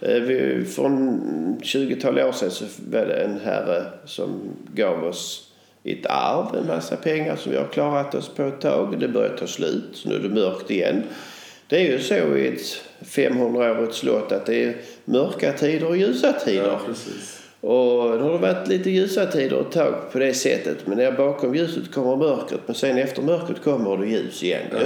Eh, 0.00 0.22
vi, 0.22 0.64
från 0.64 1.20
20-tal 1.62 2.18
år 2.18 2.32
sedan 2.32 2.50
så 2.50 2.64
var 2.90 3.06
det 3.06 3.22
en 3.24 3.40
herre 3.40 3.84
som 4.04 4.40
gav 4.74 5.04
oss 5.04 5.52
ett 5.84 6.06
arv, 6.06 6.56
en 6.56 6.66
massa 6.66 6.96
pengar 6.96 7.36
som 7.36 7.52
vi 7.52 7.58
har 7.58 7.66
klarat 7.66 8.14
oss 8.14 8.28
på 8.28 8.42
ett 8.42 8.60
tag. 8.60 9.00
Det 9.00 9.08
börjar 9.08 9.36
ta 9.36 9.46
slut, 9.46 9.84
så 9.92 10.08
nu 10.08 10.14
är 10.14 10.20
det 10.20 10.28
mörkt 10.28 10.70
igen. 10.70 11.02
Det 11.68 11.76
är 11.76 11.92
ju 11.92 11.98
så 11.98 12.36
i 12.36 12.48
ett 12.48 12.82
500-årigt 13.00 13.90
slott 13.90 14.32
att 14.32 14.46
det 14.46 14.64
är 14.64 14.76
mörka 15.04 15.52
tider 15.52 15.86
och 15.86 15.96
ljusa 15.96 16.32
tider. 16.32 16.78
Ja. 17.60 17.68
Och 17.68 18.18
det 18.18 18.24
har 18.24 18.38
varit 18.38 18.68
lite 18.68 18.90
ljusa 18.90 19.26
tider 19.26 19.60
ett 19.60 19.72
tag 19.72 19.94
på 20.12 20.18
det 20.18 20.34
sättet. 20.34 20.86
Men 20.86 20.98
där 20.98 21.12
bakom 21.12 21.54
ljuset 21.54 21.92
kommer 21.92 22.16
mörkret. 22.16 22.60
Men 22.66 22.74
sen 22.74 22.98
efter 22.98 23.22
mörkret 23.22 23.62
kommer 23.62 23.96
det 23.96 24.06
ljus 24.06 24.42
igen. 24.42 24.62
Ja. 24.72 24.78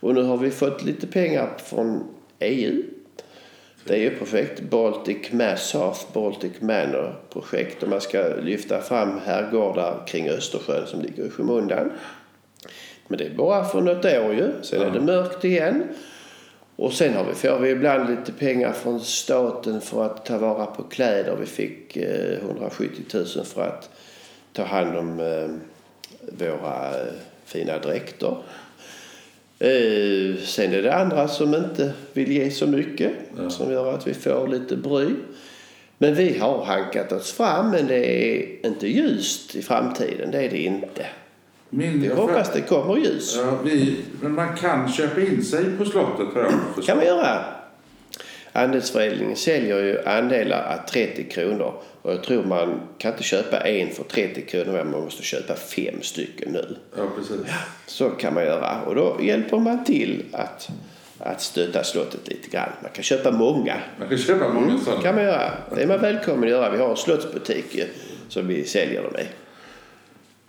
Och 0.00 0.14
nu 0.14 0.22
har 0.22 0.36
vi 0.36 0.50
fått 0.50 0.84
lite 0.84 1.06
pengar 1.06 1.50
från 1.64 2.04
EU. 2.38 2.82
Det 3.84 3.94
är 3.94 3.98
ju 3.98 4.10
projekt 4.10 4.60
Baltic 4.60 5.32
Mass 5.32 5.68
South 5.68 6.00
Baltic 6.12 6.52
Manor 6.60 7.14
projekt. 7.32 7.82
Och 7.82 7.88
man 7.88 8.00
ska 8.00 8.24
lyfta 8.42 8.80
fram 8.80 9.20
herrgårdar 9.24 10.06
kring 10.06 10.28
Östersjön 10.28 10.86
som 10.86 11.02
ligger 11.02 11.26
i 11.26 11.30
skymundan. 11.30 11.90
Men 13.08 13.18
det 13.18 13.24
är 13.24 13.30
bara 13.30 13.64
för 13.64 13.80
något 13.80 14.04
år 14.04 14.34
ju. 14.34 14.52
Sen 14.62 14.82
är 14.82 14.90
det 14.90 15.00
mörkt 15.00 15.44
igen. 15.44 15.84
Och 16.76 16.92
sen 16.92 17.14
har 17.14 17.24
vi, 17.24 17.34
får 17.34 17.58
vi 17.58 17.70
ibland 17.70 18.10
lite 18.10 18.32
pengar 18.32 18.72
från 18.72 19.00
staten 19.00 19.80
för 19.80 20.04
att 20.06 20.26
ta 20.26 20.38
vara 20.38 20.66
på 20.66 20.82
kläder. 20.82 21.36
Vi 21.40 21.46
fick 21.46 21.96
eh, 21.96 22.32
170 22.38 22.88
000 23.14 23.26
för 23.44 23.62
att 23.62 23.90
ta 24.52 24.64
hand 24.64 24.96
om 24.96 25.20
eh, 25.20 25.48
våra 26.38 26.88
eh, 27.00 27.12
fina 27.44 27.78
dräkter. 27.78 28.36
Eh, 29.58 30.36
sen 30.44 30.72
är 30.74 30.82
det 30.82 30.94
andra 30.94 31.28
som 31.28 31.54
inte 31.54 31.92
vill 32.12 32.32
ge 32.32 32.50
så 32.50 32.66
mycket 32.66 33.12
Ja. 33.38 33.50
som 33.50 33.72
gör 33.72 33.94
att 33.94 34.06
vi 34.06 34.14
får 34.14 34.48
lite 34.48 34.76
bry. 34.76 35.06
Men 35.98 36.14
vi 36.14 36.38
har 36.38 36.64
hankat 36.64 37.12
oss 37.12 37.32
fram 37.32 37.70
men 37.70 37.86
det 37.86 38.06
är 38.06 38.66
inte 38.66 38.86
ljust 38.88 39.56
i 39.56 39.62
framtiden. 39.62 40.30
Det 40.30 40.42
är 40.44 40.50
det 40.50 40.62
inte. 40.62 41.06
Min, 41.74 42.00
Vi 42.00 42.08
hoppas 42.08 42.52
det 42.52 42.60
kommer 42.60 42.96
ljus. 42.96 43.36
Ja, 43.36 43.58
vi, 43.64 43.96
men 44.20 44.34
man 44.34 44.56
kan 44.56 44.92
köpa 44.92 45.20
in 45.20 45.42
sig 45.44 45.64
på 45.78 45.84
slottet 45.84 46.34
har 46.34 46.40
jag 46.40 46.52
förstått. 46.52 46.86
kan 46.86 46.96
man 46.96 47.06
göra. 47.06 47.44
Andelsföreningen 48.52 49.36
säljer 49.36 49.82
ju 49.82 50.02
andelar 50.04 50.62
att 50.62 50.88
30 50.88 51.24
kronor. 51.24 51.74
Och 52.02 52.12
jag 52.12 52.22
tror 52.22 52.44
man 52.44 52.80
kan 52.98 53.12
inte 53.12 53.22
köpa 53.22 53.56
en 53.60 53.90
för 53.90 54.04
30 54.04 54.42
kronor 54.42 54.72
men 54.72 54.90
man 54.90 55.00
måste 55.00 55.22
köpa 55.22 55.54
fem 55.54 56.02
stycken 56.02 56.52
nu. 56.52 56.76
Ja, 56.96 57.02
precis. 57.16 57.36
Så 57.86 58.08
kan 58.10 58.34
man 58.34 58.44
göra. 58.44 58.80
Och 58.86 58.94
då 58.94 59.16
hjälper 59.22 59.58
man 59.58 59.84
till 59.84 60.24
att, 60.32 60.68
att 61.18 61.42
stötta 61.42 61.84
slottet 61.84 62.28
lite 62.28 62.50
grann. 62.50 62.68
Man 62.82 62.90
kan 62.92 63.02
köpa 63.02 63.30
många. 63.30 63.74
Man 63.98 64.08
kan 64.08 64.18
köpa 64.18 64.48
många 64.52 64.78
sådana. 64.78 65.02
kan 65.02 65.14
man 65.14 65.24
göra. 65.24 65.52
Det 65.74 65.82
är 65.82 65.86
man 65.86 66.00
välkommen 66.00 66.44
att 66.44 66.50
göra. 66.50 66.70
Vi 66.70 66.78
har 66.78 66.90
en 66.90 66.96
slottsbutik 66.96 67.80
som 68.28 68.48
vi 68.48 68.64
säljer 68.64 69.02
dem 69.02 69.12
i. 69.18 69.24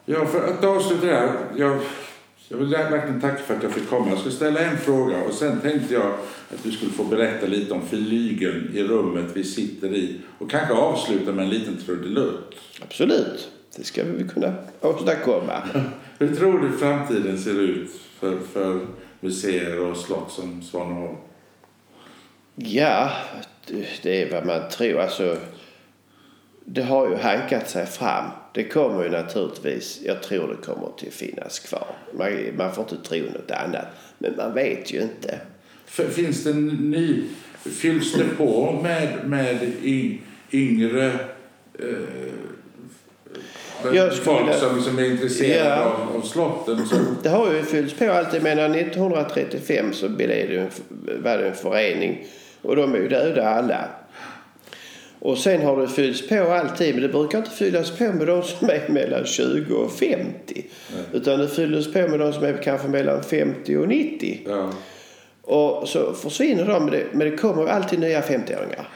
Ja, 0.05 0.25
för 0.25 0.47
att 0.47 0.63
avsluta 0.63 1.05
det 1.05 1.13
här. 1.13 1.33
Jag, 1.57 1.79
jag 2.47 2.57
vill 2.57 2.67
verkligen 2.67 3.21
tacka 3.21 3.43
för 3.43 3.55
att 3.55 3.63
jag 3.63 3.71
fick 3.71 3.89
komma. 3.89 4.09
Jag 4.09 4.19
ska 4.19 4.29
ställa 4.29 4.59
en 4.59 4.77
fråga 4.77 5.23
och 5.23 5.33
sen 5.33 5.61
tänkte 5.61 5.93
jag 5.93 6.11
att 6.53 6.63
du 6.63 6.71
skulle 6.71 6.91
få 6.91 7.03
berätta 7.03 7.47
lite 7.47 7.73
om 7.73 7.87
flygeln 7.87 8.71
i 8.73 8.83
rummet 8.83 9.25
vi 9.33 9.43
sitter 9.43 9.87
i 9.95 10.21
och 10.37 10.51
kanske 10.51 10.73
avsluta 10.73 11.31
med 11.31 11.43
en 11.43 11.49
liten 11.49 11.77
trudelutt. 11.85 12.55
Absolut. 12.81 13.49
Det 13.75 13.83
ska 13.83 14.03
vi 14.03 14.27
kunna 14.27 14.53
åstadkomma. 14.81 15.63
Hur 16.19 16.35
tror 16.35 16.59
du 16.59 16.77
framtiden 16.77 17.39
ser 17.39 17.59
ut 17.59 17.91
för, 18.19 18.39
för 18.53 18.79
museer 19.19 19.79
och 19.79 19.97
slott 19.97 20.31
som 20.31 20.61
Svaneholm? 20.61 21.17
Ja, 22.55 23.11
det 24.01 24.21
är 24.21 24.31
vad 24.31 24.45
man 24.45 24.69
tror. 24.69 24.99
Alltså, 24.99 25.37
det 26.65 26.83
har 26.83 27.09
ju 27.09 27.15
hankat 27.15 27.69
sig 27.69 27.85
fram. 27.85 28.25
Det 28.53 28.63
kommer 28.63 29.03
ju 29.03 29.09
naturligtvis, 29.09 29.99
jag 30.05 30.23
tror 30.23 30.47
det 30.47 30.65
kommer 30.65 30.87
till 30.97 31.11
finnas 31.11 31.59
kvar. 31.59 31.87
Man, 32.17 32.31
man 32.57 32.73
får 32.73 32.83
inte 32.83 33.09
tro 33.09 33.17
något 33.19 33.51
annat. 33.51 33.85
Men 34.17 34.33
man 34.37 34.53
vet 34.53 34.93
ju 34.93 35.01
inte. 35.01 35.39
Finns 35.85 36.43
det 36.43 36.53
ny... 36.53 37.23
Fylls 37.65 38.13
det 38.13 38.23
på 38.37 38.79
med, 38.83 39.17
med 39.25 39.71
yngre 40.51 41.05
eh, 41.79 41.87
Jag 43.93 44.13
skulle 44.13 44.25
folk 44.25 44.53
som, 44.53 44.81
som 44.81 44.99
är 44.99 45.05
intresserade 45.11 45.69
Ja. 45.69 45.83
av, 45.83 46.15
av 46.17 46.21
slotten? 46.21 46.85
Så, 46.87 46.95
Det 47.23 47.29
har 47.29 47.53
ju 47.53 47.63
fyllts 47.63 47.93
på 47.93 48.11
alltid. 48.11 48.43
Menar 48.43 48.69
1935 48.69 49.93
så 49.93 50.09
blev 50.09 50.49
det 50.49 50.57
en, 50.57 50.69
var 51.23 51.37
det 51.37 51.47
en 51.47 51.55
förening. 51.55 52.27
Och 52.61 52.75
de 52.75 52.93
är 52.95 52.97
ju 52.99 53.07
döda 53.09 53.49
alla. 53.49 53.85
Och 55.23 55.37
sen 55.37 55.61
har 55.61 55.81
det 55.81 55.87
fyllts 55.87 56.27
på 56.27 56.35
alltid. 56.51 56.93
Men 56.95 57.01
det 57.03 57.09
brukar 57.09 57.37
inte 57.37 57.51
fyllas 57.51 57.91
på 57.91 58.03
med 58.03 58.27
de 58.27 58.43
som 58.43 58.69
är 58.69 58.89
mellan 58.89 59.25
20 59.25 59.75
och 59.75 59.91
50. 59.91 60.65
Utan 61.13 61.39
det 61.39 61.47
fylls 61.47 61.93
på 61.93 62.07
med 62.07 62.19
de 62.19 62.33
som 62.33 62.43
är 62.43 62.57
kanske 62.63 62.87
mellan 62.87 63.23
50 63.23 63.77
och 63.77 63.87
90. 63.87 64.39
ja. 64.47 64.69
Och 65.41 65.89
så 65.89 66.13
försvinner 66.13 66.65
de. 66.65 66.83
Men 66.85 66.91
det, 66.93 67.03
men 67.11 67.29
det 67.31 67.37
kommer 67.37 67.67
alltid 67.67 67.99
nya 67.99 68.21
50-åringar. 68.21 68.89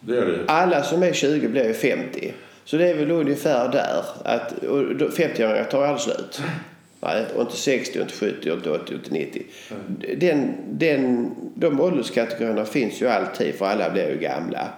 Det 0.00 0.20
det. 0.24 0.38
Alla 0.46 0.82
som 0.82 1.02
är 1.02 1.12
20 1.12 1.48
blir 1.48 1.64
ju 1.66 1.74
50. 1.74 2.32
Så 2.64 2.76
det 2.76 2.88
är 2.88 2.94
väl 2.94 3.10
ungefär 3.10 3.68
där. 3.68 4.04
Att, 4.24 4.64
och 4.64 4.96
då- 4.96 5.08
50-åringar 5.08 5.64
tar 5.64 5.82
aldrig 5.84 6.00
slut. 6.00 6.40
Nej, 7.00 7.24
och 7.34 7.40
inte 7.40 7.56
60, 7.56 7.98
och 7.98 8.02
inte 8.02 8.14
70, 8.14 8.50
och 8.50 8.56
inte 8.56 8.70
80, 8.70 8.84
och 8.84 8.92
inte 8.92 9.10
90. 9.12 9.42
Den, 10.16 10.52
den, 10.68 11.30
de 11.54 11.80
ålderskategorierna 11.80 12.64
finns 12.64 13.02
ju 13.02 13.08
alltid 13.08 13.54
för 13.54 13.66
alla 13.66 13.90
blir 13.90 14.08
ju 14.10 14.18
gamla 14.18 14.68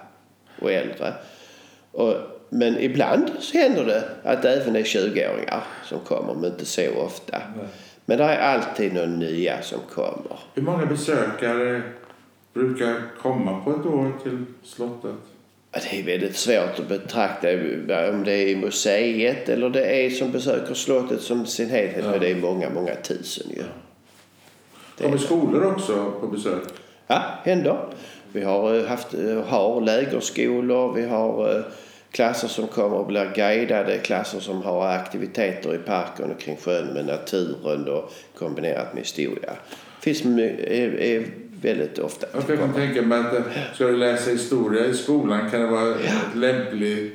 och 0.61 0.71
äldre. 0.71 1.13
Och, 1.91 2.13
men 2.49 2.79
ibland 2.79 3.31
så 3.39 3.57
händer 3.57 3.85
det 3.85 4.03
att 4.23 4.41
det 4.41 4.53
även 4.53 4.75
är 4.75 4.83
20-åringar 4.83 5.63
som 5.85 5.99
kommer, 5.99 6.33
men 6.33 6.51
inte 6.51 6.65
så 6.65 6.91
ofta. 6.97 7.37
Men 8.05 8.17
det 8.17 8.23
är 8.23 8.39
alltid 8.39 8.93
några 8.93 9.07
nya 9.07 9.61
som 9.61 9.79
kommer. 9.93 10.39
Hur 10.53 10.61
många 10.61 10.85
besökare 10.85 11.81
brukar 12.53 12.95
komma 13.21 13.63
på 13.63 13.71
ett 13.71 13.85
år 13.85 14.11
till 14.23 14.45
slottet? 14.63 15.15
Ja, 15.71 15.79
Det 15.91 15.99
är 15.99 16.03
väldigt 16.03 16.35
svårt 16.37 16.79
att 16.79 16.87
betrakta 16.87 17.47
om 18.09 18.23
det 18.25 18.33
är 18.33 18.47
i 18.47 18.55
museet 18.55 19.49
eller 19.49 19.69
det 19.69 20.05
är 20.05 20.09
som 20.09 20.31
besöker 20.31 20.73
slottet 20.73 21.21
som 21.21 21.45
sin 21.45 21.69
helhet. 21.69 22.05
Ja. 22.05 22.19
Det 22.19 22.31
är 22.31 22.35
många, 22.35 22.69
många 22.69 22.95
tusen 22.95 23.47
ju. 23.49 23.63
Det 24.97 25.03
Kommer 25.03 25.17
skolor 25.17 25.65
också 25.65 26.11
på 26.19 26.27
besök? 26.27 26.63
ja, 27.07 27.23
händer. 27.43 27.85
Vi 28.33 28.43
har 28.43 28.75
eh, 28.75 28.85
haft, 28.85 29.13
eh, 29.13 29.43
har 29.43 29.81
lägerskolor, 29.81 30.93
vi 30.93 31.05
har 31.05 31.55
eh, 31.57 31.63
klasser 32.11 32.47
som 32.47 32.67
kommer 32.67 32.97
och 32.97 33.05
blir 33.07 33.31
guidade, 33.35 33.97
klasser 33.97 34.39
som 34.39 34.61
har 34.61 34.87
aktiviteter 34.87 35.75
i 35.75 35.77
parken 35.77 36.31
och 36.31 36.39
kring 36.39 36.57
sjön 36.57 36.87
med 36.93 37.05
naturen 37.05 37.87
och 37.87 38.11
kombinerat 38.37 38.93
med 38.93 39.03
historia. 39.03 39.51
finns 39.99 40.21
är, 40.25 40.99
är 41.01 41.23
väldigt 41.61 41.99
ofta. 41.99 42.27
Jag 42.47 42.59
kan 42.59 42.73
tänka 42.73 43.01
mig 43.01 43.19
att 43.19 43.75
ska 43.75 43.87
du 43.87 43.97
läsa 43.97 44.31
historia 44.31 44.85
i 44.85 44.93
skolan 44.93 45.49
kan 45.51 45.61
det 45.61 45.67
vara 45.67 45.95
ett 45.95 46.35
lämplig 46.35 47.11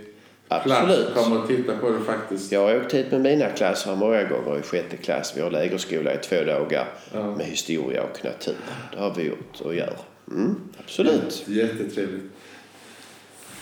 plats 0.48 0.66
Absolut. 0.70 1.06
att 1.08 1.14
komma 1.24 1.36
och 1.40 1.48
titta 1.48 1.76
på 1.76 1.90
det 1.90 2.00
faktiskt. 2.00 2.52
Jag 2.52 2.60
har 2.60 2.76
åkt 2.76 2.94
hit 2.94 3.12
med 3.12 3.20
mina 3.20 3.48
klasser 3.48 3.96
många 3.96 4.22
gånger 4.24 4.58
i 4.58 4.62
sjätte 4.62 4.96
klass. 4.96 5.32
Vi 5.36 5.40
har 5.40 5.50
lägerskola 5.50 6.14
i 6.14 6.16
två 6.18 6.36
dagar 6.44 6.84
Ja. 7.14 7.22
med 7.36 7.46
historia 7.46 8.02
och 8.02 8.24
natur. 8.24 8.54
Det 8.92 8.98
har 9.00 9.14
vi 9.16 9.22
gjort 9.22 9.60
och 9.64 9.74
gör. 9.74 9.92
Mm, 10.30 10.54
absolut. 10.84 11.44
Jättetrevligt. 11.46 12.24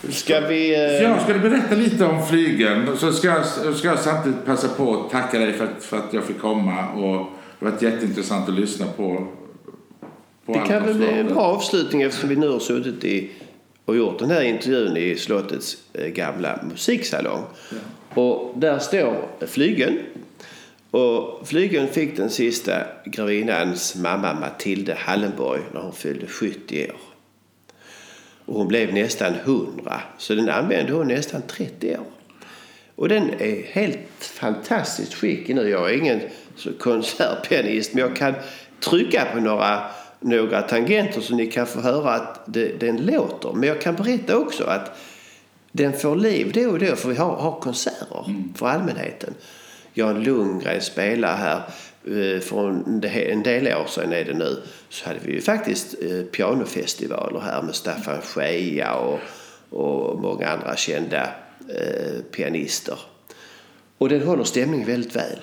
Ska 0.09 0.41
vi... 0.41 0.75
eh, 0.75 0.81
Ja, 1.03 1.21
ska 1.25 1.33
du 1.33 1.39
berätta 1.39 1.75
lite 1.75 2.05
om 2.05 2.27
flygeln? 2.27 2.97
Så 2.97 3.13
ska 3.13 3.29
jag, 3.29 3.75
ska 3.77 3.89
jag 3.89 3.99
samtidigt 3.99 4.45
passa 4.45 4.69
på 4.69 4.95
att 4.95 5.11
tacka 5.11 5.39
dig 5.39 5.53
för 5.53 5.65
att, 5.65 5.85
för 5.85 5.97
att 5.97 6.13
jag 6.13 6.25
fick 6.25 6.39
komma. 6.39 6.89
Och 6.93 7.27
det 7.59 7.65
har 7.67 7.71
varit 7.73 7.83
jätteintressant 7.83 8.49
att 8.49 8.55
lyssna 8.55 8.87
på. 8.87 9.27
på 10.47 10.53
Det 10.53 10.59
kan 10.69 10.85
väl 10.87 10.95
bli 10.95 11.07
en 11.09 11.27
bra 11.27 11.41
avslutning 11.43 12.03
eftersom 12.03 12.29
vi 12.29 12.37
nu 12.37 12.49
har 12.49 12.59
suttit 12.59 13.05
i 13.05 13.31
och 13.85 13.97
gjort 13.97 14.19
den 14.19 14.31
här 14.31 14.43
intervjun 14.43 14.97
i 14.97 15.17
slottets 15.17 15.77
eh, 15.93 16.07
gamla 16.07 16.61
musiksalong. 16.71 17.43
Och 18.15 18.55
där 18.59 18.79
står 18.79 19.29
flygeln. 19.47 19.99
Och 20.95 21.49
flygeln 21.49 21.89
fick 21.89 22.17
den 22.17 22.31
sista 22.31 22.83
grevinnans 23.05 23.95
mamma 23.95 24.35
Matilde 24.35 24.95
Hallenborg 24.95 25.61
när 25.73 25.81
hon 25.81 25.93
fyllde 25.93 26.27
70 26.27 26.91
år. 26.91 26.97
Och 28.45 28.55
hon 28.55 28.69
blev 28.69 28.95
nästan 28.95 29.35
100, 29.35 30.01
så 30.19 30.35
den 30.35 30.49
använde 30.49 30.93
hon 30.93 31.09
nästan 31.09 31.43
30 31.43 31.97
år. 31.97 32.07
Och 32.97 33.09
den 33.09 33.31
är 33.39 33.63
helt 33.63 33.99
fantastiskt 34.21 35.15
skick 35.15 35.49
nu. 35.49 35.69
Jag 35.69 35.91
är 35.91 35.97
ingen 35.97 36.21
konsertpianist 36.79 37.95
men 37.95 38.03
jag 38.03 38.17
kan 38.17 38.35
trycka 38.81 39.25
på 39.35 39.41
några, 39.41 39.83
några 40.21 40.63
tangenter 40.63 41.21
så 41.21 41.35
ni 41.35 41.47
kan 41.47 41.67
få 41.67 41.81
höra 41.81 42.11
att 42.11 42.41
det, 42.47 42.81
den 42.81 42.97
låter. 42.97 43.53
Men 43.53 43.69
jag 43.69 43.81
kan 43.81 43.95
berätta 43.95 44.39
också 44.39 44.65
att 44.65 44.99
den 45.73 45.93
får 45.93 46.17
liv 46.17 46.53
då 46.55 46.71
och 46.71 46.79
då 46.79 46.97
för 46.97 47.09
vi 47.09 47.17
har, 47.17 47.37
har 47.37 47.61
konserter 47.61 48.25
mm. 48.27 48.55
för 48.57 48.67
allmänheten. 48.67 49.35
Jan 49.95 50.23
Lundgren 50.23 50.81
spelar 50.81 51.37
här 51.37 51.63
eh, 52.05 52.41
för 52.41 52.69
en 53.15 53.43
del 53.43 53.67
år 53.67 53.87
sedan 53.87 54.13
är 54.13 54.25
det 54.25 54.35
nu 54.35 54.63
så 54.89 55.09
hade 55.09 55.21
vi 55.23 55.33
ju 55.33 55.41
faktiskt 55.41 55.95
eh, 56.03 56.23
pianofestivaler 56.23 57.41
här 57.41 57.63
med 57.63 57.75
Staffan 57.75 58.21
Schea 58.23 58.95
och, 58.95 59.21
och 59.71 60.21
många 60.21 60.49
andra 60.49 60.77
kända 60.77 61.23
eh, 61.69 62.23
pianister. 62.31 62.99
Och 63.99 64.09
den 64.09 64.23
håller 64.23 64.45
stämningen 64.45 64.87
väldigt 64.87 65.17
väl. 65.17 65.39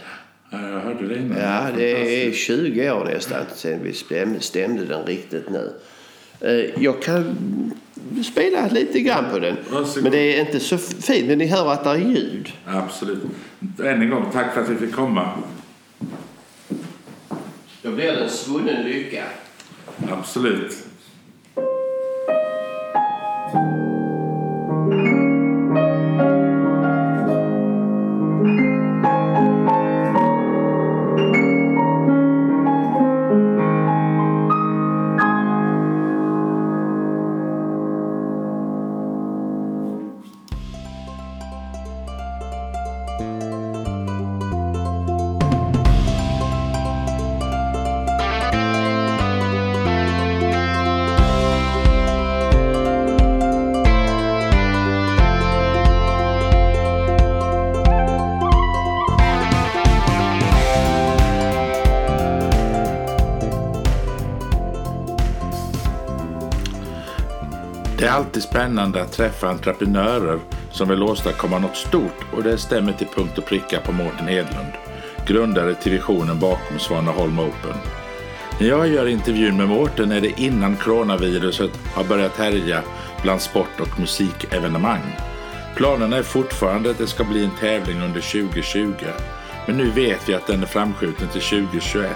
Ja, 0.51 0.69
jag 0.69 0.79
hörde 0.79 1.07
det 1.07 1.15
innan. 1.15 1.37
Ja, 1.37 1.67
det 1.75 2.27
är 2.27 2.31
20 2.31 2.91
år 2.91 3.05
nästan 3.05 3.45
sedan 3.55 3.79
vi 3.83 4.39
stämde 4.39 4.85
den 4.85 5.05
riktigt 5.05 5.49
nu. 5.49 5.73
Eh, 6.41 6.83
jag 6.83 7.01
kan 7.01 7.35
spela 8.23 8.67
lite 8.67 8.99
grann 8.99 9.25
på 9.31 9.39
den. 9.39 9.57
Varsågod. 9.71 10.03
Men 10.03 10.11
det 10.11 10.37
är 10.37 10.41
inte 10.41 10.59
så 10.59 10.77
fint. 10.77 11.27
Men 11.27 11.37
ni 11.37 11.45
hör 11.45 11.71
att 11.71 11.83
det 11.83 11.89
är 11.89 11.95
ljud. 11.95 12.51
Absolut. 12.65 13.23
Än 13.79 14.01
en 14.01 14.09
gång, 14.09 14.25
tack 14.33 14.53
för 14.53 14.61
att 14.61 14.69
vi 14.69 14.75
fick 14.75 14.95
komma. 14.95 15.29
Då 17.81 17.91
blir 17.91 18.05
det 18.05 18.23
en 18.23 18.29
svunnen 18.29 18.83
lycka. 18.83 19.23
Absolut. 20.11 20.73
Alltid 68.21 68.43
spännande 68.43 69.01
att 69.01 69.11
träffa 69.11 69.49
entreprenörer 69.49 70.39
som 70.71 70.87
vill 70.87 71.03
åstadkomma 71.03 71.59
något 71.59 71.77
stort 71.77 72.25
och 72.33 72.43
det 72.43 72.57
stämmer 72.57 72.93
till 72.93 73.07
punkt 73.07 73.37
och 73.37 73.45
pricka 73.45 73.79
på 73.79 73.91
Mårten 73.91 74.27
Hedlund, 74.27 74.71
grundare 75.27 75.75
till 75.75 75.91
visionen 75.91 76.39
bakom 76.39 76.79
Svaneholm 76.79 77.39
Open. 77.39 77.77
När 78.59 78.67
jag 78.67 78.87
gör 78.87 79.07
intervjun 79.07 79.57
med 79.57 79.67
Mårten 79.67 80.11
är 80.11 80.21
det 80.21 80.41
innan 80.41 80.75
coronaviruset 80.75 81.71
har 81.93 82.03
börjat 82.03 82.37
härja 82.37 82.81
bland 83.21 83.41
sport 83.41 83.79
och 83.79 83.99
musikevenemang. 83.99 85.15
Planerna 85.75 86.17
är 86.17 86.23
fortfarande 86.23 86.91
att 86.91 86.97
det 86.97 87.07
ska 87.07 87.23
bli 87.23 87.43
en 87.43 87.57
tävling 87.59 88.01
under 88.01 88.21
2020, 88.21 88.93
men 89.67 89.77
nu 89.77 89.89
vet 89.89 90.29
vi 90.29 90.33
att 90.33 90.47
den 90.47 90.61
är 90.61 90.67
framskjuten 90.67 91.27
till 91.27 91.41
2021. 91.41 92.09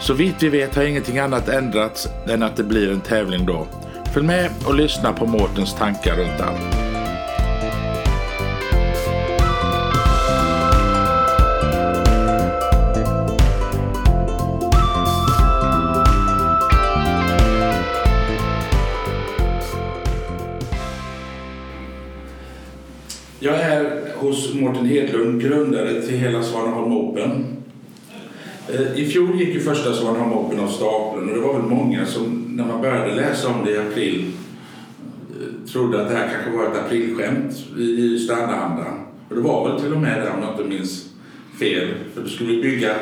Så 0.00 0.14
vitt 0.14 0.42
vi 0.42 0.48
vet 0.48 0.74
har 0.74 0.82
ingenting 0.82 1.18
annat 1.18 1.48
ändrats 1.48 2.08
än 2.26 2.42
att 2.42 2.56
det 2.56 2.64
blir 2.64 2.92
en 2.92 3.00
tävling 3.00 3.46
då. 3.46 3.66
Följ 4.14 4.26
med 4.26 4.50
och 4.66 4.74
lyssna 4.74 5.12
på 5.12 5.26
Mårtens 5.26 5.74
tankar 5.74 6.16
runt 6.16 6.40
allt. 6.40 6.88
Jag 23.40 23.54
är 23.54 23.62
här 23.62 24.02
hos 24.16 24.54
Mårten 24.54 24.86
Hedlund, 24.86 25.42
grundare 25.42 26.02
till 26.02 26.18
hela 26.18 26.42
Svaneholm 26.42 26.92
Open. 26.92 27.57
Eh, 28.72 29.00
I 29.00 29.04
fjol 29.04 29.38
gick 29.38 29.54
ju 29.54 29.60
första 29.60 29.94
Svaneholm 29.94 30.32
Open 30.32 30.60
av 30.60 30.68
stapeln 30.68 31.28
och 31.28 31.34
det 31.34 31.40
var 31.40 31.52
väl 31.52 31.68
många 31.70 32.06
som 32.06 32.44
när 32.56 32.64
man 32.64 32.80
började 32.80 33.14
läsa 33.14 33.48
om 33.48 33.64
det 33.64 33.70
i 33.70 33.78
april 33.78 34.32
eh, 35.30 35.70
trodde 35.72 36.02
att 36.02 36.08
det 36.08 36.14
här 36.14 36.30
kanske 36.32 36.50
var 36.50 36.66
ett 36.66 36.84
aprilskämt 36.84 37.54
i 37.78 38.18
Strandanda. 38.18 38.84
Och 39.28 39.34
det 39.34 39.40
var 39.40 39.68
väl 39.68 39.80
till 39.80 39.92
och 39.92 40.00
med 40.00 40.22
det 40.22 40.30
om 40.30 40.42
jag 40.42 40.52
inte 40.52 40.64
minns 40.64 41.08
fel. 41.58 41.88
För 42.14 42.22
då 42.22 42.28
skulle 42.28 42.56
vi 42.56 42.62
bygga 42.62 42.94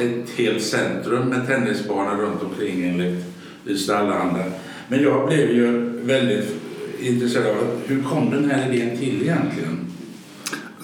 ett 0.00 0.30
helt 0.36 0.62
centrum 0.62 1.28
med 1.28 1.46
tennisbanor 1.46 2.22
runt 2.22 2.42
omkring 2.42 2.88
enligt 2.88 3.24
i 3.66 3.76
Strandanda. 3.76 4.44
Men 4.88 5.02
jag 5.02 5.28
blev 5.28 5.50
ju 5.50 5.90
väldigt 6.00 6.54
intresserad 7.00 7.46
av 7.46 7.80
hur 7.86 8.02
kom 8.02 8.30
den 8.30 8.50
här 8.50 8.72
idén 8.72 8.98
till 8.98 9.22
egentligen? 9.22 9.93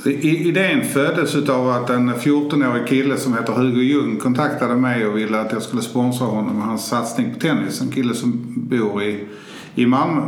Idén 0.06 0.84
föddes 0.84 1.48
av 1.48 1.70
att 1.70 1.90
en 1.90 2.14
14-årig 2.14 2.86
kille 2.86 3.16
som 3.16 3.34
heter 3.34 3.52
Hugo 3.52 3.80
Ljung 3.80 4.16
kontaktade 4.16 4.74
mig 4.74 5.06
och 5.06 5.18
ville 5.18 5.40
att 5.40 5.52
jag 5.52 5.62
skulle 5.62 5.82
sponsra 5.82 6.26
honom 6.26 6.56
med 6.56 6.66
hans 6.66 6.88
satsning 6.88 7.34
på 7.34 7.40
tennis. 7.40 7.80
En 7.80 7.90
kille 7.90 8.14
som 8.14 8.44
bor 8.56 9.02
i, 9.02 9.24
i 9.74 9.86
Malmö. 9.86 10.22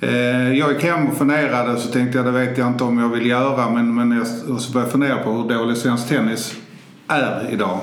Eh, 0.00 0.58
jag 0.58 0.72
gick 0.72 0.82
hem 0.82 1.06
och 1.06 1.16
funderade 1.16 1.72
och 1.72 1.78
så 1.78 1.92
tänkte 1.92 2.18
jag 2.18 2.26
det 2.26 2.30
vet 2.30 2.58
jag 2.58 2.68
inte 2.68 2.84
om 2.84 2.98
jag 2.98 3.08
vill 3.08 3.26
göra 3.26 3.70
men, 3.70 3.94
men 3.94 4.10
jag, 4.10 4.54
och 4.54 4.60
så 4.60 4.72
började 4.72 4.86
jag 4.86 4.92
fundera 4.92 5.18
på 5.18 5.32
hur 5.32 5.48
dålig 5.48 5.76
svensk 5.76 6.08
tennis 6.08 6.56
är 7.08 7.48
idag. 7.52 7.80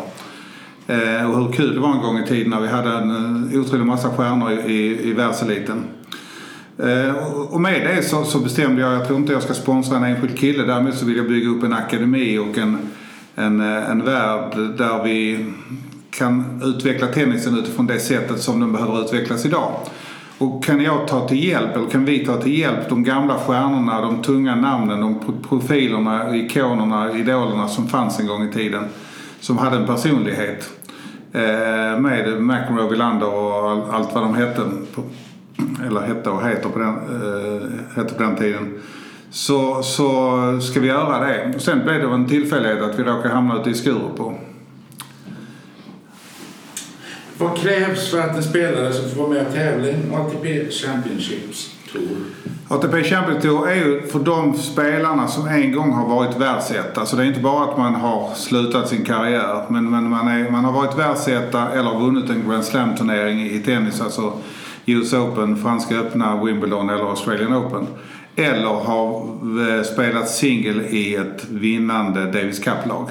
Eh, 0.87 1.31
och 1.31 1.37
hur 1.37 1.51
kul 1.51 1.73
det 1.73 1.79
var 1.79 1.91
en 1.91 2.01
gång 2.01 2.17
i 2.17 2.27
tiden 2.27 2.49
när 2.49 2.61
vi 2.61 2.67
hade 2.67 2.89
en 2.89 3.11
eh, 3.53 3.59
otrolig 3.59 3.85
massa 3.85 4.09
stjärnor 4.09 4.51
i, 4.51 4.71
i, 4.71 5.09
i 5.09 5.13
världseliten. 5.13 5.83
Eh, 6.79 7.15
och 7.49 7.61
med 7.61 7.81
det 7.81 8.03
så, 8.03 8.23
så 8.23 8.39
bestämde 8.39 8.81
jag, 8.81 8.93
jag 8.93 9.07
tror 9.07 9.19
inte 9.19 9.33
jag 9.33 9.43
ska 9.43 9.53
sponsra 9.53 9.97
en 9.97 10.03
enskild 10.03 10.37
kille. 10.37 10.63
Däremot 10.63 10.95
så 10.95 11.05
vill 11.05 11.17
jag 11.17 11.27
bygga 11.27 11.49
upp 11.49 11.63
en 11.63 11.73
akademi 11.73 12.37
och 12.37 12.57
en, 12.57 12.77
en, 13.35 13.61
eh, 13.61 13.91
en 13.91 14.05
värld 14.05 14.57
där 14.77 15.03
vi 15.03 15.45
kan 16.09 16.61
utveckla 16.63 17.07
tennisen 17.07 17.57
utifrån 17.57 17.87
det 17.87 17.99
sättet 17.99 18.41
som 18.41 18.59
den 18.59 18.71
behöver 18.71 19.01
utvecklas 19.01 19.45
idag. 19.45 19.71
Och 20.37 20.63
kan 20.63 20.81
jag 20.81 21.07
ta 21.07 21.27
till 21.27 21.43
hjälp, 21.43 21.75
eller 21.75 21.89
kan 21.89 22.05
vi 22.05 22.25
ta 22.25 22.41
till 22.41 22.59
hjälp 22.59 22.89
de 22.89 23.03
gamla 23.03 23.39
stjärnorna, 23.39 24.01
de 24.01 24.21
tunga 24.21 24.55
namnen, 24.55 25.01
de 25.01 25.19
profilerna, 25.49 26.35
ikonerna, 26.35 27.11
idolerna 27.13 27.67
som 27.67 27.87
fanns 27.87 28.19
en 28.19 28.27
gång 28.27 28.49
i 28.49 28.53
tiden. 28.53 28.83
Som 29.39 29.57
hade 29.57 29.77
en 29.77 29.85
personlighet. 29.85 30.69
Eh, 31.33 31.99
med 31.99 32.41
McEnroe, 32.41 32.89
Wilander 32.89 33.33
och 33.33 33.93
allt 33.93 34.13
vad 34.13 34.23
de 34.23 34.35
hette 34.35 34.61
eller 35.87 36.01
hette 36.01 36.29
och 36.29 36.47
heter 36.47 36.69
på 36.69 36.79
den, 36.79 36.89
äh, 36.89 37.95
hette 37.95 38.13
på 38.13 38.23
den 38.23 38.35
tiden. 38.35 38.79
Så, 39.29 39.83
så 39.83 40.59
ska 40.61 40.79
vi 40.79 40.87
göra 40.87 41.27
det. 41.27 41.59
Sen 41.59 41.83
blev 41.83 42.01
det 42.01 42.07
en 42.07 42.27
tillfällighet 42.27 42.81
att 42.81 42.99
vi 42.99 43.03
råkade 43.03 43.33
hamna 43.33 43.61
ute 43.61 43.69
i 43.69 43.73
Skurup. 43.73 44.19
Vad 47.37 47.57
krävs 47.57 48.11
för 48.11 48.19
att 48.19 48.35
en 48.35 48.43
spelare 48.43 48.93
ska 48.93 49.07
få 49.07 49.21
vara 49.21 49.29
med 49.29 49.47
och 49.47 49.53
tävla 49.53 49.87
i 49.87 49.95
ATP 50.13 50.71
Championships 50.71 51.75
Tour? 51.91 52.07
ATP 52.67 53.03
Champions 53.03 53.43
Tour 53.43 53.69
är 53.69 53.75
ju 53.75 54.07
för 54.07 54.19
de 54.19 54.57
spelarna 54.57 55.27
som 55.27 55.47
en 55.47 55.71
gång 55.71 55.91
har 55.91 56.07
varit 56.07 56.37
världsetta. 56.37 57.05
Så 57.05 57.15
det 57.15 57.23
är 57.23 57.27
inte 57.27 57.39
bara 57.39 57.63
att 57.63 57.77
man 57.77 57.95
har 57.95 58.33
slutat 58.35 58.89
sin 58.89 59.05
karriär. 59.05 59.65
Men, 59.69 59.89
men 59.89 60.09
man, 60.09 60.27
är, 60.27 60.51
man 60.51 60.65
har 60.65 60.71
varit 60.71 60.97
världsetta 60.97 61.71
eller 61.71 61.99
vunnit 61.99 62.29
en 62.29 62.49
Grand 62.49 62.65
Slam-turnering 62.65 63.41
i 63.41 63.59
tennis. 63.59 64.01
Alltså 64.01 64.33
US 64.87 65.13
Open, 65.13 65.57
Franska 65.57 65.95
öppna, 65.95 66.43
Wimbledon 66.43 66.89
eller 66.89 67.09
Australian 67.09 67.53
Open. 67.53 67.87
Eller 68.35 68.67
har 68.67 69.29
eh, 69.69 69.83
spelat 69.83 70.29
singel 70.29 70.81
i 70.81 71.15
ett 71.15 71.49
vinnande 71.49 72.25
Davis 72.25 72.59
Cup-lag. 72.59 73.09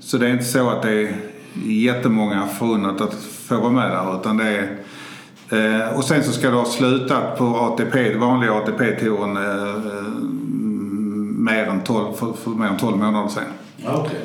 Så 0.00 0.18
det 0.18 0.26
är 0.26 0.32
inte 0.32 0.44
så 0.44 0.70
att 0.70 0.82
det 0.82 1.02
är 1.02 1.16
jättemånga 1.64 2.46
förunnat 2.46 3.00
att 3.00 3.14
få 3.48 3.60
vara 3.60 3.72
med 3.72 3.90
där 3.90 4.20
utan 4.20 4.36
det 4.36 4.48
är 4.48 4.78
Eh, 5.50 5.96
och 5.96 6.04
sen 6.04 6.24
så 6.24 6.32
ska 6.32 6.50
du 6.50 6.56
ha 6.56 6.64
slutat 6.64 7.38
på 7.38 7.44
ATP, 7.44 8.14
vanliga 8.14 8.52
ATP-touren 8.52 9.36
eh, 9.36 10.02
mer 11.38 11.64
än 11.64 11.80
12, 11.80 12.14
för, 12.14 12.32
för 12.32 12.50
mer 12.50 12.66
än 12.66 12.76
12 12.76 12.96
månader 12.96 13.28
sedan. 13.28 13.44
Okay. 14.00 14.16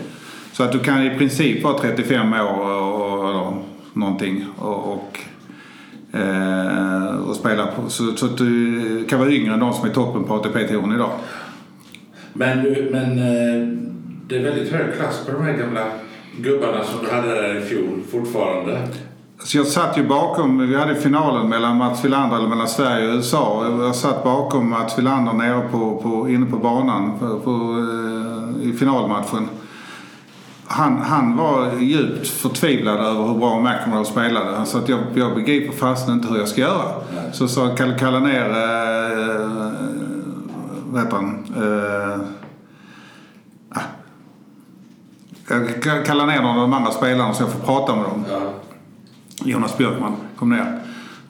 Så 0.51 0.64
att 0.64 0.72
du 0.72 0.80
kan 0.80 1.03
i 1.03 1.18
princip 1.18 1.64
vara 1.64 1.80
35 1.80 2.34
år 2.34 2.82
och, 2.82 3.30
eller 3.30 3.53
någonting 3.93 4.45
och, 4.57 4.93
och, 4.93 5.20
eh, 6.14 7.16
och 7.16 7.36
spela 7.36 7.68
på, 7.68 7.89
så, 7.89 8.16
så, 8.16 8.26
att 8.26 8.38
du 8.38 9.05
kan 9.09 9.20
vara 9.20 9.32
yngre 9.32 9.53
än 9.53 9.59
de 9.59 9.74
som 9.74 9.89
är 9.89 9.93
toppen 9.93 10.24
på 10.24 10.34
ATP-touren 10.34 10.95
idag. 10.95 11.11
Men, 12.34 12.61
men 12.91 13.18
eh, 13.18 13.68
det 14.28 14.38
är 14.38 14.43
väldigt 14.43 14.72
hög 14.72 14.95
klass 14.97 15.26
på 15.26 15.32
de 15.32 15.43
här 15.43 15.57
gamla 15.57 15.86
gubbarna 16.38 16.84
som 16.84 17.05
du 17.05 17.11
hade 17.11 17.28
där 17.28 17.57
i 17.57 17.61
fjol 17.61 18.01
fortfarande. 18.11 18.88
Så 19.43 19.57
jag 19.57 19.68
satt 19.68 19.97
ju 19.97 20.03
bakom, 20.07 20.68
vi 20.70 20.76
hade 20.76 20.95
finalen 20.95 21.49
mellan 21.49 21.78
Mats 21.78 22.05
Wilander, 22.05 22.38
eller 22.38 22.47
mellan 22.47 22.68
Sverige 22.68 23.07
och 23.07 23.16
USA. 23.16 23.66
Jag 23.80 23.95
satt 23.95 24.24
bakom 24.24 24.70
Mats 24.70 24.99
Wilander 24.99 25.34
nere 25.34 25.61
på, 25.72 25.97
på, 25.97 26.30
inne 26.30 26.45
på 26.45 26.57
banan 26.57 27.20
på, 27.20 27.39
på, 27.39 27.51
eh, 27.51 28.70
i 28.70 28.74
finalmatchen. 28.74 29.47
Han, 30.76 30.97
han 30.97 31.38
var 31.38 31.80
djupt 31.80 32.28
förtvivlad 32.28 32.99
över 32.99 33.24
hur 33.28 33.34
bra 33.34 33.59
McEnroe 33.59 34.05
spelade. 34.05 34.55
Han 34.55 34.65
sa 34.65 34.80
att 34.80 34.89
jag, 34.89 34.99
jag 35.15 35.36
begriper 35.36 35.74
fast 35.74 36.09
inte 36.09 36.28
hur 36.28 36.38
jag 36.38 36.47
ska 36.47 36.61
göra. 36.61 36.91
Nej. 37.15 37.30
Så 37.34 37.47
sa 37.47 37.76
kalla, 37.76 37.97
kalla 37.97 38.19
ner, 38.19 38.49
eh, 38.49 39.71
vad 40.86 41.03
heter 41.03 41.15
han? 41.15 41.45
Eh, 41.55 42.21
jag 45.84 46.05
kallar 46.05 46.26
ner 46.26 46.41
någon 46.41 46.55
av 46.55 46.61
de 46.61 46.74
andra 46.74 46.91
spelarna 46.91 47.34
så 47.34 47.43
jag 47.43 47.51
får 47.51 47.59
prata 47.59 47.95
med 47.95 48.03
dem. 48.05 48.26
Ja. 48.32 48.53
Jonas 49.45 49.78
Björkman 49.78 50.15
kom 50.36 50.49
ner. 50.49 50.82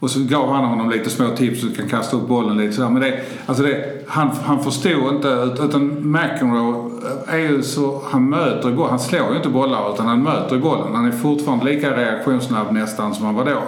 Och 0.03 0.11
så 0.11 0.19
gav 0.19 0.51
han 0.51 0.65
honom 0.65 0.89
lite 0.89 1.09
små 1.09 1.29
tips 1.29 1.61
så 1.61 1.67
du 1.67 1.75
kan 1.75 1.89
kasta 1.89 2.17
upp 2.17 2.27
bollen 2.27 2.57
lite 2.57 2.73
sådär. 2.73 2.89
Men 2.89 3.01
det, 3.01 3.19
alltså 3.45 3.63
det, 3.63 4.03
han, 4.07 4.29
han 4.43 4.63
förstod 4.63 5.15
inte, 5.15 5.27
utan 5.63 6.11
McEnroe 6.11 6.91
är 7.27 7.37
ju 7.37 7.63
så, 7.63 8.01
han 8.05 8.29
möter 8.29 8.71
bollen. 8.71 8.89
Han 8.89 8.99
slår 8.99 9.29
ju 9.31 9.37
inte 9.37 9.49
bollar 9.49 9.93
utan 9.93 10.07
han 10.07 10.23
möter 10.23 10.57
bollen. 10.57 10.95
Han 10.95 11.05
är 11.05 11.11
fortfarande 11.11 11.65
lika 11.65 11.97
reaktionssnabb 11.97 12.71
nästan 12.71 13.15
som 13.15 13.25
han 13.25 13.35
var 13.35 13.45
då. 13.45 13.63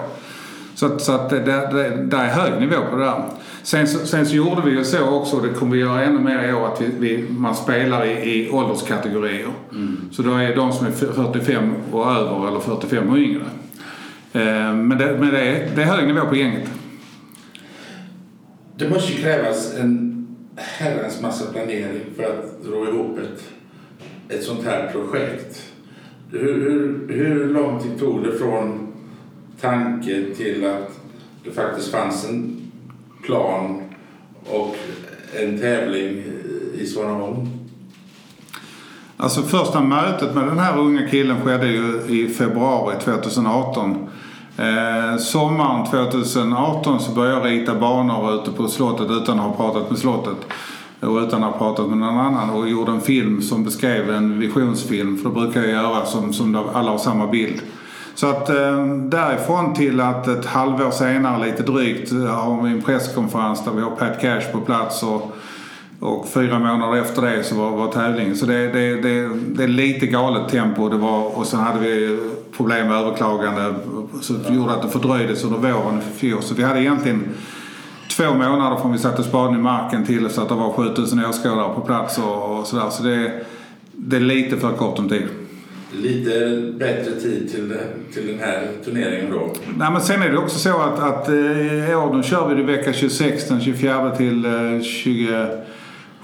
Så 0.75 0.85
att, 0.85 1.01
så 1.01 1.11
att 1.11 1.29
det, 1.29 1.39
det, 1.39 2.05
det 2.05 2.17
är 2.17 2.27
hög 2.27 2.59
nivå 2.59 2.75
på 2.91 2.97
det 2.97 3.03
där. 3.03 3.23
Sen, 3.63 3.87
sen 3.87 4.25
så 4.25 4.35
gjorde 4.35 4.61
vi 4.65 4.71
ju 4.71 4.83
så 4.83 5.09
också, 5.09 5.35
och 5.35 5.43
det 5.43 5.49
kommer 5.49 5.71
vi 5.71 5.79
göra 5.79 6.03
ännu 6.03 6.19
mer 6.19 6.49
i 6.49 6.53
år, 6.53 6.67
att 6.67 6.81
vi, 6.81 6.91
vi 6.99 7.29
man 7.29 7.55
spelar 7.55 8.05
i, 8.05 8.11
i 8.11 8.49
ålderskategorier. 8.51 9.47
Mm. 9.71 9.97
Så 10.11 10.21
då 10.21 10.33
är 10.33 10.55
de 10.55 10.71
som 10.71 10.87
är 10.87 10.91
45 10.91 11.73
och 11.91 12.11
över 12.11 12.47
eller 12.47 12.59
45 12.59 13.09
och 13.09 13.17
yngre. 13.17 13.45
Eh, 14.35 14.73
men 14.75 14.97
det, 14.97 15.17
men 15.19 15.31
det, 15.31 15.39
är, 15.39 15.75
det 15.75 15.81
är 15.81 15.85
hög 15.85 16.07
nivå 16.07 16.25
på 16.25 16.35
gänget. 16.35 16.69
Det 18.77 18.89
måste 18.89 19.13
ju 19.13 19.21
krävas 19.21 19.73
en 19.79 20.27
herrans 20.55 21.21
massa 21.21 21.51
planering 21.51 22.01
för 22.15 22.23
att 22.23 22.65
ro 22.65 22.87
ihop 22.87 23.19
ett, 23.19 23.43
ett 24.29 24.43
sånt 24.43 24.65
här 24.65 24.91
projekt. 24.91 25.73
Hur, 26.31 26.39
hur, 26.39 27.07
hur 27.13 27.53
lång 27.53 27.79
tid 27.79 27.99
tog 27.99 28.23
det 28.23 28.31
från 28.31 28.87
tanke 29.61 30.25
till 30.37 30.65
att 30.65 30.99
det 31.43 31.51
faktiskt 31.51 31.91
fanns 31.91 32.29
en 32.29 32.61
plan 33.23 33.81
och 34.45 34.75
en 35.39 35.59
tävling 35.59 36.23
i 36.73 36.85
Svaneholm? 36.85 37.47
Alltså 39.17 39.41
första 39.41 39.81
mötet 39.81 40.35
med 40.35 40.47
den 40.47 40.59
här 40.59 40.79
unga 40.79 41.07
killen 41.07 41.41
skedde 41.41 41.67
ju 41.67 42.01
i 42.07 42.29
februari 42.29 42.95
2018. 42.99 44.09
Eh, 44.57 45.17
sommaren 45.17 45.85
2018 45.85 46.99
så 46.99 47.11
började 47.11 47.49
jag 47.49 47.61
rita 47.61 47.75
banor 47.75 48.35
ute 48.35 48.51
på 48.51 48.67
slottet 48.67 49.07
utan 49.11 49.39
att 49.39 49.45
ha 49.45 49.53
pratat 49.53 49.89
med 49.89 49.99
slottet. 49.99 50.37
Och 50.99 51.17
utan 51.17 51.43
att 51.43 51.51
ha 51.51 51.59
pratat 51.59 51.89
med 51.89 51.97
någon 51.97 52.17
annan 52.17 52.49
och 52.49 52.69
gjorde 52.69 52.91
en 52.91 53.01
film 53.01 53.41
som 53.41 53.63
beskrev 53.63 54.09
en 54.09 54.39
visionsfilm. 54.39 55.17
För 55.17 55.29
det 55.29 55.35
brukar 55.35 55.61
jag 55.61 55.71
göra 55.71 56.05
som, 56.05 56.33
som 56.33 56.55
alla 56.73 56.91
har 56.91 56.97
samma 56.97 57.27
bild. 57.27 57.61
Så 58.15 58.27
att 58.27 58.49
eh, 58.49 58.85
därifrån 58.85 59.73
till 59.73 60.01
att 60.01 60.27
ett 60.27 60.45
halvår 60.45 60.91
senare 60.91 61.45
lite 61.45 61.63
drygt 61.63 62.11
har 62.11 62.61
vi 62.63 62.71
en 62.71 62.81
presskonferens 62.81 63.65
där 63.65 63.71
vi 63.71 63.81
har 63.81 63.91
Pat 63.91 64.21
Cash 64.21 64.51
på 64.51 64.59
plats 64.59 65.03
och, 65.03 65.35
och 65.99 66.27
fyra 66.27 66.59
månader 66.59 67.01
efter 67.01 67.21
det 67.21 67.43
så 67.43 67.55
var, 67.55 67.71
var 67.71 67.91
tävlingen. 67.91 68.35
Så 68.35 68.45
det, 68.45 68.67
det, 68.67 69.01
det, 69.01 69.29
det 69.47 69.63
är 69.63 69.67
lite 69.67 70.07
galet 70.07 70.49
tempo 70.49 70.89
det 70.89 70.97
var 70.97 71.37
och 71.37 71.45
sen 71.45 71.59
hade 71.59 71.79
vi 71.79 72.19
problem 72.57 72.87
med 72.87 72.97
överklagande 72.97 73.75
så 74.21 74.33
det 74.33 74.55
gjorde 74.55 74.71
att 74.73 74.81
det 74.81 74.89
fördröjdes 74.89 75.43
under 75.43 75.57
våren 75.57 75.97
i 75.97 76.19
fjol. 76.19 76.43
Så 76.43 76.55
vi 76.55 76.63
hade 76.63 76.81
egentligen 76.81 77.23
två 78.17 78.33
månader 78.33 78.77
från 78.77 78.91
vi 78.91 78.97
satte 78.97 79.23
spaden 79.23 79.55
i 79.55 79.61
marken 79.61 80.05
till 80.05 80.29
så 80.29 80.41
att 80.41 80.49
det 80.49 80.55
var 80.55 80.73
7000 80.73 81.25
åskådare 81.25 81.75
på 81.75 81.81
plats 81.81 82.17
och, 82.17 82.59
och 82.59 82.67
sådär. 82.67 82.89
Så 82.89 83.03
det, 83.03 83.45
det 83.91 84.15
är 84.15 84.19
lite 84.19 84.57
för 84.57 84.71
kort 84.71 84.99
om 84.99 85.09
tid 85.09 85.27
lite 86.01 86.61
bättre 86.79 87.11
tid 87.11 87.51
till, 87.51 87.77
till 88.13 88.27
den 88.27 88.39
här 88.39 88.67
turneringen 88.85 89.31
då. 89.31 89.53
Nej, 89.77 89.91
men 89.91 90.01
sen 90.01 90.21
är 90.21 90.31
det 90.31 90.37
också 90.37 90.59
så 90.59 90.81
att, 90.81 90.99
att 90.99 91.29
eh, 91.29 91.91
i 91.91 91.95
år, 91.95 92.13
nu 92.13 92.23
kör 92.23 92.49
vi 92.49 92.55
det 92.55 92.63
vecka 92.63 92.93
26, 92.93 93.47
den 93.47 93.61
24 93.61 94.15
till 94.15 94.45
eh, 94.45 94.81
20 94.81 95.47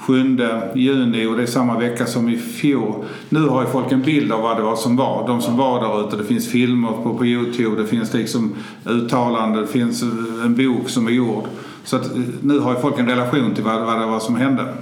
7 0.02 0.38
juni 0.76 1.26
och 1.26 1.38
det 1.38 1.43
är 1.43 1.47
samma 1.47 1.80
vecka 1.80 2.06
som 2.06 2.30
i 2.30 2.38
fjol. 2.38 3.06
Nu 3.30 3.39
har 3.39 3.62
ju 3.62 3.68
folk 3.68 3.91
en 3.91 4.02
bild 4.02 4.32
av 4.32 4.41
vad 4.41 4.58
det 4.58 4.64
var 4.64 4.76
som 4.76 4.95
var. 4.95 5.28
De 5.28 5.41
som 5.41 5.58
var 5.58 5.82
där 5.82 6.08
ute. 6.08 6.18
Det 6.18 6.24
finns 6.24 6.52
filmer 6.52 6.91
på, 7.04 7.18
på 7.18 7.26
Youtube, 7.26 7.82
det 7.82 7.88
finns 7.88 8.14
liksom 8.14 8.56
uttalanden, 8.86 9.62
det 9.62 9.68
finns 9.68 10.02
en 10.45 10.56
bok 10.56 10.89
som 10.89 11.08
är 11.08 11.12
gjord. 11.12 11.43
Så 11.84 11.95
att, 11.95 12.06
eh, 12.06 12.22
nu 12.41 12.60
har 12.60 12.74
ju 12.74 12.80
folk 12.80 12.99
en 12.99 13.10
relation 13.10 13.56
till 13.56 13.64
vad, 13.64 13.82
vad 13.82 13.99
det 13.99 14.06
var 14.06 14.20
som 14.20 14.36
hände. 14.36 14.74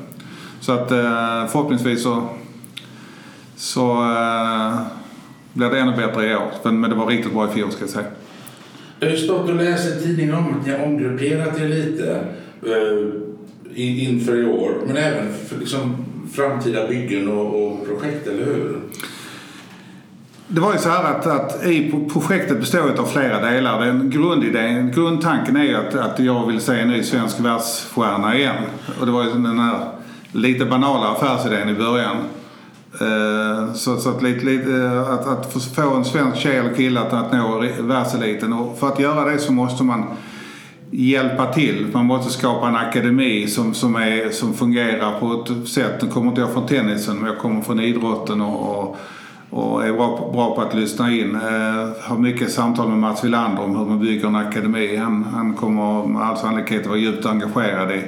Så 0.60 0.72
att 0.72 0.92
eh, 0.92 1.48
förhoppningsvis 1.48 2.04
så, 2.04 2.24
så 3.56 3.92
äh, 3.92 4.80
blir 5.54 5.70
det 5.70 5.80
ännu 5.80 5.96
bättre 5.96 6.30
i 6.30 6.36
år. 6.36 6.52
Men, 6.64 6.80
men 6.80 6.90
det 6.90 6.96
var 6.96 7.08
riktigt 7.08 7.34
bra 7.34 7.50
i 7.50 7.54
fjol 7.54 7.72
ska 7.72 7.82
jag 7.82 7.90
säga. 7.90 8.06
Jag 9.00 9.08
har 9.08 9.16
ju 9.16 9.22
stått 9.22 9.50
och 9.50 9.56
läst 9.56 9.96
i 9.96 10.04
tidningen 10.04 10.36
om 10.36 10.46
att 10.60 10.66
ni 10.66 10.72
har 10.72 10.86
omgrupperat 10.86 11.60
er 11.60 11.68
lite. 11.68 12.24
Uh 12.68 13.29
inför 13.76 14.42
i 14.42 14.46
år. 14.46 14.72
Men 14.88 14.98
även 14.98 15.34
för 15.48 15.58
liksom, 15.60 16.06
framtida 16.34 16.88
byggen 16.88 17.28
och, 17.28 17.68
och 17.68 17.88
projekt, 17.88 18.28
eller 18.28 18.46
hur? 18.46 18.80
Det 20.48 20.62
var 20.62 20.74
ju 20.74 20.80
så 20.80 20.90
här 20.90 21.04
att, 21.04 21.28
att 21.28 21.66
i 21.66 22.08
projektet 22.14 22.60
består 22.60 23.00
av 23.00 23.06
flera 23.06 23.52
delar. 23.52 23.86
Den 23.86 24.10
grundidén, 24.10 24.92
grundtanken 24.92 25.58
är 25.58 25.76
att, 25.76 25.96
att 25.96 26.20
jag 26.20 26.48
vill 26.48 26.62
se 26.62 26.80
en 26.80 26.88
ny 26.88 27.04
svensk 27.04 27.40
världsstjärna 27.40 28.36
igen. 28.36 28.64
Och 29.00 29.06
det 29.06 29.12
var 29.12 29.24
ju 29.24 29.30
den 29.30 29.60
här 29.60 29.88
lite 30.32 30.66
banala 30.66 31.08
affärsidén 31.08 31.70
i 31.70 31.74
början. 31.74 32.18
Eh, 33.02 33.74
så, 33.74 33.98
så 33.98 34.10
att, 34.10 34.24
lite, 34.24 34.46
lite, 34.46 34.72
eh, 34.72 35.10
att, 35.10 35.28
att 35.28 35.54
få 35.76 35.96
en 35.96 36.06
svensk 36.06 36.38
tjej 36.38 36.58
eller 36.58 36.74
kille 36.74 37.00
att, 37.00 37.14
att 37.14 37.34
nå 37.34 37.64
världseliten. 37.80 38.54
Och 38.54 38.80
för 38.80 38.88
att 38.88 39.00
göra 39.00 39.32
det 39.32 39.38
så 39.38 39.54
måste 39.54 39.84
man 39.84 40.06
hjälpa 40.92 41.54
till. 41.54 41.88
Man 41.94 42.06
måste 42.06 42.34
skapa 42.34 42.68
en 42.68 42.76
akademi 42.76 43.48
som, 43.48 43.74
som, 43.74 43.96
är, 43.96 44.30
som 44.30 44.54
fungerar 44.54 45.20
på 45.20 45.34
ett 45.34 45.68
sätt. 45.68 46.02
Nu 46.02 46.10
kommer 46.10 46.28
inte 46.30 46.42
jag 46.42 46.54
från 46.54 46.68
tennisen 46.68 47.16
men 47.18 47.26
jag 47.26 47.38
kommer 47.38 47.62
från 47.62 47.80
idrotten 47.80 48.42
och, 48.42 48.80
och, 48.80 48.98
och 49.50 49.86
är 49.86 49.94
bra, 49.94 50.30
bra 50.34 50.56
på 50.56 50.62
att 50.62 50.76
lyssna 50.76 51.12
in. 51.12 51.36
Eh, 51.36 52.02
har 52.02 52.18
mycket 52.18 52.52
samtal 52.52 52.90
med 52.90 52.98
Mats 52.98 53.24
Wilander 53.24 53.64
om 53.64 53.76
hur 53.76 53.86
man 53.86 54.00
bygger 54.00 54.28
en 54.28 54.36
akademi. 54.36 54.96
Han, 54.96 55.24
han 55.24 55.54
kommer 55.54 56.08
med 56.08 56.22
all 56.22 56.38
sannolikhet 56.38 56.88
vara 56.88 56.98
djupt 56.98 57.26
engagerad 57.26 57.92
i 57.92 58.02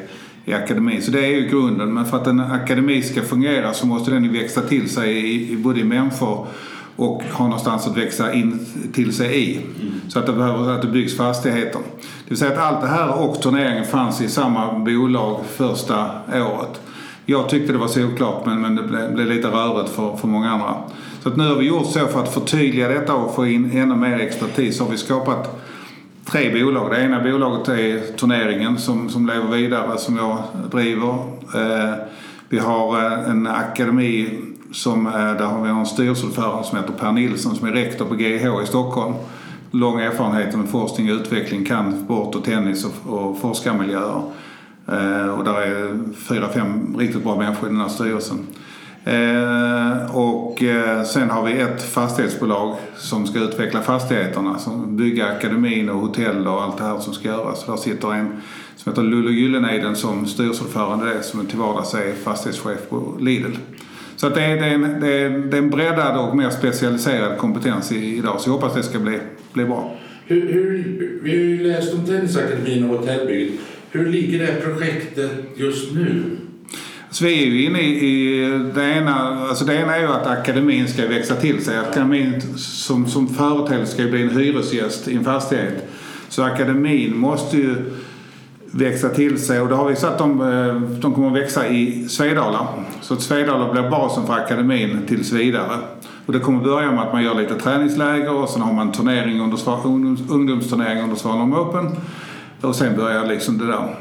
i 0.45 0.53
akademin. 0.53 1.01
Så 1.01 1.11
det 1.11 1.25
är 1.25 1.29
ju 1.29 1.47
grunden. 1.47 1.93
Men 1.93 2.05
för 2.05 2.17
att 2.17 2.27
en 2.27 2.39
akademi 2.39 3.01
ska 3.01 3.21
fungera 3.21 3.73
så 3.73 3.87
måste 3.87 4.11
den 4.11 4.33
växa 4.33 4.61
till 4.61 4.89
sig 4.89 5.33
i, 5.51 5.57
både 5.57 5.79
i 5.79 5.83
människor 5.83 6.47
och 6.95 7.23
ha 7.23 7.45
någonstans 7.45 7.87
att 7.87 7.97
växa 7.97 8.33
in 8.33 8.65
till 8.93 9.13
sig 9.13 9.35
i. 9.35 9.57
Mm. 9.57 10.01
Så 10.07 10.19
att 10.19 10.25
det, 10.25 10.33
behöver, 10.33 10.71
att 10.71 10.81
det 10.81 10.87
byggs 10.87 11.17
fastigheter. 11.17 11.79
Det 11.99 12.29
vill 12.29 12.37
säga 12.37 12.51
att 12.51 12.57
allt 12.57 12.81
det 12.81 12.87
här 12.87 13.19
och 13.19 13.41
turneringen 13.41 13.85
fanns 13.85 14.21
i 14.21 14.29
samma 14.29 14.79
bolag 14.79 15.39
första 15.45 16.09
året. 16.27 16.81
Jag 17.25 17.49
tyckte 17.49 17.73
det 17.73 17.79
var 17.79 17.87
solklart 17.87 18.45
men, 18.45 18.61
men 18.61 18.75
det 18.75 18.83
blev, 18.83 19.13
blev 19.13 19.27
lite 19.27 19.47
rörigt 19.47 19.89
för, 19.89 20.15
för 20.15 20.27
många 20.27 20.49
andra. 20.49 20.75
Så 21.23 21.29
att 21.29 21.37
nu 21.37 21.47
har 21.47 21.55
vi 21.55 21.67
gjort 21.67 21.85
så 21.85 22.07
för 22.07 22.23
att 22.23 22.33
förtydliga 22.33 22.87
detta 22.87 23.13
och 23.13 23.35
få 23.35 23.47
in 23.47 23.71
ännu 23.73 23.95
mer 23.95 24.19
expertis 24.19 24.77
så 24.77 24.83
har 24.83 24.91
vi 24.91 24.97
skapat 24.97 25.61
tre 26.25 26.63
bolag. 26.63 26.91
Det 26.91 27.01
ena 27.01 27.23
bolaget 27.23 27.67
är 27.67 28.17
turneringen 28.17 28.77
som, 28.77 29.09
som 29.09 29.27
lever 29.27 29.57
vidare, 29.57 29.97
som 29.97 30.17
jag 30.17 30.37
driver. 30.71 31.13
Eh, 31.55 31.93
vi 32.49 32.59
har 32.59 33.05
eh, 33.05 33.29
en 33.29 33.47
akademi 33.47 34.39
som, 34.71 35.07
eh, 35.07 35.13
där 35.13 35.45
har 35.45 35.63
vi 35.63 35.69
en 35.69 35.85
styrelseordförande 35.85 36.63
som 36.63 36.77
heter 36.77 36.93
Per 36.93 37.11
Nilsson 37.11 37.55
som 37.55 37.67
är 37.67 37.71
rektor 37.71 38.05
på 38.05 38.15
GH 38.15 38.63
i 38.63 38.67
Stockholm. 38.67 39.13
Lång 39.71 39.99
erfarenhet 39.99 40.55
med 40.55 40.69
forskning 40.69 41.11
och 41.11 41.15
utveckling, 41.15 41.65
kan 41.65 42.03
sport 42.05 42.35
och 42.35 42.43
tennis 42.43 42.85
och, 42.85 43.13
och 43.13 43.39
forskarmiljöer. 43.39 44.21
Eh, 44.87 45.27
och 45.27 45.43
där 45.43 45.61
är 45.61 45.99
fyra, 46.15 46.49
fem 46.49 46.95
riktigt 46.99 47.23
bra 47.23 47.35
människor 47.35 47.69
i 47.69 47.71
den 47.71 47.81
här 47.81 47.87
styrelsen. 47.87 48.47
Eh, 49.03 50.15
och 50.15 50.63
eh, 50.63 51.03
sen 51.03 51.29
har 51.29 51.45
vi 51.45 51.61
ett 51.61 51.83
fastighetsbolag 51.83 52.75
som 52.97 53.27
ska 53.27 53.39
utveckla 53.39 53.81
fastigheterna. 53.81 54.59
Som 54.59 54.97
bygga 54.97 55.27
akademin 55.27 55.89
och 55.89 55.99
hotell 55.99 56.47
och 56.47 56.63
allt 56.63 56.77
det 56.77 56.83
här 56.83 56.99
som 56.99 57.13
ska 57.13 57.27
göras. 57.27 57.61
Så 57.65 57.71
där 57.71 57.77
sitter 57.77 58.13
en 58.13 58.41
som 58.75 58.91
heter 58.91 59.03
Lullo 59.03 59.29
Gylleneden 59.29 59.95
som 59.95 60.25
styrelseordförande 60.25 61.23
som 61.23 61.45
till 61.45 61.57
vardags 61.57 61.93
är 61.93 62.13
fastighetschef 62.23 62.89
på 62.89 63.13
Lidl. 63.19 63.51
Så 64.21 64.29
det, 64.29 64.41
är, 64.41 64.55
det, 64.55 64.65
är 64.65 64.73
en, 64.73 64.99
det, 64.99 65.13
är, 65.13 65.29
det 65.29 65.57
är 65.57 65.61
en 65.61 65.69
breddad 65.69 66.17
och 66.29 66.37
mer 66.37 66.49
specialiserad 66.49 67.37
kompetens 67.37 67.91
idag. 67.91 68.41
Så 68.41 68.49
jag 68.49 68.53
hoppas 68.53 68.73
det 68.73 68.83
ska 68.83 68.99
bli, 68.99 69.19
bli 69.53 69.65
bra. 69.65 69.97
Hur, 70.25 70.53
hur, 70.53 71.19
vi 71.23 71.29
har 71.29 71.37
ju 71.37 71.67
läst 71.67 71.93
om 71.93 72.05
Tennisakademin 72.05 72.89
och 72.89 72.97
hotellbygget. 72.97 73.59
Hur 73.91 74.05
ligger 74.05 74.39
det 74.39 74.61
projektet 74.61 75.31
just 75.55 75.93
nu? 75.93 76.23
Så 77.09 77.25
vi 77.25 77.43
är 77.43 77.45
ju 77.45 77.63
inne 77.63 77.81
i, 77.81 78.05
i 78.05 78.47
det 78.75 78.83
ena, 78.83 79.15
alltså 79.49 79.65
det 79.65 79.75
ena 79.75 79.95
är 79.95 80.01
ju 80.01 80.07
att 80.07 80.27
akademin 80.27 80.87
ska 80.87 81.07
växa 81.07 81.35
till 81.35 81.63
sig. 81.63 81.77
Akademin 81.77 82.41
som, 82.57 83.07
som 83.07 83.27
företeelse 83.27 83.93
ska 83.93 84.03
bli 84.03 84.21
en 84.21 84.29
hyresgäst 84.29 85.07
i 85.07 85.15
en 85.15 85.23
fastighet. 85.23 85.87
Så 86.29 86.43
akademin 86.43 87.17
måste 87.17 87.57
ju 87.57 87.75
växa 88.71 89.09
till 89.09 89.39
sig 89.39 89.61
och 89.61 89.69
då 89.69 89.75
har 89.75 89.89
vi 89.89 89.95
sagt 89.95 90.13
att 90.13 90.17
de, 90.17 90.41
eh, 90.41 90.75
de 90.75 91.13
kommer 91.13 91.27
att 91.27 91.43
växa 91.43 91.67
i 91.67 92.05
Svedala. 92.09 92.67
Så 93.01 93.13
att 93.13 93.21
Svedala 93.21 93.71
blir 93.71 93.89
basen 93.89 94.25
för 94.25 94.33
akademin 94.33 95.05
tills 95.07 95.31
vidare. 95.31 95.77
Och 96.25 96.33
det 96.33 96.39
kommer 96.39 96.63
börja 96.63 96.91
med 96.91 97.01
att 97.01 97.13
man 97.13 97.23
gör 97.23 97.35
lite 97.35 97.55
träningsläger 97.55 98.33
och 98.33 98.49
sen 98.49 98.61
har 98.61 98.73
man 98.73 98.91
turnering 98.91 99.41
under, 99.41 99.85
ungdomsturnering 100.33 101.03
under 101.03 101.15
Svalom 101.15 101.53
Open. 101.53 101.89
Och 102.61 102.75
sen 102.75 102.95
börjar 102.95 103.27
liksom 103.27 103.57
det 103.57 103.67
där. 103.67 103.95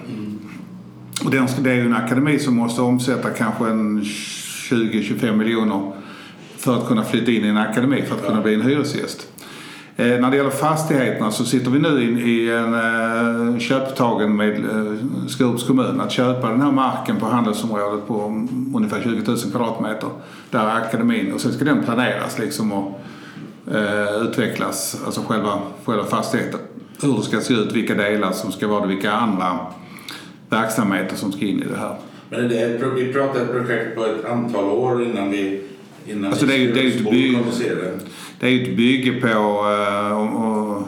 Och 1.25 1.31
det 1.31 1.71
är 1.71 1.75
ju 1.75 1.87
en 1.87 1.95
akademi 1.95 2.39
som 2.39 2.57
måste 2.57 2.83
omsätta 2.83 3.31
kanske 3.31 3.68
en 3.68 4.03
20-25 4.03 5.37
miljoner 5.37 5.93
för 6.57 6.77
att 6.77 6.89
kunna 6.89 7.05
flytta 7.05 7.31
in 7.31 7.45
i 7.45 7.49
en 7.49 7.57
akademi 7.57 8.03
för 8.03 8.14
att 8.14 8.27
kunna 8.27 8.41
bli 8.41 8.55
en 8.55 8.62
hyresgäst. 8.62 9.30
Eh, 9.97 10.20
när 10.20 10.30
det 10.30 10.36
gäller 10.36 10.51
fastigheterna 10.51 11.30
så 11.30 11.45
sitter 11.45 11.70
vi 11.70 11.78
nu 11.78 12.20
i 12.20 12.51
en 12.51 12.74
eh, 12.74 13.59
köptagen 13.59 14.36
med 14.36 14.64
eh, 14.64 15.26
Skurups 15.28 15.66
kommun 15.66 16.01
att 16.01 16.12
köpa 16.12 16.49
den 16.49 16.61
här 16.61 16.72
marken 16.72 17.16
på 17.16 17.26
handelsområdet 17.26 18.07
på 18.07 18.47
ungefär 18.74 19.03
20 19.03 19.30
000 19.30 19.38
kvadratmeter. 19.38 20.09
Där 20.51 20.66
är 20.66 20.76
akademin 20.76 21.32
och 21.32 21.41
sen 21.41 21.53
ska 21.53 21.64
den 21.64 21.84
planeras 21.84 22.38
liksom 22.38 22.72
och 22.72 23.01
utvecklas, 24.22 25.03
alltså 25.07 25.20
själva, 25.20 25.59
själva 25.84 26.05
fastigheten. 26.05 26.61
Hur 27.03 27.16
det 27.16 27.22
ska 27.22 27.41
se 27.41 27.55
ut, 27.55 27.72
vilka 27.72 27.95
delar 27.95 28.32
som 28.32 28.53
ska 28.53 28.68
vara 28.68 28.80
det, 28.80 28.86
vilka 28.86 29.12
andra 29.12 29.59
verksamheter 30.49 31.16
som 31.16 31.32
ska 31.32 31.45
in 31.45 31.62
i 31.62 31.66
det 31.66 31.76
här. 31.78 31.97
Men 32.30 32.49
det 32.49 32.59
är, 32.59 32.86
vi 32.95 33.12
pratar 33.12 33.41
ett 33.41 33.53
projekt 33.53 33.97
på 33.97 34.05
ett 34.05 34.24
antal 34.24 34.64
år 34.64 35.03
innan 35.03 35.30
vi 35.30 35.62
innan 36.07 36.30
alltså 36.30 36.47
det 36.47 36.55
är, 36.55 36.74
det 36.74 36.80
är 36.80 36.86
ett 36.86 37.11
bygge, 37.11 37.38
det 38.41 38.47
är 38.47 38.51
ju 38.51 38.70
ett 38.70 38.76
bygge 38.76 39.20
på 39.20 39.28
eh, 39.28 40.18
och, 40.18 40.47
och, 40.47 40.82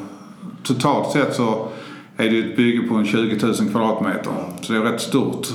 totalt 0.62 1.12
sett 1.12 1.34
så 1.34 1.68
är 2.16 2.30
det 2.30 2.38
ett 2.38 2.56
bygge 2.56 2.88
på 2.88 2.94
en 2.94 3.06
20 3.06 3.46
000 3.46 3.54
kvadratmeter. 3.54 4.32
Så 4.60 4.72
det 4.72 4.78
är 4.78 4.82
rätt 4.82 5.00
stort, 5.00 5.46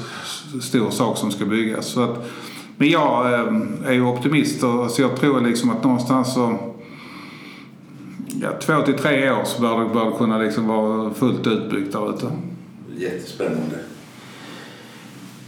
stor 0.61 0.89
sak 0.89 1.17
som 1.17 1.31
ska 1.31 1.45
byggas. 1.45 1.87
Så 1.87 2.03
att, 2.03 2.29
men 2.77 2.89
jag 2.89 3.33
eh, 3.33 3.55
är 3.85 3.93
ju 3.93 4.01
optimist 4.01 4.63
och 4.63 4.91
så 4.91 5.01
jag 5.01 5.15
tror 5.15 5.41
liksom 5.41 5.69
att 5.69 5.83
någonstans 5.83 6.33
så 6.33 6.57
ja, 8.41 8.49
två 8.61 8.81
till 8.81 8.93
tre 8.93 9.31
år 9.31 9.43
så 9.45 9.61
bör 9.61 9.79
det, 9.79 9.93
bör 9.93 10.05
det 10.05 10.17
kunna 10.17 10.37
liksom 10.37 10.67
vara 10.67 11.13
fullt 11.13 11.47
utbyggt 11.47 11.91
där 11.91 12.09
ute. 12.09 12.31
Jättespännande. 12.97 13.75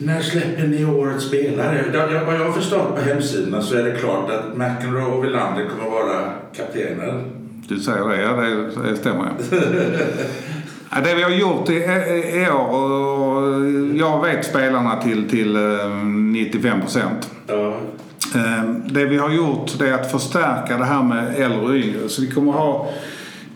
När 0.02 0.22
släpper 0.22 0.68
ni 0.68 0.86
årets 0.86 1.26
spelare? 1.26 1.84
Vad 2.26 2.36
jag 2.36 2.46
har 2.46 2.52
förstått 2.52 2.96
på 2.96 3.02
hemsidorna 3.02 3.62
så 3.62 3.76
är 3.76 3.84
det 3.84 3.92
klart 3.92 4.30
att 4.30 4.58
McEnroe 4.58 5.06
och 5.06 5.24
Wilander 5.24 5.66
kommer 5.66 5.84
att 5.84 5.92
vara 5.92 6.32
kaptener. 6.56 7.24
Du 7.68 7.80
säger 7.80 8.10
det, 8.10 8.22
ja 8.22 8.32
det, 8.32 8.90
det 8.90 8.98
stämmer 8.98 9.32
ja. 10.92 11.02
det 11.04 11.16
vi 11.16 11.24
har 11.24 11.30
gjort 11.30 11.70
i, 11.70 11.74
i 11.74 12.50
år, 12.50 12.92
och 12.92 13.98
jag 13.98 14.26
vet 14.26 14.46
spelarna 14.46 15.02
till, 15.02 15.30
till 15.30 15.58
95 16.34 16.74
eh, 16.74 16.82
procent. 16.82 17.32
Ja. 17.48 17.78
Eh, 18.36 18.64
det 18.86 19.06
vi 19.06 19.18
har 19.18 19.30
gjort 19.30 19.80
det 19.80 19.90
är 19.90 19.94
att 19.94 20.12
förstärka 20.12 20.78
det 20.78 20.86
här 20.86 21.04
med 21.04 21.36
äldre 21.36 21.62
och 21.62 21.76
yngre. 21.76 22.10
Så 22.10 22.22
vi 22.22 22.32
kommer 22.32 22.52
ha 22.52 22.90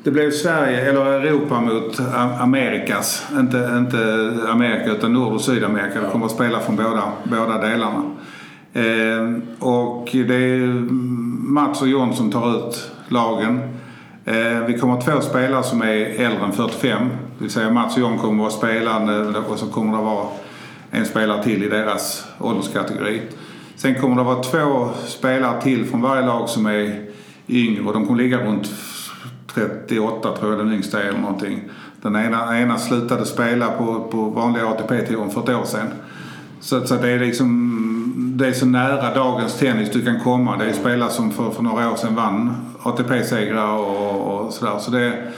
det 0.03 0.11
blev 0.11 0.31
Sverige, 0.31 0.89
eller 0.89 1.05
Europa 1.05 1.61
mot 1.61 1.99
Amerikas. 2.39 3.25
Inte, 3.39 3.73
inte 3.77 4.29
Amerika 4.51 4.91
utan 4.91 5.13
Nord 5.13 5.33
och 5.33 5.41
Sydamerika. 5.41 6.01
Det 6.01 6.09
kommer 6.09 6.25
att 6.25 6.31
spela 6.31 6.59
från 6.59 6.75
båda, 6.75 7.03
båda 7.23 7.57
delarna. 7.57 8.03
Eh, 8.73 9.33
och 9.59 10.09
det 10.11 10.35
är 10.35 10.67
Mats 11.51 11.81
och 11.81 11.87
John 11.87 12.13
som 12.13 12.31
tar 12.31 12.57
ut 12.57 12.91
lagen. 13.07 13.59
Eh, 14.25 14.65
vi 14.67 14.77
kommer 14.79 14.97
att 14.97 15.05
ha 15.05 15.13
två 15.13 15.21
spelare 15.21 15.63
som 15.63 15.81
är 15.81 15.95
äldre 15.95 16.45
än 16.45 16.51
45. 16.51 17.09
Det 17.09 17.43
vill 17.43 17.51
säga 17.51 17.71
Mats 17.71 17.95
och 17.95 18.01
John 18.01 18.17
kommer 18.17 18.33
att 18.33 18.39
vara 18.39 18.49
spelande 18.49 19.39
och 19.39 19.59
så 19.59 19.65
kommer 19.65 19.91
det 19.91 19.97
att 19.97 20.05
vara 20.05 20.25
en 20.91 21.05
spelare 21.05 21.43
till 21.43 21.63
i 21.63 21.69
deras 21.69 22.25
ålderskategori. 22.39 23.21
Sen 23.75 23.95
kommer 23.95 24.15
det 24.15 24.21
att 24.21 24.27
vara 24.27 24.43
två 24.43 24.89
spelare 25.05 25.61
till 25.61 25.85
från 25.85 26.01
varje 26.01 26.25
lag 26.25 26.49
som 26.49 26.65
är 26.65 27.05
yngre 27.47 27.83
och 27.83 27.93
de 27.93 28.07
kommer 28.07 28.23
ligga 28.23 28.45
runt 28.45 28.67
38 29.53 30.37
tror 30.37 30.51
jag 30.51 30.59
den 30.59 30.73
yngsta 30.73 31.03
är 31.03 31.07
eller 31.07 31.19
någonting. 31.19 31.61
Den 32.01 32.15
ena, 32.15 32.59
ena 32.59 32.77
slutade 32.77 33.25
spela 33.25 33.71
på, 33.71 34.07
på 34.11 34.17
vanliga 34.17 34.67
ATP-touren 34.67 35.29
för 35.29 35.43
ett 35.43 35.49
år 35.49 35.65
sedan. 35.65 35.87
Så, 36.59 36.87
så 36.87 36.95
det 36.95 37.09
är 37.09 37.19
liksom 37.19 37.79
det 38.37 38.47
är 38.47 38.51
så 38.51 38.65
nära 38.65 39.13
dagens 39.13 39.59
tennis 39.59 39.91
du 39.91 40.05
kan 40.05 40.19
komma. 40.19 40.57
Det 40.57 40.65
är 40.65 40.73
spelare 40.73 41.09
som 41.09 41.31
för, 41.31 41.49
för 41.49 41.63
några 41.63 41.91
år 41.91 41.95
sedan 41.95 42.15
vann 42.15 42.55
ATP-segrar 42.83 43.77
och, 43.77 44.45
och 44.45 44.53
sådär. 44.53 44.79
Så 44.79 44.91
det, 44.91 45.31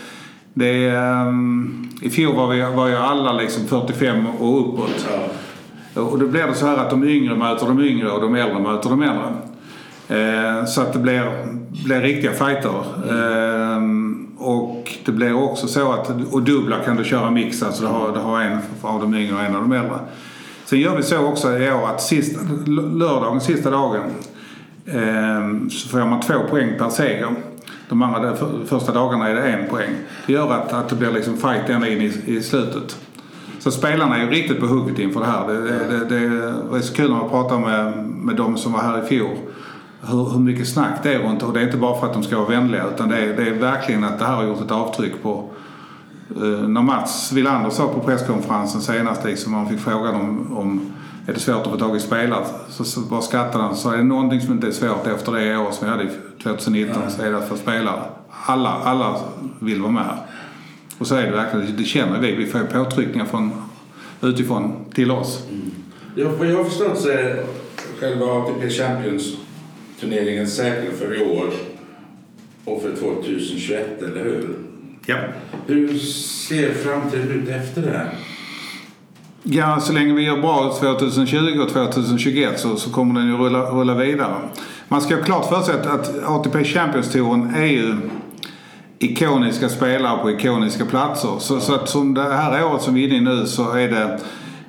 det 0.53 0.87
är, 0.87 1.27
um, 1.27 1.89
I 2.01 2.09
fjol 2.09 2.35
var, 2.35 2.47
vi, 2.47 2.61
var 2.61 2.87
ju 2.87 2.95
alla 2.95 3.33
liksom 3.33 3.67
45 3.67 4.27
och 4.27 4.59
uppåt. 4.59 5.07
Och 5.93 6.19
då 6.19 6.27
blir 6.27 6.47
det 6.47 6.53
så 6.53 6.65
här 6.65 6.77
att 6.77 6.89
de 6.89 7.03
yngre 7.03 7.35
möter 7.35 7.65
de 7.65 7.81
yngre 7.81 8.11
och 8.11 8.21
de 8.21 8.35
äldre 8.35 8.59
möter 8.59 8.89
de 8.89 9.01
äldre. 9.01 9.33
Eh, 10.07 10.65
så 10.65 10.81
att 10.81 10.93
det 10.93 10.99
blir, 10.99 11.45
blir 11.85 12.01
riktiga 12.01 12.31
fighter. 12.31 12.83
Eh, 13.09 13.81
och 14.37 14.97
det 15.05 15.11
blir 15.11 15.33
också 15.43 15.67
så 15.67 15.91
att, 15.91 16.11
och 16.31 16.41
dubbla 16.41 16.79
kan 16.79 16.95
du 16.95 17.03
köra 17.03 17.31
mix, 17.31 17.63
alltså 17.63 17.81
du 17.83 17.87
har, 17.87 18.13
du 18.13 18.19
har 18.19 18.41
en 18.41 18.59
av 18.81 19.01
de 19.01 19.15
yngre 19.15 19.35
och 19.35 19.41
en 19.41 19.55
av 19.55 19.61
de 19.61 19.71
äldre. 19.71 19.99
Sen 20.65 20.79
gör 20.79 20.97
vi 20.97 21.03
så 21.03 21.25
också 21.25 21.57
i 21.57 21.71
år 21.71 21.87
att 21.87 22.01
sista, 22.01 22.39
lördagen, 22.93 23.41
sista 23.41 23.69
dagen, 23.69 24.01
eh, 24.85 25.69
så 25.69 25.89
får 25.89 26.05
man 26.05 26.21
två 26.21 26.33
poäng 26.49 26.73
per 26.77 26.89
seger. 26.89 27.29
De 27.89 28.01
andra 28.01 28.35
första 28.65 28.93
dagarna 28.93 29.29
är 29.29 29.35
det 29.35 29.43
en 29.43 29.69
poäng. 29.69 29.89
Det 30.27 30.33
gör 30.33 30.51
att, 30.51 30.73
att 30.73 30.89
det 30.89 30.95
blir 30.95 31.11
liksom 31.11 31.37
fight 31.37 31.69
ända 31.69 31.87
in 31.87 32.01
i, 32.01 32.13
i 32.25 32.43
slutet. 32.43 32.97
Så 33.59 33.71
spelarna 33.71 34.17
är 34.17 34.23
ju 34.23 34.29
riktigt 34.29 34.59
på 34.59 34.65
hugget 34.65 34.99
inför 34.99 35.19
det 35.19 35.25
här. 35.25 35.47
Det, 35.47 35.61
det, 35.61 36.05
det, 36.05 36.29
det 36.71 36.77
är 36.77 36.81
så 36.81 36.93
kul 36.93 37.11
när 37.11 37.17
man 37.17 37.29
pratar 37.29 37.59
med, 37.59 38.05
med 38.05 38.35
de 38.35 38.57
som 38.57 38.73
var 38.73 38.79
här 38.79 39.03
i 39.03 39.07
fjol 39.07 39.37
hur, 40.07 40.29
hur 40.29 40.39
mycket 40.39 40.67
snack 40.67 41.03
det 41.03 41.13
är 41.13 41.19
runt 41.19 41.43
och 41.43 41.53
det 41.53 41.59
är 41.59 41.63
inte 41.63 41.77
bara 41.77 41.99
för 41.99 42.07
att 42.07 42.13
de 42.13 42.23
ska 42.23 42.37
vara 42.37 42.49
vänliga 42.49 42.87
utan 42.93 43.09
det 43.09 43.17
är, 43.17 43.37
det 43.37 43.43
är 43.43 43.53
verkligen 43.53 44.03
att 44.03 44.19
det 44.19 44.25
här 44.25 44.35
har 44.35 44.43
gjort 44.43 44.61
ett 44.61 44.71
avtryck 44.71 45.23
på 45.23 45.49
uh, 46.41 46.67
när 46.67 46.81
Mats 46.81 47.31
Wilander 47.31 47.69
sa 47.69 47.87
på 47.87 47.99
presskonferensen 47.99 48.81
senast 48.81 49.25
liksom 49.25 49.51
man 49.51 49.69
fick 49.69 49.79
frågan 49.79 50.15
om, 50.15 50.57
om 50.57 50.93
är 51.27 51.33
det 51.33 51.39
svårt 51.39 51.65
att 51.65 51.71
få 51.71 51.77
tag 51.77 51.95
i 51.95 51.99
spelare 51.99 52.45
så, 52.69 52.83
så 52.83 52.99
bara 52.99 53.21
skrattade 53.21 53.63
han 53.63 53.75
så 53.75 53.91
är 53.91 53.97
det 53.97 54.03
någonting 54.03 54.41
som 54.41 54.53
inte 54.53 54.67
är 54.67 54.71
svårt 54.71 55.07
efter 55.07 55.31
det 55.31 55.57
år 55.57 55.71
som 55.71 55.87
vi 55.87 55.91
hade 55.91 56.09
2019 56.43 57.01
så 57.09 57.21
är 57.21 57.31
det 57.31 57.37
att 57.37 57.49
få 57.49 57.55
spelare. 57.57 58.01
Alla, 58.45 58.69
alla 58.69 59.15
vill 59.59 59.81
vara 59.81 59.91
med. 59.91 60.17
Och 60.97 61.07
så 61.07 61.15
är 61.15 61.23
det 61.23 61.31
verkligen, 61.31 61.77
det 61.77 61.83
känner 61.83 62.19
vi. 62.19 62.35
Vi 62.35 62.45
får 62.45 62.59
påtryckningar 62.59 63.25
från, 63.25 63.51
utifrån 64.21 64.85
till 64.93 65.11
oss. 65.11 65.43
Mm. 65.51 65.71
Ja, 66.15 66.45
jag 66.45 66.57
har 66.57 66.63
förstått 66.63 66.99
så 66.99 67.09
är 67.09 67.43
själva 67.99 68.25
ATP 68.25 68.69
Champions 68.69 69.23
turneringen 69.99 70.47
säkrad 70.47 70.93
för 70.93 71.21
i 71.21 71.23
år 71.23 71.53
och 72.65 72.81
för 72.81 72.95
2021, 72.95 74.01
eller 74.01 74.23
hur? 74.23 74.55
Ja. 75.05 75.17
Hur 75.67 75.97
ser 75.97 76.73
framtiden 76.73 77.31
ut 77.31 77.49
efter 77.49 77.81
det? 77.81 78.07
Ja, 79.43 79.79
så 79.79 79.93
länge 79.93 80.13
vi 80.13 80.23
gör 80.23 80.41
bra 80.41 80.77
2020 80.79 81.59
och 81.61 81.69
2021 81.69 82.59
så, 82.59 82.75
så 82.75 82.91
kommer 82.91 83.19
den 83.19 83.29
ju 83.29 83.37
rulla, 83.37 83.71
rulla 83.71 83.95
vidare. 83.95 84.35
Man 84.87 85.01
ska 85.01 85.15
ha 85.15 85.23
klart 85.23 85.49
för 85.49 85.61
sig 85.61 85.75
att, 85.75 85.85
att 85.85 86.23
ATP 86.23 86.63
Champions-touren 86.63 87.55
är 87.55 87.65
ju 87.65 87.95
ikoniska 88.99 89.69
spelare 89.69 90.17
på 90.17 90.31
ikoniska 90.31 90.85
platser. 90.85 91.29
Så, 91.39 91.59
så 91.59 91.75
att 91.75 91.89
som 91.89 92.13
det 92.13 92.23
här 92.23 92.65
året 92.65 92.81
som 92.81 92.93
vi 92.93 93.03
är 93.03 93.07
inne 93.07 93.15
i 93.15 93.35
nu 93.35 93.45
så 93.45 93.71
är 93.71 93.87
det 93.87 94.19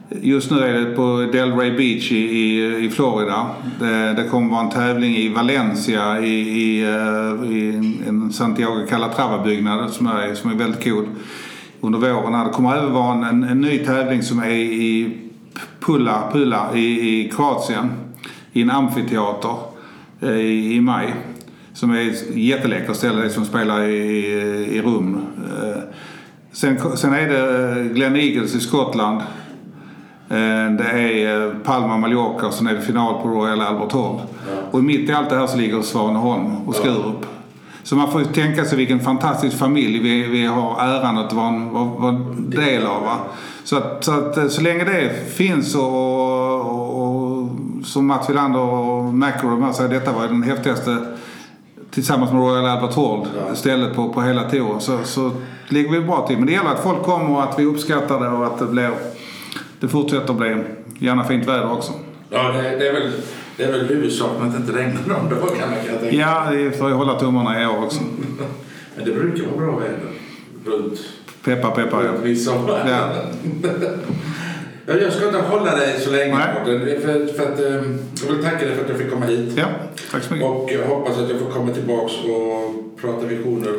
Just 0.08 0.50
nu 0.50 0.58
är 0.58 0.72
det 0.72 0.94
på 0.96 1.28
Delray 1.32 1.70
Beach 1.70 2.12
i, 2.12 2.16
i, 2.16 2.76
i 2.84 2.90
Florida. 2.90 3.46
Det, 3.80 4.12
det 4.12 4.28
kommer 4.30 4.50
vara 4.50 4.60
en 4.60 4.70
tävling 4.70 5.16
i 5.16 5.28
Valencia 5.28 6.20
i, 6.20 6.40
i, 6.40 6.82
eh, 6.82 7.52
i 7.52 7.74
en 8.08 8.32
Santiago 8.32 8.86
Calatrava-byggnad 8.88 9.90
som 9.90 10.06
är, 10.06 10.34
som 10.34 10.50
är 10.50 10.54
väldigt 10.54 10.84
cool 10.84 11.08
under 11.80 11.98
våren. 11.98 12.46
Det 12.46 12.52
kommer 12.52 12.76
även 12.76 12.92
vara 12.92 13.28
en, 13.28 13.44
en 13.44 13.60
ny 13.60 13.78
tävling 13.78 14.22
som 14.22 14.38
är 14.38 14.50
i 14.50 15.18
Pula, 15.80 16.30
Pula 16.32 16.70
i, 16.74 17.20
i 17.20 17.30
Kroatien 17.30 17.92
i 18.52 18.62
en 18.62 18.70
amfiteater. 18.70 19.56
Eh, 20.20 20.30
i, 20.30 20.74
i 20.74 20.80
maj. 20.80 21.14
Som 21.72 21.90
är 21.90 22.10
ett 22.10 22.36
jätteläckert 22.36 22.96
ställe, 22.96 23.22
det 23.22 23.30
som 23.30 23.44
spelar 23.44 23.82
i, 23.82 24.26
i 24.76 24.82
rum. 24.82 25.20
Eh, 25.62 25.82
sen, 26.52 26.96
sen 26.96 27.14
är 27.14 27.28
det 27.28 27.94
Glen 27.94 28.16
Eagles 28.16 28.54
i 28.54 28.60
Skottland. 28.60 29.22
Eh, 30.28 30.70
det 30.70 30.84
är 30.84 31.54
Palma 31.64 31.96
Mallorca 31.96 32.46
och 32.46 32.54
sen 32.54 32.66
är 32.66 32.74
det 32.74 32.80
final 32.80 33.22
på 33.22 33.28
Royal 33.28 33.60
Albert 33.60 33.92
Hall. 33.92 34.20
Och 34.70 34.84
mitt 34.84 35.10
i 35.10 35.12
allt 35.12 35.30
det 35.30 35.36
här 35.36 35.46
så 35.46 35.56
ligger 35.56 35.82
Svaneholm 35.82 36.56
och 36.66 36.74
Skurup. 36.74 37.26
Så 37.82 37.96
man 37.96 38.12
får 38.12 38.24
tänka 38.24 38.64
sig 38.64 38.78
vilken 38.78 39.00
fantastisk 39.00 39.58
familj 39.58 39.98
vi, 39.98 40.22
vi 40.22 40.46
har 40.46 40.80
äran 40.80 41.18
att 41.18 41.32
vara 41.32 41.48
en, 41.48 41.72
vara 41.72 42.08
en 42.08 42.50
del 42.50 42.86
av. 42.86 43.02
Va? 43.02 43.16
Så, 43.64 43.76
att, 43.76 44.04
så, 44.04 44.12
att, 44.12 44.52
så 44.52 44.62
länge 44.62 44.84
det 44.84 45.32
finns 45.34 45.74
och, 45.74 46.60
och, 46.60 47.02
och 47.02 47.48
som 47.84 48.06
Mats 48.06 48.30
Wilander 48.30 48.60
och 48.60 49.14
McEnroe 49.14 49.72
säger, 49.72 49.90
detta 49.90 50.12
var 50.12 50.26
den 50.26 50.42
häftigaste 50.42 50.96
tillsammans 51.90 52.32
med 52.32 52.40
Royal 52.40 52.66
Albert 52.66 52.96
Hall 52.96 53.26
ja. 53.48 53.54
stället 53.54 53.94
på, 53.94 54.08
på 54.08 54.22
hela 54.22 54.50
touren 54.50 54.80
så, 54.80 54.98
så 55.04 55.30
ligger 55.68 55.90
vi 55.90 56.00
bra 56.00 56.26
till. 56.26 56.36
Men 56.36 56.46
det 56.46 56.52
gäller 56.52 56.70
att 56.70 56.82
folk 56.82 57.02
kommer 57.02 57.30
och 57.30 57.42
att 57.42 57.58
vi 57.58 57.64
uppskattar 57.64 58.20
det 58.20 58.28
och 58.28 58.46
att 58.46 58.58
det, 58.58 58.66
blir, 58.66 58.90
det 59.80 59.88
fortsätter 59.88 60.30
att 60.30 60.36
bli 60.36 60.56
gärna 60.98 61.24
fint 61.24 61.48
väder 61.48 61.72
också. 61.72 61.92
Ja, 62.30 62.52
det, 62.52 62.88
är 62.88 62.92
väl 62.92 63.12
det 63.56 63.64
är 63.64 63.72
väl 63.72 63.86
huvudsaken 63.86 64.42
att 64.46 64.52
det 64.52 64.58
inte 64.58 64.72
regnar 64.72 65.00
någon 65.06 65.28
dag 65.30 65.48
kan 65.48 65.72
jag 65.86 66.00
tänka 66.00 66.16
Ja, 66.16 66.46
det 66.50 66.78
får 66.78 66.90
jag 66.90 66.96
hålla 66.96 67.20
tummarna 67.20 67.62
i 67.62 67.66
år 67.66 67.84
också. 67.84 68.00
Men 68.96 69.04
det 69.04 69.12
brukar 69.12 69.44
vara 69.44 69.56
bra 69.56 69.78
väder 69.78 70.10
runt 70.64 71.00
Peppa, 71.44 71.70
peppa, 71.70 72.04
ja. 72.04 72.12
midsommar. 72.22 72.88
Ja. 74.86 74.94
Jag 75.00 75.12
ska 75.12 75.26
inte 75.26 75.38
hålla 75.38 75.76
dig 75.76 76.00
så 76.00 76.10
länge 76.10 76.36
för, 77.02 77.26
för 77.32 77.52
att, 77.52 77.60
ehm, 77.60 77.98
Jag 78.26 78.34
vill 78.34 78.44
tacka 78.44 78.66
dig 78.66 78.74
för 78.74 78.84
att 78.84 78.90
jag 78.90 78.98
fick 78.98 79.10
komma 79.10 79.26
hit. 79.26 79.52
Ja, 79.56 79.66
tack 80.10 80.22
så 80.22 80.34
mycket. 80.34 80.48
Och 80.48 80.70
jag 80.72 80.86
hoppas 80.86 81.18
att 81.18 81.30
jag 81.30 81.40
får 81.40 81.50
komma 81.50 81.72
tillbaks 81.72 82.12
och 82.12 83.00
prata 83.00 83.26
visioner 83.26 83.72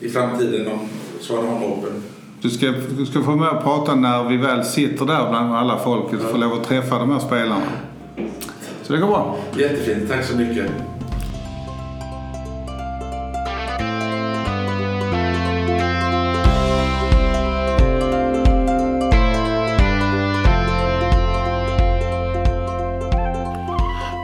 i 0.00 0.08
framtiden 0.08 0.66
om 0.66 0.88
Svaneholm 1.20 1.64
Open. 1.64 2.02
Du 2.42 2.50
ska, 2.50 2.72
du 2.98 3.06
ska 3.06 3.22
få 3.22 3.36
med 3.36 3.48
och 3.48 3.62
prata 3.62 3.94
när 3.94 4.28
vi 4.28 4.36
väl 4.36 4.64
sitter 4.64 5.06
där 5.06 5.30
bland 5.30 5.54
alla 5.54 5.78
folket 5.78 6.20
och 6.24 6.30
får 6.30 6.38
lov 6.38 6.52
att 6.52 6.64
träffa 6.64 6.98
de 6.98 7.10
här 7.10 7.18
spelarna. 7.18 7.66
Så 8.82 8.92
det 8.92 8.98
går 8.98 9.06
bra. 9.06 9.36
Jättefint. 9.56 10.10
Tack 10.10 10.24
så 10.24 10.36
mycket. 10.36 10.66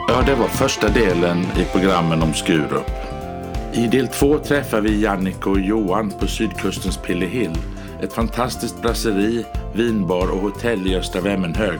Ja, 0.08 0.22
det 0.26 0.34
var 0.34 0.48
första 0.48 0.88
delen 0.88 1.38
i 1.38 1.64
programmen 1.72 2.22
om 2.22 2.34
Skurup. 2.34 2.90
I 3.72 3.86
del 3.86 4.08
två 4.08 4.38
träffar 4.38 4.80
vi 4.80 5.02
Jannik 5.02 5.46
och 5.46 5.60
Johan 5.60 6.12
på 6.20 6.26
sydkustens 6.26 6.96
Pillehill. 6.96 7.58
Ett 8.02 8.12
fantastiskt 8.12 8.82
brasseri, 8.82 9.46
vinbar 9.72 10.30
och 10.30 10.40
hotell 10.40 10.86
i 10.86 10.96
Östra 10.96 11.20
Vemmenhög, 11.20 11.78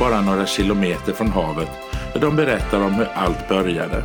bara 0.00 0.20
några 0.20 0.46
kilometer 0.46 1.12
från 1.12 1.28
havet 1.28 1.70
där 2.12 2.20
de 2.20 2.36
berättar 2.36 2.80
om 2.80 2.94
hur 2.94 3.08
allt 3.14 3.48
började. 3.48 4.04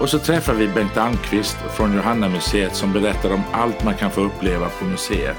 Och 0.00 0.08
så 0.08 0.18
träffar 0.18 0.54
vi 0.54 0.68
Bengt 0.68 0.96
Almqvist 0.96 1.56
från 1.76 1.96
Johanna-museet 1.96 2.74
som 2.74 2.92
berättar 2.92 3.32
om 3.32 3.42
allt 3.52 3.84
man 3.84 3.94
kan 3.94 4.10
få 4.10 4.20
uppleva 4.20 4.68
på 4.68 4.84
museet. 4.84 5.36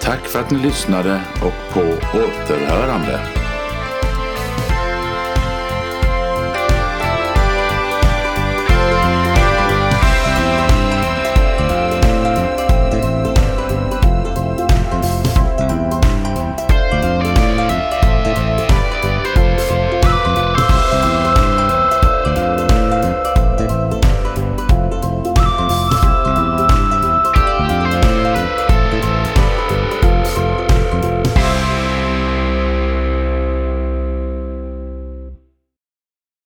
Tack 0.00 0.20
för 0.20 0.40
att 0.40 0.50
ni 0.50 0.58
lyssnade 0.58 1.20
och 1.42 1.74
på 1.74 1.80
återhörande. 2.18 3.43